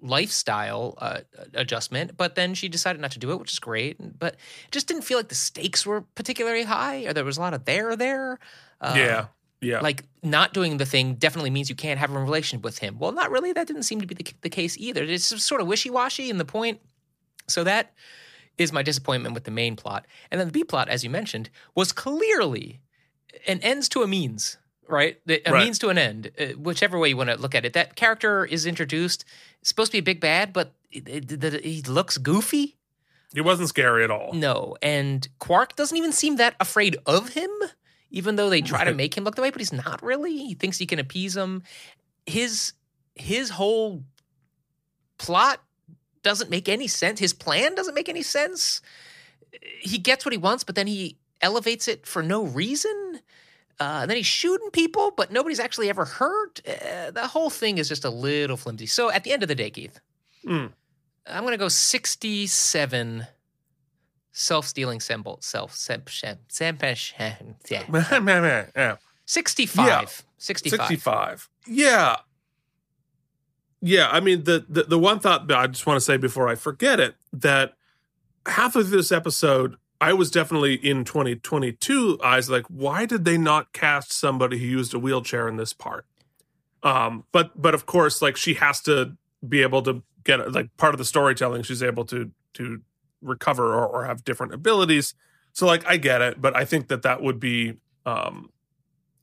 [0.00, 1.20] lifestyle uh,
[1.54, 4.88] adjustment but then she decided not to do it which is great but it just
[4.88, 7.94] didn't feel like the stakes were particularly high or there was a lot of there
[7.94, 8.38] there
[8.80, 9.26] uh, yeah,
[9.62, 9.80] yeah.
[9.80, 12.98] like not doing the thing definitely means you can't have a relationship with him.
[12.98, 13.52] Well, not really.
[13.52, 15.04] That didn't seem to be the, the case either.
[15.04, 16.80] It's just sort of wishy washy in the point.
[17.48, 17.92] So that
[18.58, 20.06] is my disappointment with the main plot.
[20.30, 22.80] And then the B plot, as you mentioned, was clearly
[23.46, 24.58] an ends to a means,
[24.92, 25.18] right?
[25.26, 25.64] The- A Right.
[25.64, 27.72] means to an end, uh, whichever way you want to look at it.
[27.72, 29.24] That character is introduced,
[29.62, 32.76] supposed to be a big bad, but it, it, it- he looks goofy.
[33.34, 34.32] He wasn't scary at all.
[34.34, 37.50] No, and Quark doesn't even seem that afraid of him,
[38.10, 40.36] even though they try to make him look the way, but he's not really.
[40.36, 41.62] He thinks he can appease him.
[42.26, 42.74] His
[43.14, 44.04] his whole
[45.18, 45.60] plot
[46.22, 47.20] doesn't make any sense.
[47.20, 48.80] His plan doesn't make any sense.
[49.80, 53.20] He gets what he wants, but then he elevates it for no reason.
[53.80, 56.60] Uh, and then he's shooting people, but nobody's actually ever hurt.
[56.66, 58.86] Uh, the whole thing is just a little flimsy.
[58.86, 60.00] So at the end of the day, Keith,
[60.46, 60.72] Mm.
[61.26, 63.26] I'm going to go 67
[64.32, 65.76] self-stealing symbol self
[67.70, 67.84] yeah.
[68.76, 68.96] yeah.
[69.26, 69.86] 65.
[69.86, 70.04] Yeah.
[70.38, 70.80] 65.
[70.80, 71.48] 65.
[71.66, 72.16] Yeah.
[73.84, 76.54] Yeah, I mean the, the the one thought I just want to say before I
[76.54, 77.74] forget it that
[78.46, 79.76] half of this episode
[80.08, 84.92] I was definitely in 2022 eyes like why did they not cast somebody who used
[84.94, 86.04] a wheelchair in this part?
[86.82, 89.16] Um but but of course like she has to
[89.48, 92.80] be able to get like part of the storytelling she's able to to
[93.22, 95.14] recover or, or have different abilities.
[95.52, 97.74] So like I get it, but I think that that would be
[98.04, 98.50] um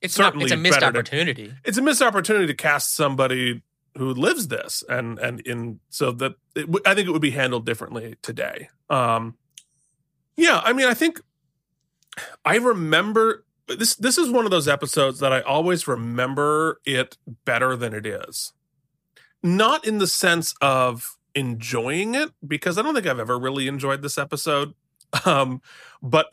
[0.02, 1.54] It's not, certainly it's a missed better to- opportunity.
[1.66, 3.62] it's a missed opportunity to cast somebody
[3.98, 7.66] who lives this and and in so that it, I think it would be handled
[7.66, 8.70] differently today.
[8.90, 9.36] Um
[10.40, 11.22] yeah, I mean I think
[12.46, 17.76] I remember this this is one of those episodes that I always remember it better
[17.76, 18.54] than it is.
[19.44, 24.02] Not in the sense of enjoying it because I don't think I've ever really enjoyed
[24.02, 24.74] this episode.
[25.26, 25.62] Um
[26.02, 26.32] but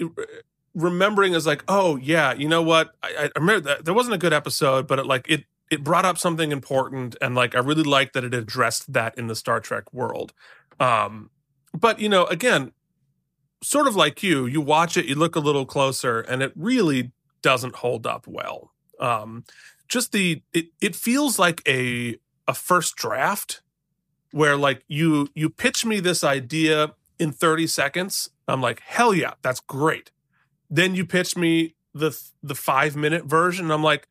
[0.74, 2.94] remembering is like, oh yeah, you know what?
[3.02, 6.04] I, I remember that there wasn't a good episode, but it like it it brought
[6.04, 9.58] up something important, and like I really liked that it addressed that in the Star
[9.58, 10.32] Trek world.
[10.78, 11.30] Um,
[11.74, 12.72] but you know, again,
[13.66, 17.12] sort of like you, you watch it, you look a little closer, and it really
[17.42, 18.72] doesn't hold up well.
[19.00, 19.44] Um,
[19.88, 22.16] just the it it feels like a
[22.48, 23.62] a first draft
[24.32, 28.30] where like you you pitch me this idea in 30 seconds.
[28.48, 30.10] I'm like hell yeah that's great.
[30.70, 33.70] Then you pitch me the the five minute version.
[33.70, 34.08] I'm like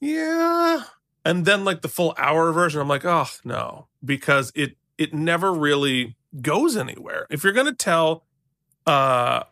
[0.00, 0.84] yeah.
[1.24, 2.80] And then like the full hour version.
[2.80, 7.26] I'm like oh no because it it never really goes anywhere.
[7.30, 8.26] If you're to tell
[8.86, 9.42] uh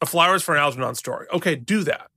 [0.00, 2.10] a flowers for an algernon story okay do that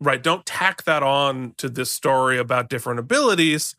[0.00, 3.76] right don't tack that on to this story about different abilities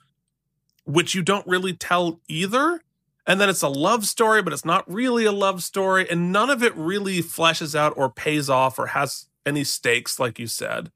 [0.85, 2.81] which you don't really tell either
[3.27, 6.49] and then it's a love story but it's not really a love story and none
[6.49, 10.91] of it really fleshes out or pays off or has any stakes like you said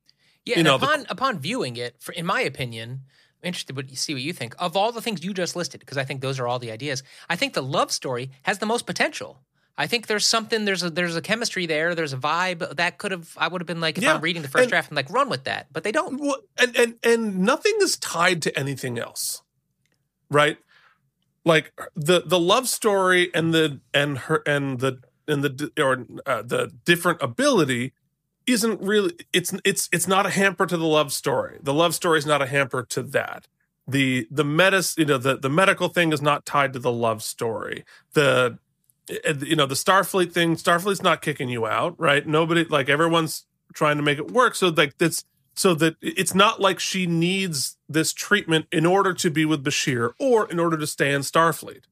[0.45, 3.02] Yeah, you and know, the- upon upon viewing it, for, in my opinion,
[3.41, 5.98] I'm interested to see what you think of all the things you just listed because
[5.98, 7.02] I think those are all the ideas.
[7.30, 9.41] I think the love story has the most potential.
[9.78, 11.96] I think there's something there's a there's a chemistry there.
[11.96, 14.42] There's a vibe that could have I would have been like if Yeah, I'm reading
[14.42, 16.20] the first and- draft and like run with that, but they don't.
[16.20, 19.42] Well, and and and nothing is tied to anything else,
[20.30, 20.58] right?
[21.44, 26.42] Like the the love story and the and her and the and the or uh,
[26.42, 27.94] the different ability
[28.48, 31.60] isn't really it's it's it's not a hamper to the love story.
[31.62, 33.48] The love story is not a hamper to that.
[33.88, 37.22] The the medis you know the the medical thing is not tied to the love
[37.22, 37.84] story.
[38.14, 38.58] The
[39.10, 42.26] you know the Starfleet thing Starfleet's not kicking you out, right?
[42.26, 44.56] Nobody like everyone's trying to make it work.
[44.56, 45.23] So like that's
[45.56, 50.14] so that it's not like she needs this treatment in order to be with Bashir
[50.19, 51.84] or in order to stay in Starfleet.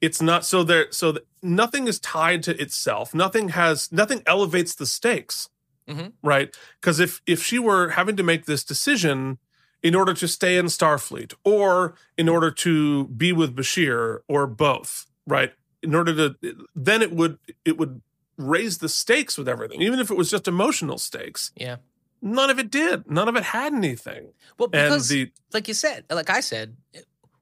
[0.00, 3.14] It's not so there so that nothing is tied to itself.
[3.14, 5.48] Nothing has nothing elevates the stakes.
[5.88, 6.12] Mhm.
[6.22, 6.54] Right?
[6.80, 9.38] Because if if she were having to make this decision
[9.82, 15.06] in order to stay in Starfleet or in order to be with Bashir or both,
[15.26, 15.52] right?
[15.82, 18.02] In order to then it would it would
[18.36, 21.52] raise the stakes with everything, even if it was just emotional stakes.
[21.56, 21.76] Yeah.
[22.20, 23.08] None of it did.
[23.10, 24.32] None of it had anything.
[24.58, 26.76] Well, because the like you said, like I said,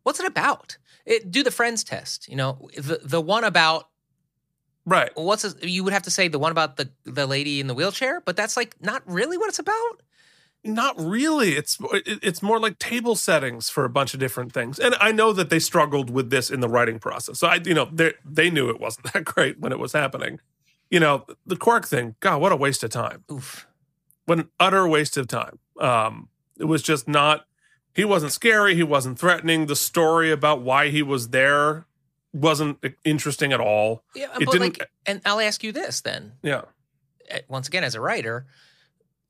[0.02, 0.76] what's it about?
[1.04, 2.28] It, do the friends test.
[2.28, 3.88] You know, the the one about
[4.84, 5.10] right.
[5.14, 7.74] what's this, you would have to say the one about the the lady in the
[7.74, 10.02] wheelchair, but that's like not really what it's about.
[10.66, 11.52] Not really.
[11.52, 14.78] It's it's more like table settings for a bunch of different things.
[14.78, 17.38] And I know that they struggled with this in the writing process.
[17.38, 20.40] So I, you know, they they knew it wasn't that great when it was happening.
[20.90, 22.14] You know, the Quark thing.
[22.20, 23.24] God, what a waste of time.
[23.30, 23.66] Oof.
[24.26, 25.58] What an utter waste of time.
[25.80, 26.28] Um,
[26.58, 27.46] it was just not.
[27.94, 28.74] He wasn't scary.
[28.74, 29.66] He wasn't threatening.
[29.66, 31.86] The story about why he was there
[32.32, 34.02] wasn't interesting at all.
[34.14, 36.32] Yeah, It but didn't- like, and I'll ask you this then.
[36.42, 36.62] Yeah.
[37.30, 38.46] eh, Once again, as a writer,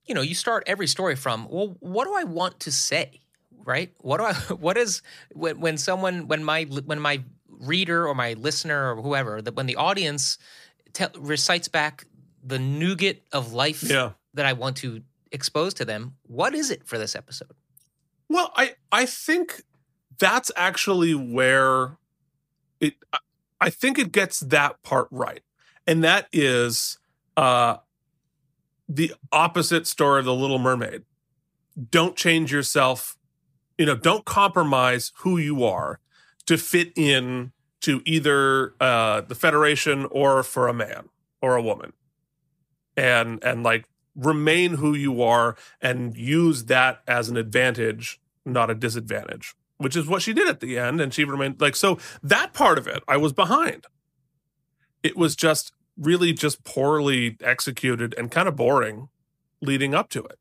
[0.07, 3.21] you know, you start every story from, well, what do I want to say,
[3.65, 3.93] right?
[3.99, 4.33] What do I?
[4.57, 5.03] What is
[5.35, 9.67] when when someone when my when my reader or my listener or whoever that when
[9.67, 10.39] the audience
[10.93, 12.05] te- recites back
[12.45, 14.13] the nougat of life Yeah.
[14.35, 15.03] that I want to
[15.33, 17.55] expose to them, what is it for this episode?
[18.29, 19.63] Well, I I think
[20.19, 21.97] that's actually where
[22.81, 23.19] it I-
[23.59, 25.43] I think it gets that part right.
[25.87, 26.99] And that is
[27.37, 27.79] uh
[28.89, 31.03] the opposite story of the little mermaid.
[31.91, 33.17] Don't change yourself,
[33.77, 36.01] you know, don't compromise who you are
[36.47, 41.09] to fit in to either uh the federation or for a man
[41.43, 41.93] or a woman.
[42.97, 48.75] And and like remain who you are and use that as an advantage, not a
[48.75, 51.01] disadvantage, which is what she did at the end.
[51.01, 53.87] And she remained like, so that part of it, I was behind.
[55.03, 59.09] It was just really just poorly executed and kind of boring
[59.61, 60.39] leading up to it.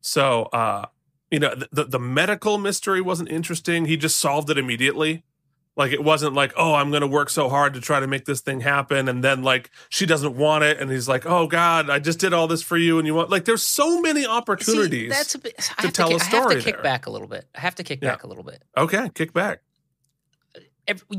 [0.00, 0.86] So, uh,
[1.30, 3.84] you know, the, the medical mystery wasn't interesting.
[3.86, 5.24] He just solved it immediately.
[5.76, 8.24] Like it wasn't like, oh, I'm going to work so hard to try to make
[8.24, 11.88] this thing happen, and then like she doesn't want it, and he's like, oh God,
[11.88, 15.02] I just did all this for you, and you want like there's so many opportunities.
[15.02, 15.54] See, that's a bit.
[15.78, 16.82] I to have tell to, a ki- I have to kick there.
[16.82, 17.44] back a little bit.
[17.54, 18.10] I have to kick Yeah.
[18.10, 18.64] back a little bit.
[18.76, 19.60] okay, kick back.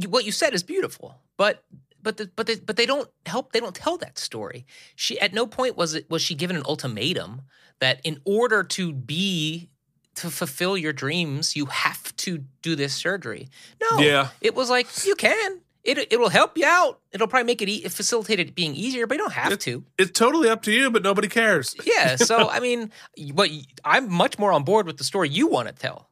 [0.10, 1.64] What you said is beautiful, but
[2.02, 3.52] but the, but they, but they don't help.
[3.52, 4.66] They don't tell that story.
[4.96, 7.42] She at no point was it was she given an ultimatum
[7.80, 9.70] that in order to be
[10.16, 13.48] to fulfill your dreams, you have to do this surgery.
[13.82, 14.30] No, Yeah.
[14.42, 15.62] it was like you can.
[15.84, 17.00] It it will help you out.
[17.14, 19.86] It'll probably make it e- facilitate it being easier, but you don't have It- to.
[19.98, 21.74] It's totally up to you, but nobody cares.
[21.86, 22.16] Yeah.
[22.30, 22.92] So I mean,
[23.34, 23.50] but
[23.86, 26.10] I'm much more on board with the story you want to tell.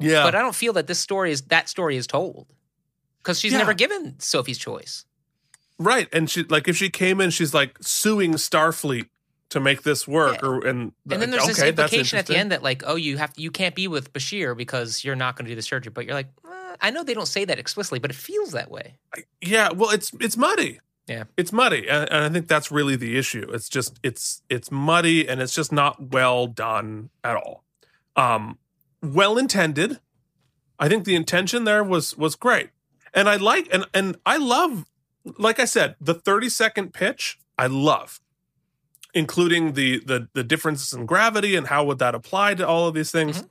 [0.00, 2.46] Yeah, but I don't feel that this story is that story is told
[3.24, 3.58] because she's Yeah.
[3.58, 5.04] never given Sophie's choice.
[5.78, 6.08] right.
[6.12, 9.08] And she like if she came in, she's like suing Starfleet
[9.50, 10.48] to make this work, Yeah.
[10.48, 12.94] or and And then there's this okay, that's implication at the end that like, oh,
[12.96, 15.90] you have you can't be with Bashir because you're not going to do the surgery.
[15.92, 18.70] But you're like, eh, I know they don't say that explicitly, but it feels that
[18.70, 18.96] way.
[19.40, 20.80] Yeah, well, it's it's muddy.
[21.06, 21.24] Yeah.
[21.36, 23.46] it's muddy, and, and I think that's really the issue.
[23.52, 27.62] It's just it's it's muddy, and it's just not well done at all.
[28.16, 28.58] Um,
[29.02, 30.00] well intended.
[30.78, 32.70] I think the intention there was was great,
[33.14, 34.84] and I like and and I love,
[35.38, 37.38] like I said, the thirty second pitch.
[37.56, 38.20] I love,
[39.14, 42.94] including the the the differences in gravity and how would that apply to all of
[42.94, 43.42] these things.
[43.42, 43.48] Mhm.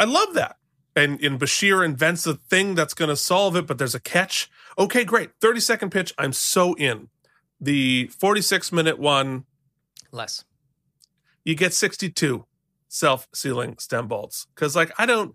[0.00, 0.56] I love that.
[0.94, 4.50] And in Bashir invents a thing that's going to solve it, but there's a catch.
[4.78, 5.30] Okay, great.
[5.40, 6.12] 30 second pitch.
[6.18, 7.08] I'm so in.
[7.60, 9.44] The 46 minute one,
[10.12, 10.44] Less.
[11.44, 12.44] you get 62
[12.88, 14.46] self sealing stem bolts.
[14.54, 15.34] Cause like, I don't,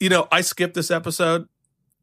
[0.00, 1.48] you know, I skipped this episode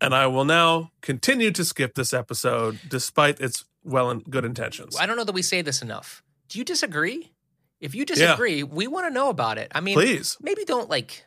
[0.02, 4.98] and I will now continue to skip this episode despite its well and good intentions.
[5.00, 6.24] I don't know that we say this enough.
[6.50, 7.32] Do you disagree?
[7.80, 9.72] If you disagree, we want to know about it.
[9.76, 10.38] I mean, Please.
[10.42, 11.26] maybe don't like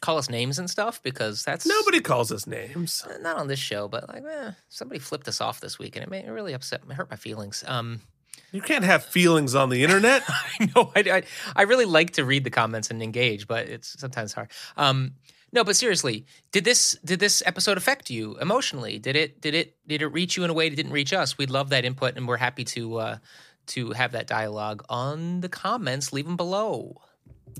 [0.00, 3.04] call us names and stuff because that's Nobody calls us names.
[3.08, 6.02] Uh, not on this show, but like, eh, somebody flipped us off this week, and
[6.02, 7.62] it, made, it really upset, me, hurt my feelings.
[7.66, 8.00] Um,
[8.50, 10.24] You can't have feelings on the internet.
[10.28, 11.22] I know, I, I,
[11.54, 14.50] I really like to read the comments and engage, but it's sometimes hard.
[14.76, 15.12] Um,
[15.52, 18.98] no, but seriously, did this did this episode affect you emotionally?
[18.98, 21.36] Did it did it did it reach you in a way that didn't reach us?
[21.36, 23.18] We'd love that input, and we're happy to uh,
[23.68, 26.12] to have that dialogue on the comments.
[26.12, 26.96] Leave them below.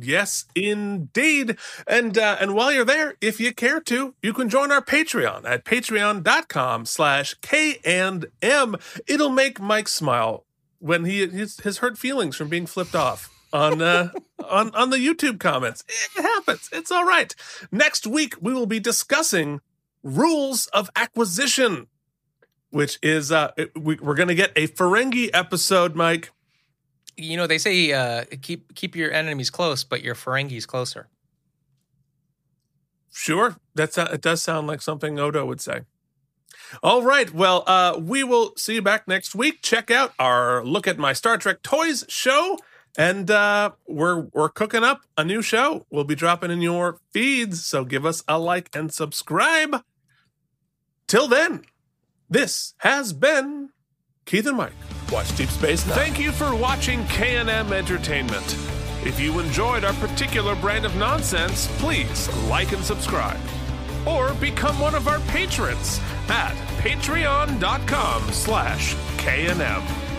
[0.01, 1.59] Yes, indeed.
[1.87, 5.45] And uh, and while you're there, if you care to, you can join our Patreon
[5.45, 8.77] at patreon.com slash K and M.
[9.07, 10.47] It'll make Mike smile
[10.79, 14.11] when he his, his hurt feelings from being flipped off on uh,
[14.45, 15.85] on on the YouTube comments.
[16.17, 16.69] It happens.
[16.73, 17.35] It's all right.
[17.71, 19.61] Next week we will be discussing
[20.03, 21.87] rules of acquisition,
[22.71, 26.31] which is uh we, we're gonna get a Ferengi episode, Mike.
[27.17, 31.09] You know, they say uh, keep keep your enemies close, but your Ferengis closer.
[33.13, 34.23] Sure, that's it.
[34.23, 35.83] Does sound like something Odo would say.
[36.83, 39.61] All right, well, uh, we will see you back next week.
[39.61, 42.59] Check out our look at my Star Trek toys show,
[42.97, 45.87] and uh, we're we're cooking up a new show.
[45.91, 49.83] We'll be dropping in your feeds, so give us a like and subscribe.
[51.07, 51.65] Till then,
[52.29, 53.71] this has been
[54.25, 54.73] Keith and Mike.
[55.11, 55.97] Watch Deep Space Nine.
[55.97, 58.57] Thank you for watching K&M Entertainment.
[59.05, 63.41] If you enjoyed our particular brand of nonsense, please like and subscribe.
[64.07, 70.12] Or become one of our patrons at patreon.com slash K&M.